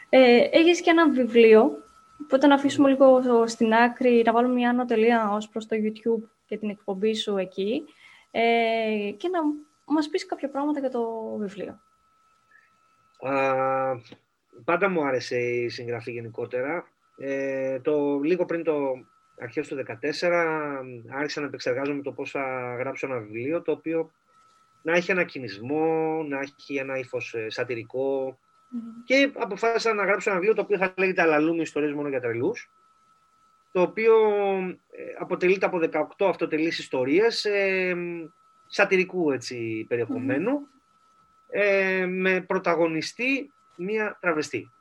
Ε, 0.09 0.47
έχεις 0.51 0.81
και 0.81 0.89
ένα 0.89 1.09
βιβλίο, 1.09 1.83
οπότε 2.23 2.47
να 2.47 2.53
αφήσουμε 2.55 2.89
λίγο 2.89 3.21
στην 3.47 3.73
άκρη, 3.73 4.21
να 4.25 4.31
βάλουμε 4.31 4.53
μια 4.53 4.69
ανωτελεία 4.69 5.31
ως 5.31 5.49
προς 5.49 5.65
το 5.67 5.75
YouTube 5.75 6.29
και 6.45 6.57
την 6.57 6.69
εκπομπή 6.69 7.15
σου 7.15 7.37
εκεί 7.37 7.83
ε, 8.31 9.11
και 9.17 9.27
να 9.27 9.39
μας 9.93 10.09
πεις 10.09 10.25
κάποια 10.25 10.49
πράγματα 10.49 10.79
για 10.79 10.89
το 10.89 11.35
βιβλίο. 11.37 11.79
Α, 13.19 13.95
πάντα 14.63 14.89
μου 14.89 15.05
άρεσε 15.05 15.37
η 15.37 15.69
συγγραφή 15.69 16.11
γενικότερα. 16.11 16.87
Ε, 17.17 17.79
το, 17.79 18.19
λίγο 18.19 18.45
πριν 18.45 18.63
το 18.63 19.05
αρχές 19.39 19.67
του 19.67 19.75
2014 19.75 20.83
άρχισα 21.09 21.41
να 21.41 21.47
επεξεργάζομαι 21.47 22.01
το 22.01 22.11
πώς 22.11 22.31
θα 22.31 22.75
γράψω 22.79 23.07
ένα 23.07 23.19
βιβλίο 23.19 23.61
το 23.61 23.71
οποίο 23.71 24.11
να 24.81 24.93
έχει 24.93 25.11
ένα 25.11 25.23
κινησμό, 25.23 26.23
να 26.23 26.39
έχει 26.39 26.75
ένα 26.75 26.97
ύφος 26.97 27.33
ε, 27.33 27.49
σατυρικό 27.49 28.37
και 29.03 29.31
αποφάσισα 29.35 29.93
να 29.93 30.05
γράψω 30.05 30.29
ένα 30.29 30.39
βιβλίο 30.39 30.55
το 30.55 30.61
οποίο 30.61 30.77
θα 30.77 30.93
λέγεται 30.97 31.21
«Αλαλούμε 31.21 31.61
ιστορίες 31.61 31.93
μόνο 31.93 32.09
για 32.09 32.19
τρελούς» 32.19 32.69
το 33.71 33.81
οποίο 33.81 34.13
ε, 34.91 35.03
αποτελείται 35.19 35.65
από 35.65 35.79
18 36.17 36.29
αυτοτελείς 36.29 36.79
ιστορίες 36.79 37.45
ε, 37.45 37.95
σατυρικού 38.69 39.31
έτσι, 39.31 39.85
περιεχομένου 39.87 40.67
ε, 41.49 42.05
με 42.05 42.41
πρωταγωνιστή 42.41 43.51
μία 43.75 44.17
τραβεστή. 44.21 44.71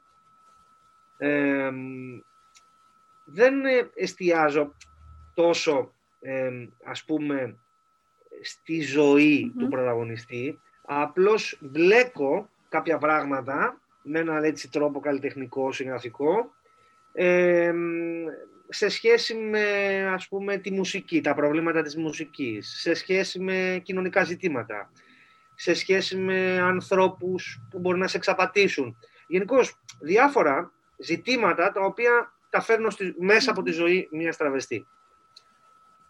Ε, 1.18 1.70
δεν 3.24 3.64
ε, 3.64 3.90
εστιάζω 3.94 4.74
τόσο, 5.34 5.92
ε, 6.20 6.50
ας 6.84 7.04
πούμε, 7.04 7.56
στη 8.42 8.80
ζωη 8.80 9.52
του 9.58 9.68
πρωταγωνιστή, 9.68 10.60
απλώς 10.82 11.58
μπλέκω 11.60 12.48
κάποια 12.68 12.98
πράγματα 12.98 13.80
με 14.02 14.18
έναν 14.18 14.44
έτσι 14.44 14.70
τρόπο 14.70 15.00
καλλιτεχνικό, 15.00 15.72
συγγραφικό, 15.72 16.50
ε, 17.12 17.72
σε 18.68 18.88
σχέση 18.88 19.34
με, 19.34 19.64
ας 20.12 20.28
πούμε, 20.28 20.56
τη 20.56 20.70
μουσική, 20.70 21.20
τα 21.20 21.34
προβλήματα 21.34 21.82
της 21.82 21.96
μουσικής, 21.96 22.80
σε 22.80 22.94
σχέση 22.94 23.40
με 23.40 23.80
κοινωνικά 23.84 24.24
ζητήματα, 24.24 24.90
σε 25.54 25.74
σχέση 25.74 26.16
με 26.16 26.60
ανθρώπους 26.60 27.60
που 27.70 27.78
μπορεί 27.78 27.98
να 27.98 28.06
σε 28.06 28.16
εξαπατήσουν. 28.16 28.98
Γενικώ 29.26 29.58
διάφορα 30.00 30.72
ζητήματα 30.98 31.72
τα 31.72 31.80
οποία 31.80 32.32
τα 32.50 32.60
φέρνω 32.60 32.90
στη, 32.90 33.14
μέσα 33.18 33.50
από 33.50 33.62
τη 33.62 33.70
ζωή 33.70 34.08
μιας 34.12 34.36
τραβεστής. 34.36 34.86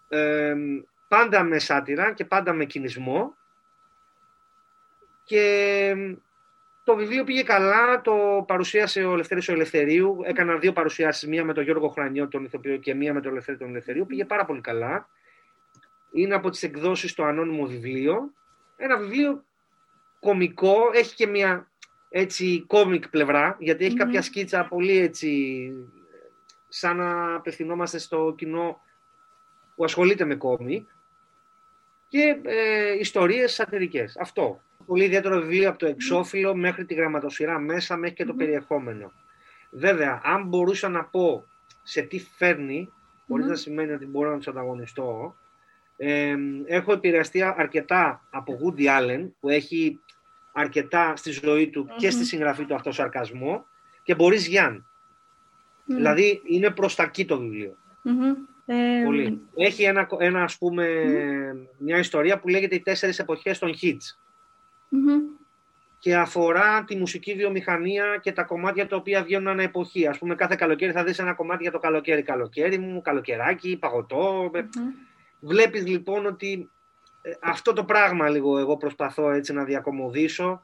Ε, 0.08 0.54
πάντα 1.08 1.42
με 1.42 1.58
σάτυρα 1.58 2.12
και 2.12 2.24
πάντα 2.24 2.52
με 2.52 2.64
κινησμό 2.64 3.36
και 5.24 5.94
το 6.88 6.96
βιβλίο 6.96 7.24
πήγε 7.24 7.42
καλά, 7.42 8.00
το 8.00 8.44
παρουσίασε 8.46 9.04
ο 9.04 9.12
Ελευθέρης 9.12 9.48
ο 9.48 9.52
Ελευθερίου. 9.52 10.20
Έκανα 10.24 10.56
δύο 10.56 10.72
παρουσιάσεις, 10.72 11.28
μία 11.28 11.44
με 11.44 11.52
τον 11.52 11.64
Γιώργο 11.64 11.88
Χρανιό, 11.88 12.28
τον 12.28 12.44
ηθοποιό, 12.44 12.76
και 12.76 12.94
μία 12.94 13.14
με 13.14 13.20
τον 13.20 13.30
Ελευθέρη 13.30 13.58
τον 13.58 13.68
Ελευθερίου. 13.68 14.06
Πήγε 14.06 14.24
πάρα 14.24 14.44
πολύ 14.44 14.60
καλά. 14.60 15.08
Είναι 16.12 16.34
από 16.34 16.50
τις 16.50 16.62
εκδόσεις 16.62 17.14
το 17.14 17.24
ανώνυμο 17.24 17.66
βιβλίο. 17.66 18.32
Ένα 18.76 18.96
βιβλίο 18.96 19.44
κομικό, 20.20 20.76
έχει 20.92 21.14
και 21.14 21.26
μια 21.26 21.70
έτσι 22.08 22.64
κόμικ 22.66 23.08
πλευρά, 23.08 23.56
γιατί 23.58 23.84
έχει 23.84 23.96
κάποια 23.96 24.22
σκίτσα 24.22 24.64
πολύ 24.64 24.98
έτσι, 24.98 25.72
σαν 26.68 26.96
να 26.96 27.34
απευθυνόμαστε 27.34 27.98
στο 27.98 28.34
κοινό 28.36 28.80
που 29.74 29.84
ασχολείται 29.84 30.24
με 30.24 30.34
κόμικ 30.34 30.88
και 32.08 32.40
ε, 32.44 32.98
ιστορίες 32.98 33.52
σατυρικές. 33.52 34.16
Αυτό. 34.20 34.60
Πολύ 34.86 35.04
ιδιαίτερο 35.04 35.40
βιβλίο 35.40 35.68
από 35.68 35.78
το 35.78 35.86
εξώφυλλο 35.86 36.54
μέχρι 36.54 36.84
τη 36.84 36.94
γραμματοσυρά 36.94 37.58
μέσα, 37.58 37.96
μέχρι 37.96 38.14
και 38.14 38.24
το 38.24 38.34
περιεχόμενο. 38.34 39.12
Βέβαια, 39.70 40.20
αν 40.24 40.44
μπορούσα 40.44 40.88
να 40.88 41.04
πω 41.04 41.44
σε 41.82 42.02
τι 42.02 42.18
φέρνει, 42.18 42.92
χωρίς 43.28 43.46
να 43.46 43.54
σημαίνει 43.54 43.92
ότι 43.92 44.06
μπορώ 44.06 44.30
να 44.30 44.36
τους 44.36 44.48
ανταγωνιστώ, 44.48 45.36
ε, 45.96 46.34
έχω 46.66 46.92
επηρεαστεί 46.92 47.42
αρκετά 47.42 48.26
από 48.30 48.58
Woody 48.62 48.84
Allen, 48.84 49.28
που 49.40 49.48
έχει 49.48 50.00
αρκετά 50.52 51.16
στη 51.16 51.30
ζωή 51.30 51.68
του 51.68 51.88
και 51.96 52.10
στη 52.10 52.24
συγγραφή 52.24 52.64
του 52.64 52.74
αυτό 52.74 52.92
σαρκασμό, 52.92 53.66
και 54.02 54.14
Μπορίς 54.14 54.46
Γιάν. 54.46 54.86
Δηλαδή, 55.84 56.42
είναι 56.44 56.70
προς 56.70 56.94
τα 56.94 57.02
εκεί 57.02 57.24
το 57.24 57.38
βιβλίο. 57.38 57.76
Πολύ. 59.04 59.40
Έχει 59.56 59.82
ένα, 59.82 60.08
ένα 60.18 60.42
ας 60.42 60.58
πούμε, 60.58 60.86
μια 61.78 61.98
ιστορία 61.98 62.38
που 62.38 62.48
λέγεται 62.48 62.74
«Οι 62.74 62.80
τέσσερις 62.80 63.18
εποχές 63.18 63.58
των 63.58 63.74
hits». 63.82 64.27
Και 65.98 66.16
αφορά 66.16 66.84
τη 66.84 66.96
μουσική 66.96 67.34
βιομηχανία 67.34 68.18
και 68.22 68.32
τα 68.32 68.42
κομμάτια 68.42 68.86
τα 68.86 68.96
οποία 68.96 69.22
βγαίνουν 69.22 69.48
ανά 69.48 69.62
εποχή. 69.62 70.06
Ας 70.06 70.18
πούμε, 70.18 70.34
κάθε 70.34 70.56
καλοκαίρι 70.56 70.92
θα 70.92 71.04
δεις 71.04 71.18
ένα 71.18 71.34
κομμάτι 71.34 71.62
για 71.62 71.72
το 71.72 71.78
καλοκαίρι. 71.78 72.22
Καλοκαίρι 72.22 72.78
μου, 72.78 73.00
καλοκαιράκι, 73.00 73.76
παγωτό. 73.80 74.50
Βλέπεις 75.40 75.86
λοιπόν 75.86 76.26
ότι 76.26 76.70
ε, 77.22 77.30
αυτό 77.42 77.72
το 77.72 77.84
πράγμα 77.84 78.28
λίγο 78.28 78.58
εγώ 78.58 78.76
προσπαθώ 78.76 79.30
έτσι 79.30 79.52
να 79.52 79.64
διακομωδήσω 79.64 80.62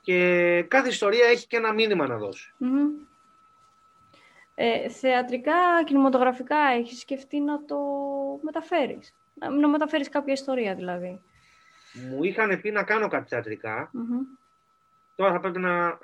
και 0.00 0.62
κάθε 0.68 0.88
ιστορία 0.88 1.26
έχει 1.26 1.46
και 1.46 1.56
ένα 1.56 1.72
μήνυμα 1.72 2.06
να 2.06 2.16
δώσει. 2.16 2.54
Ε, 4.54 4.88
θεατρικά, 4.88 5.84
κινηματογραφικά, 5.84 6.56
έχεις 6.56 7.00
σκεφτεί 7.00 7.40
να 7.40 7.64
το 7.64 7.76
μεταφέρεις; 8.40 9.14
Να 9.60 9.68
μεταφέρεις 9.68 10.08
κάποια 10.08 10.32
ιστορία 10.32 10.74
δηλαδή. 10.74 11.20
Μου 11.94 12.24
είχαν 12.24 12.60
πει 12.60 12.70
να 12.70 12.82
κάνω 12.82 13.08
κάτι 13.08 13.28
θεατρικα 13.28 13.90
Τώρα 15.16 15.32
θα 15.32 15.40
πρέπει 15.40 15.58
να... 15.58 15.98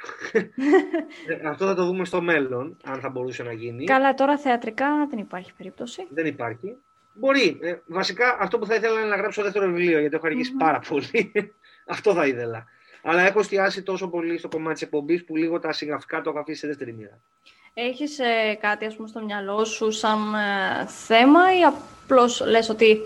Αυτό 1.50 1.66
θα 1.66 1.74
το 1.74 1.84
δούμε 1.84 2.04
στο 2.04 2.20
μέλλον, 2.20 2.76
αν 2.84 3.00
θα 3.00 3.08
μπορούσε 3.08 3.42
να 3.42 3.52
γίνει. 3.52 3.84
Καλά, 3.84 4.14
τώρα 4.14 4.38
θεατρικά 4.38 5.06
δεν 5.10 5.18
υπάρχει 5.18 5.52
περίπτωση. 5.54 6.06
Δεν 6.10 6.26
υπάρχει. 6.26 6.76
Μπορεί. 7.14 7.58
Ε, 7.62 7.74
βασικά 7.86 8.36
αυτό 8.40 8.58
που 8.58 8.66
θα 8.66 8.74
ήθελα 8.74 9.00
είναι 9.00 9.08
να 9.08 9.16
γράψω 9.16 9.42
δεύτερο 9.42 9.66
βιβλίο, 9.66 10.00
γιατί 10.00 10.16
έχω 10.16 10.26
πάρα 10.58 10.78
πολύ. 10.88 11.32
αυτό 11.94 12.14
θα 12.14 12.26
ήθελα. 12.26 12.64
Αλλά 13.02 13.22
έχω 13.22 13.38
εστιάσει 13.38 13.82
τόσο 13.82 14.08
πολύ 14.08 14.38
στο 14.38 14.48
κομμάτι 14.48 14.72
της 14.72 14.82
εκπομπής 14.82 15.24
που 15.24 15.36
λίγο 15.36 15.58
τα 15.58 15.72
συγγραφικά 15.72 16.20
το 16.20 16.30
έχω 16.30 16.38
αφήσει 16.38 16.58
σε 16.58 16.66
δεύτερη 16.66 16.92
μοίρα. 16.92 17.20
Έχεις 17.74 18.18
ε, 18.18 18.58
κάτι 18.60 18.84
ας 18.84 18.96
πούμε, 18.96 19.08
στο 19.08 19.24
μυαλό 19.24 19.64
σου 19.64 19.90
σαν 19.90 20.34
ε, 20.34 20.86
θέμα 20.86 21.58
ή 21.58 21.62
απλώς 21.62 22.46
λες 22.46 22.68
ότι 22.68 23.00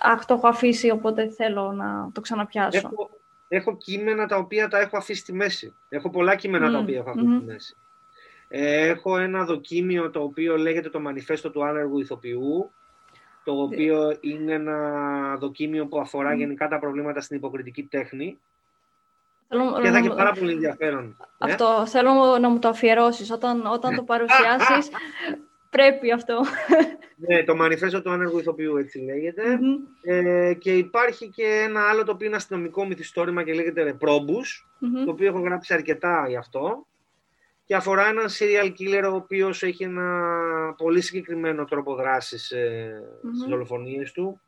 αχ, 0.00 0.24
το 0.24 0.34
έχω 0.34 0.48
αφήσει, 0.48 0.90
οπότε 0.90 1.28
θέλω 1.28 1.72
να 1.72 2.10
το 2.12 2.20
ξαναπιάσω. 2.20 2.78
Έχω, 2.78 3.10
έχω 3.48 3.76
κείμενα 3.76 4.26
τα 4.26 4.36
οποία 4.36 4.68
τα 4.68 4.78
έχω 4.78 4.96
αφήσει 4.96 5.20
στη 5.20 5.32
μέση. 5.32 5.74
Έχω 5.88 6.10
πολλά 6.10 6.34
κείμενα 6.34 6.70
τα 6.70 6.78
οποία 6.78 6.98
έχω 6.98 7.10
αφήσει 7.10 7.36
στη 7.36 7.44
μέση. 7.44 7.76
Ε, 8.48 8.88
έχω 8.88 9.18
ένα 9.18 9.44
δοκίμιο 9.44 10.10
το 10.10 10.22
οποίο 10.22 10.56
λέγεται 10.56 10.88
το 10.88 11.00
Μανιφέστο 11.00 11.50
του 11.50 11.64
Άνεργου 11.64 11.98
Ηθοποιού, 11.98 12.70
το 13.44 13.52
οποίο 13.52 14.16
είναι 14.20 14.52
ένα 14.52 15.36
δοκίμιο 15.36 15.86
που 15.86 16.00
αφορά 16.00 16.34
γενικά 16.34 16.68
τα 16.68 16.78
προβλήματα 16.78 17.20
στην 17.20 17.36
υποκριτική 17.36 17.82
τέχνη. 17.82 18.38
Θέλω, 19.48 19.80
και 19.82 19.90
θα 19.90 19.98
έχει 19.98 20.08
πάρα 20.08 20.32
πολύ 20.32 20.52
ενδιαφέρον. 20.52 21.16
Ε. 21.38 21.50
Αυτό, 21.52 21.86
θέλω 21.86 22.38
να 22.40 22.48
μου 22.48 22.58
το 22.58 22.68
αφιερώσεις. 22.68 23.30
Όταν, 23.30 23.66
όταν 23.66 23.94
το 23.94 24.02
παρουσιάσεις, 24.12 24.90
πρέπει 25.70 26.12
αυτό. 26.12 26.44
Ναι, 27.16 27.44
το 27.44 27.56
μανιφέστο 27.56 28.02
του 28.02 28.10
άνεργου 28.10 28.38
ηθοποιού 28.38 28.76
έτσι 28.76 29.04
Ε, 30.02 30.54
και 30.54 30.76
υπάρχει 30.76 31.28
και 31.28 31.44
ένα 31.44 31.88
άλλο 31.88 32.04
το 32.04 32.12
οποίο 32.12 32.26
είναι 32.26 32.36
αστυνομικό 32.36 32.86
μυθιστόρημα 32.86 33.42
και 33.42 33.54
λέγεται 33.54 33.82
Ρεπρόμπους, 33.82 34.68
το 35.04 35.10
οποίο 35.10 35.26
έχω 35.26 35.40
γράψει 35.40 35.74
αρκετά 35.74 36.26
γι' 36.28 36.36
αυτό. 36.36 36.86
Και 37.64 37.74
αφορά 37.76 38.06
έναν 38.06 38.26
serial 38.28 38.72
killer 38.78 39.10
ο 39.12 39.14
οποίος 39.14 39.62
έχει 39.62 39.84
ένα 39.84 40.74
πολύ 40.76 41.00
συγκεκριμένο 41.00 41.64
τρόπο 41.64 41.94
δράσης 41.94 42.50
ε, 42.50 43.02
στις 43.34 43.48
δολοφονίες 43.48 44.12
του 44.12 44.40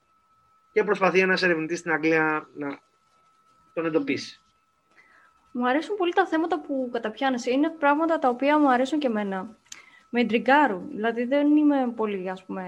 και 0.73 0.85
προσπαθεί 0.85 1.19
ένας 1.19 1.43
ερευνητής 1.43 1.79
στην 1.79 1.93
Αγγλία 1.93 2.49
να 2.55 2.79
τον 3.75 3.87
εντοπίσει. 3.87 4.41
Μου 5.53 5.69
αρέσουν 5.69 5.97
πολύ 5.97 6.13
τα 6.13 6.27
θέματα 6.27 6.61
που 6.61 6.89
καταπιάνεσαι. 6.93 7.51
Είναι 7.51 7.71
πράγματα 7.71 8.19
τα 8.19 8.29
οποία 8.29 8.59
μου 8.59 8.71
αρέσουν 8.71 8.99
και 8.99 9.07
εμένα. 9.07 9.57
Με 10.15 10.21
εντριγκάρουν. 10.21 10.89
Δηλαδή 10.95 11.25
δεν 11.25 11.57
είμαι 11.57 11.93
πολύ, 11.97 12.31
ας 12.31 12.45
πούμε, 12.45 12.63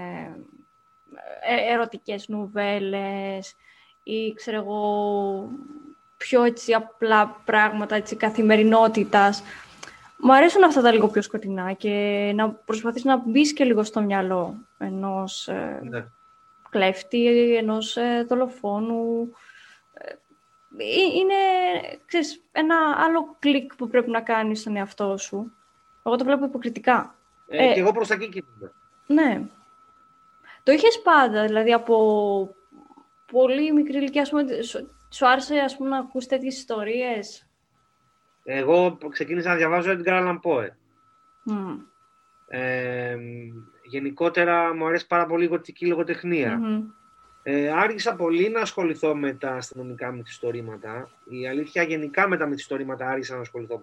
ε, 1.41 1.73
ερωτικές 1.73 2.27
νουβέλες 2.27 3.55
ή, 4.03 4.33
ξέρω 4.33 4.57
εγώ, 4.57 5.49
πιο 6.17 6.43
έτσι 6.43 6.73
απλά 6.73 7.41
πράγματα, 7.45 7.95
έτσι, 7.95 8.15
καθημερινότητας. 8.15 9.43
Μου 10.17 10.33
αρέσουν 10.33 10.63
αυτά 10.63 10.81
τα 10.81 10.91
λίγο 10.91 11.07
πιο 11.07 11.21
σκοτεινά 11.21 11.73
και 11.73 12.31
να 12.35 12.49
προσπαθείς 12.49 13.03
να 13.03 13.17
μπεις 13.17 13.53
και 13.53 13.63
λίγο 13.63 13.83
στο 13.83 14.01
μυαλό 14.01 14.55
ενός 14.77 15.47
ε, 15.47 15.79
ναι. 15.83 16.05
κλέφτη, 16.69 17.55
ενός 17.55 17.97
ε, 17.97 18.25
δολοφόνου, 18.27 19.31
ε, 19.93 20.13
είναι 21.15 21.35
ξέρεις, 22.05 22.43
ένα 22.51 22.75
άλλο 22.97 23.35
κλικ 23.39 23.75
που 23.75 23.87
πρέπει 23.87 24.09
να 24.09 24.21
κάνεις 24.21 24.59
στον 24.59 24.75
εαυτό 24.75 25.17
σου. 25.17 25.51
Εγώ 26.03 26.15
το 26.15 26.23
βλέπω 26.23 26.45
υποκριτικά. 26.45 27.14
Ε, 27.47 27.69
ε 27.69 27.73
και 27.73 27.79
εγώ 27.79 27.91
προς 27.91 28.07
τα 28.07 28.13
εκεί 28.13 28.43
Ναι. 29.07 29.41
Το 30.63 30.71
είχες 30.71 31.01
πάντα, 31.01 31.45
δηλαδή 31.45 31.73
από 31.73 32.55
πολύ 33.31 33.73
μικρή 33.73 33.97
ηλικία, 33.97 34.21
ας 34.21 34.29
πούμε, 34.29 34.43
σου 35.09 35.27
άρεσε 35.27 35.57
ας 35.57 35.77
πούμε, 35.77 35.89
να 35.89 35.97
ακούς 35.97 36.25
τέτοιες 36.25 36.57
ιστορίες; 36.57 37.49
Εγώ 38.43 38.97
ξεκίνησα 39.09 39.49
να 39.49 39.55
διαβάζω 39.55 39.91
Edgar 39.91 40.21
Allan 40.21 40.39
Poe. 40.43 40.67
Mm. 41.49 41.77
Ε, 42.47 43.17
γενικότερα 43.83 44.75
μου 44.75 44.85
αρέσει 44.85 45.07
πάρα 45.07 45.25
πολύ 45.25 45.43
η 45.43 45.47
γοτική 45.47 45.87
λογοτεχνία. 45.87 46.59
Ε, 47.43 47.69
άρχισα 47.69 48.15
πολύ 48.15 48.49
να 48.49 48.61
ασχοληθώ 48.61 49.15
με 49.15 49.33
τα 49.33 49.51
αστυνομικά 49.51 50.11
μυθιστορήματα. 50.11 51.09
Η 51.29 51.47
αλήθεια 51.47 51.83
γενικά 51.83 52.27
με 52.27 52.37
τα 52.37 52.45
μυθιστορήματα 52.45 53.07
άρχισα 53.07 53.35
να 53.35 53.41
ασχοληθώ 53.41 53.79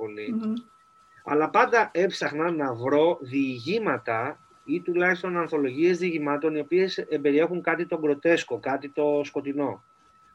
Αλλά 1.24 1.50
πάντα 1.50 1.90
έψαχνα 1.94 2.50
να 2.50 2.74
βρω 2.74 3.18
διηγήματα 3.20 4.38
ή 4.64 4.80
τουλάχιστον 4.80 5.36
ανθολογίες 5.36 5.98
διηγημάτων 5.98 6.54
οι 6.54 6.60
οποίες 6.60 7.06
περιέχουν 7.22 7.62
κάτι 7.62 7.86
το 7.86 7.98
γκροτέσκο, 7.98 8.58
κάτι 8.58 8.88
το 8.88 9.20
σκοτεινό. 9.24 9.84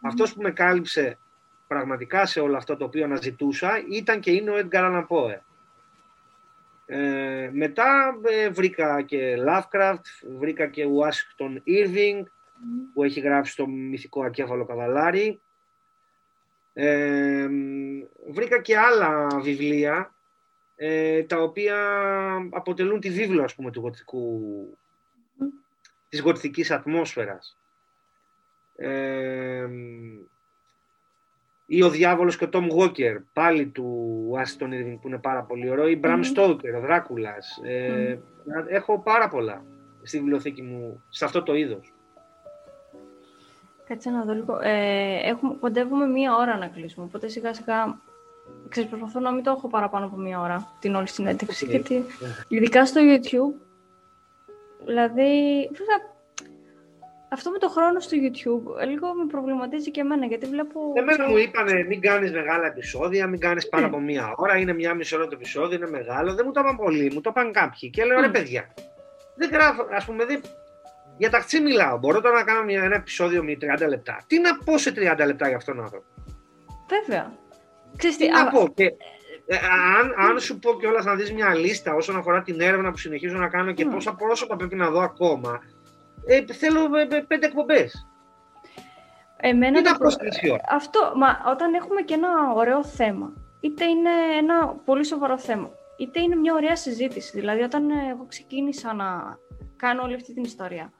Αυτός 0.01 0.33
που 0.33 0.41
με 0.41 0.51
κάλυψε 0.51 1.17
πραγματικά 1.67 2.25
σε 2.25 2.39
όλο 2.39 2.57
αυτό 2.57 2.77
το 2.77 2.85
οποίο 2.85 3.03
αναζητούσα 3.03 3.83
ήταν 3.89 4.19
και 4.19 4.31
είναι 4.31 4.51
ο 4.51 4.55
Edgar 4.57 4.81
Allan 4.81 5.07
Poe. 5.07 5.37
Ε, 6.85 7.49
μετά 7.53 8.17
ε, 8.23 8.49
βρήκα 8.49 9.01
και 9.01 9.35
Lovecraft, 9.47 10.35
βρήκα 10.39 10.67
και 10.67 10.85
Washington 10.85 11.51
Irving, 11.51 12.23
που 12.93 13.03
έχει 13.03 13.19
γράψει 13.19 13.55
το 13.55 13.67
μυθικό 13.67 14.23
ακέφαλο 14.23 14.65
καβαλάρι. 14.65 15.41
Ε, 16.73 17.47
βρήκα 18.29 18.61
και 18.61 18.77
άλλα 18.77 19.27
βιβλία 19.41 20.15
ε, 20.79 21.23
τα 21.23 21.41
οποία 21.41 21.77
αποτελούν 22.51 22.99
τη 22.99 23.09
βίβλο 23.09 23.43
ας 23.43 23.55
πούμε 23.55 23.71
του 23.71 23.79
γοτικού, 23.79 24.41
της 26.09 26.21
γοτικής 26.21 26.71
ατμόσφαιρας. 26.71 27.57
Ε, 28.75 29.67
ή 31.65 31.83
ο 31.83 31.89
Διάβολος 31.89 32.37
και 32.37 32.43
ο 32.43 32.49
Τόμ 32.49 32.67
Γόκερ, 32.67 33.19
πάλι 33.33 33.67
του 33.67 34.33
Άστον 34.37 34.71
Irving 34.73 34.97
που 35.01 35.07
είναι 35.07 35.17
πάρα 35.17 35.43
πολύ 35.43 35.69
ωραίο, 35.69 35.87
ή 35.87 35.95
Μπραμ 35.95 36.21
Στόκερ, 36.21 36.75
ο 36.75 36.79
Δράκουλας. 36.79 37.59
Ε, 37.63 38.19
έχω 38.67 38.99
πάρα 38.99 39.27
πολλά 39.27 39.63
στη 40.03 40.17
βιβλιοθήκη 40.17 40.61
μου 40.61 41.03
σε 41.09 41.25
αυτό 41.25 41.43
το 41.43 41.55
είδος. 41.55 41.93
Κάτσε 43.87 44.09
να 44.09 44.23
δω 44.23 44.33
λίγο. 44.33 44.59
Ε, 44.61 45.19
έχουμε, 45.23 45.55
κοντεύουμε 45.59 46.05
μία 46.05 46.35
ώρα 46.35 46.57
να 46.57 46.67
κλείσουμε, 46.67 47.05
οπότε 47.05 47.27
σιγά 47.27 47.53
σιγά 47.53 48.01
ξέρεις, 48.69 48.89
προσπαθώ 48.89 49.19
να 49.19 49.31
μην 49.31 49.43
το 49.43 49.51
έχω 49.57 49.67
παραπάνω 49.67 50.05
από 50.05 50.17
μία 50.17 50.39
ώρα 50.39 50.71
την 50.79 50.95
όλη 50.95 51.07
συνέντευξη. 51.07 51.65
Okay. 51.65 51.69
Γιατί, 51.69 52.05
ειδικά 52.47 52.85
στο 52.85 53.01
YouTube, 53.03 53.53
δηλαδή, 54.85 55.29
βέβαια, 55.71 56.15
αυτό 57.29 57.51
με 57.51 57.57
το 57.57 57.69
χρόνο 57.69 57.99
στο 57.99 58.17
YouTube 58.17 58.85
λίγο 58.87 59.13
με 59.13 59.25
προβληματίζει 59.27 59.91
και 59.91 59.99
εμένα, 59.99 60.25
γιατί 60.25 60.45
βλέπω... 60.45 60.79
Εμένα 60.93 61.29
μου 61.29 61.37
είπανε 61.37 61.83
μην 61.83 62.01
κάνεις 62.01 62.31
μεγάλα 62.31 62.65
επεισόδια, 62.65 63.27
μην 63.27 63.39
κάνεις 63.39 63.69
πάνω 63.69 63.85
από 63.85 63.99
μία 63.99 64.33
ώρα, 64.35 64.57
είναι 64.57 64.73
μία 64.73 64.93
μισή 64.93 65.15
ώρα 65.15 65.27
το 65.27 65.31
επεισόδιο, 65.33 65.77
είναι 65.77 65.89
μεγάλο. 65.89 66.33
Δεν 66.33 66.45
μου 66.45 66.51
το 66.51 66.59
είπαν 66.59 66.75
πολύ, 66.75 67.11
μου 67.13 67.21
το 67.21 67.29
είπαν 67.29 67.51
κάποιοι. 67.51 67.89
Και 67.89 68.05
λέω, 68.05 68.19
ρε 68.19 68.29
παιδιά, 68.29 68.73
δεν 69.35 69.49
γράφω, 69.51 69.87
ας 69.91 70.05
πούμε, 70.05 70.25
δεν, 70.25 70.41
για 71.17 71.29
ταξί 71.29 71.59
μιλάω. 71.59 71.97
Μπορώ 71.97 72.21
τώρα 72.21 72.35
να 72.35 72.43
κάνω 72.43 72.63
μια, 72.63 72.83
ένα 72.83 72.95
επεισόδιο 72.95 73.43
με 73.43 73.57
30 73.79 73.87
λεπτά. 73.87 74.23
Τι 74.27 74.39
να 74.39 74.57
πω 74.65 74.77
σε 74.77 74.93
30 74.95 75.25
λεπτά 75.25 75.47
για 75.47 75.57
αυτόν 75.57 75.75
τον 75.75 75.83
άνθρωπο; 75.83 76.05
Βέβαια. 76.89 77.31
Ξέρεις 77.97 78.17
τι, 78.17 78.27
να 78.27 78.49
πω. 78.49 78.67
Και, 78.75 78.83
ε, 79.45 79.57
αν, 79.99 80.29
αν 80.29 80.39
σου 80.39 80.59
πω 80.59 80.73
κιόλας 80.79 81.05
να 81.05 81.15
δεις 81.15 81.33
μια 81.33 81.55
λίστα 81.55 81.93
όσον 81.93 82.17
αφορά 82.17 82.41
την 82.41 82.61
έρευνα 82.61 82.91
που 82.91 82.97
συνεχίζω 82.97 83.37
να 83.37 83.47
κάνω 83.47 83.71
και 83.71 83.85
mm. 83.87 83.91
πόσα 83.93 84.13
πρόσωπα 84.13 84.55
πρέπει 84.55 84.75
να 84.75 84.89
δω 84.89 84.99
ακόμα, 84.99 85.59
ε, 86.25 86.53
θέλω 86.53 86.79
ε, 86.79 87.15
ε 87.15 87.21
πέντε 87.27 87.45
εκπομπές. 87.45 88.07
Εμένα 89.39 89.81
το... 89.81 90.07
Αυτό, 90.69 91.13
μα 91.15 91.27
όταν 91.51 91.73
έχουμε 91.73 92.01
και 92.01 92.13
ένα 92.13 92.29
ωραίο 92.55 92.83
θέμα, 92.83 93.33
είτε 93.59 93.85
είναι 93.85 94.09
ένα 94.37 94.67
πολύ 94.85 95.05
σοβαρό 95.05 95.39
θέμα, 95.39 95.69
είτε 95.97 96.21
είναι 96.21 96.35
μια 96.35 96.53
ωραία 96.53 96.75
συζήτηση. 96.75 97.39
Δηλαδή, 97.39 97.61
όταν 97.61 97.89
εγώ 97.89 98.25
ξεκίνησα 98.27 98.93
να 98.93 99.37
κάνω 99.75 100.03
όλη 100.03 100.13
αυτή 100.13 100.33
την 100.33 100.43
ιστορία, 100.43 100.91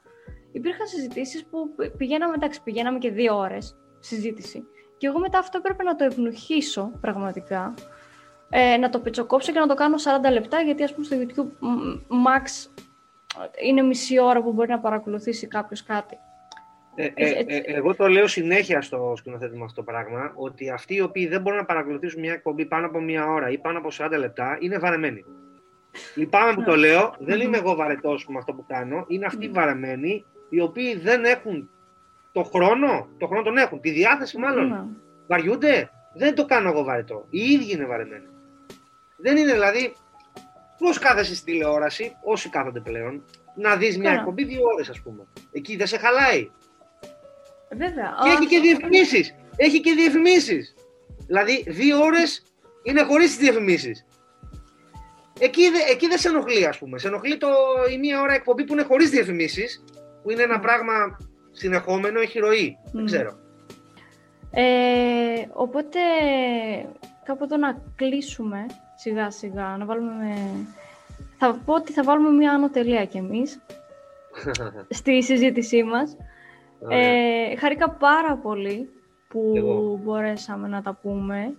υπήρχαν 0.51 0.87
συζητήσεις 0.87 1.45
που 1.45 1.75
πηγαίναμε, 1.97 2.33
εντάξει, 2.35 2.63
πηγαίναμε 2.63 2.97
και 2.97 3.11
δύο 3.11 3.37
ώρες 3.37 3.77
συζήτηση. 3.99 4.63
Και 4.97 5.07
εγώ 5.07 5.19
μετά 5.19 5.39
αυτό 5.39 5.57
έπρεπε 5.57 5.83
να 5.83 5.95
το 5.95 6.03
ευνουχίσω 6.03 6.91
πραγματικά, 7.01 7.73
ε, 8.49 8.77
να 8.77 8.89
το 8.89 8.99
πετσοκόψω 8.99 9.51
και 9.51 9.59
να 9.59 9.67
το 9.67 9.73
κάνω 9.73 9.95
40 10.27 10.31
λεπτά, 10.31 10.61
γιατί 10.61 10.83
ας 10.83 10.93
πούμε 10.93 11.05
στο 11.05 11.17
YouTube 11.19 11.65
max 12.25 12.69
είναι 13.61 13.81
μισή 13.81 14.19
ώρα 14.19 14.41
που 14.41 14.53
μπορεί 14.53 14.69
να 14.69 14.79
παρακολουθήσει 14.79 15.47
κάποιος 15.47 15.83
κάτι. 15.83 16.17
Ε, 16.99 17.11
ε, 17.13 17.43
ε, 17.47 17.61
εγώ 17.65 17.95
το 17.95 18.07
λέω 18.07 18.27
συνέχεια 18.27 18.81
στο 18.81 19.13
σκηνοθέτη 19.17 19.57
μου 19.57 19.63
αυτό 19.63 19.75
το 19.75 19.91
πράγμα, 19.91 20.31
ότι 20.35 20.69
αυτοί 20.69 20.95
οι 20.95 21.01
οποίοι 21.01 21.27
δεν 21.27 21.41
μπορούν 21.41 21.59
να 21.59 21.65
παρακολουθήσουν 21.65 22.19
μια 22.19 22.33
εκπομπή 22.33 22.65
πάνω 22.65 22.85
από 22.85 22.99
μια 22.99 23.27
ώρα 23.31 23.49
ή 23.49 23.57
πάνω 23.57 23.77
από 23.77 23.89
40 23.91 24.09
λεπτά 24.17 24.57
είναι 24.61 24.77
βαρεμένοι. 24.77 25.25
Λυπάμαι 26.15 26.53
που 26.53 26.63
το 26.63 26.75
λέω, 26.75 27.15
δεν 27.19 27.41
είμαι 27.41 27.57
εγώ 27.57 27.75
βαρετός 27.75 28.27
με 28.27 28.37
αυτό 28.37 28.53
που 28.53 28.65
κάνω, 28.67 29.05
είναι 29.07 29.25
αυτοί 29.25 29.49
βαρεμένοι 29.49 30.25
οι 30.49 30.61
οποίοι 30.61 30.97
δεν 30.97 31.23
έχουν 31.23 31.69
το 32.37 32.43
χρόνο, 32.43 33.07
το 33.17 33.27
χρόνο 33.27 33.43
τον 33.43 33.57
έχουν, 33.57 33.81
τη 33.81 33.89
διάθεση 33.89 34.37
μάλλον. 34.37 34.67
Ναι. 34.67 34.83
Βαριούνται, 35.27 35.89
δεν 36.13 36.35
το 36.35 36.45
κάνω 36.45 36.69
εγώ 36.69 36.83
βαρετό. 36.83 37.25
Οι 37.29 37.39
ίδιοι 37.39 37.71
είναι 37.71 37.85
βαρεμένοι. 37.85 38.25
Δεν 39.17 39.37
είναι 39.37 39.51
δηλαδή, 39.51 39.93
πώς 40.77 40.99
κάθεσαι 40.99 41.35
στη 41.35 41.51
τηλεόραση, 41.51 42.15
όσοι 42.23 42.49
κάθονται 42.49 42.79
πλέον, 42.79 43.23
να 43.55 43.75
δεις 43.75 43.97
μια 43.97 44.11
εκπομπή 44.11 44.43
δύο 44.43 44.61
ώρες, 44.73 44.89
ας 44.89 45.01
πούμε. 45.01 45.23
Εκεί 45.51 45.75
δεν 45.75 45.87
σε 45.87 45.97
χαλάει. 45.97 46.49
Βέβαια. 47.69 48.13
Και 48.23 48.29
έχει 48.29 48.45
και 48.45 48.59
διαφημίσεις. 48.59 49.35
Έχει 49.55 49.81
και 49.81 49.93
διαφημίσεις. 49.93 50.73
Δηλαδή, 51.27 51.65
δύο 51.67 51.99
ώρες 51.99 52.43
είναι 52.83 53.01
χωρίς 53.01 53.27
τις 53.27 53.37
διαφημίσεις. 53.37 54.05
Εκεί, 55.39 55.61
εκεί 55.91 56.07
δεν 56.07 56.17
σε 56.17 56.27
ενοχλεί, 56.29 56.65
ας 56.65 56.77
πούμε. 56.77 56.99
Σε 56.99 57.07
ενοχλεί 57.07 57.37
το, 57.37 57.47
η 57.91 57.97
μία 57.97 58.21
ώρα 58.21 58.33
εκπομπή 58.33 58.63
που 58.63 58.73
είναι 58.73 58.83
χωρίς 58.83 59.09
διαφημίσεις, 59.09 59.83
που 60.23 60.31
είναι 60.31 60.43
ένα 60.43 60.55
ναι. 60.55 60.61
πράγμα 60.61 61.17
συνεχόμενο, 61.57 62.19
έχει 62.19 62.39
ροή. 62.39 62.77
Δεν 62.91 63.05
ξέρω. 63.05 63.37
Ε, 64.51 65.47
οπότε, 65.53 65.99
κάπου 67.23 67.43
εδώ 67.43 67.57
να 67.57 67.81
κλείσουμε 67.95 68.65
σιγά 68.95 69.31
σιγά, 69.31 69.75
να 69.77 69.85
βάλουμε... 69.85 70.35
Θα 71.37 71.59
πω 71.65 71.73
ότι 71.73 71.91
θα 71.91 72.03
βάλουμε 72.03 72.29
μια 72.29 72.51
άνω 72.51 72.69
τελεία 72.69 73.05
κι 73.05 73.17
εμείς 73.17 73.59
στη 74.99 75.23
συζήτησή 75.23 75.83
μας. 75.83 76.17
Ε, 76.89 77.55
χαρήκα 77.55 77.89
πάρα 77.89 78.35
πολύ 78.35 78.89
που 79.27 79.99
μπορέσαμε 80.03 80.67
να 80.67 80.81
τα 80.81 80.99
πούμε. 81.01 81.53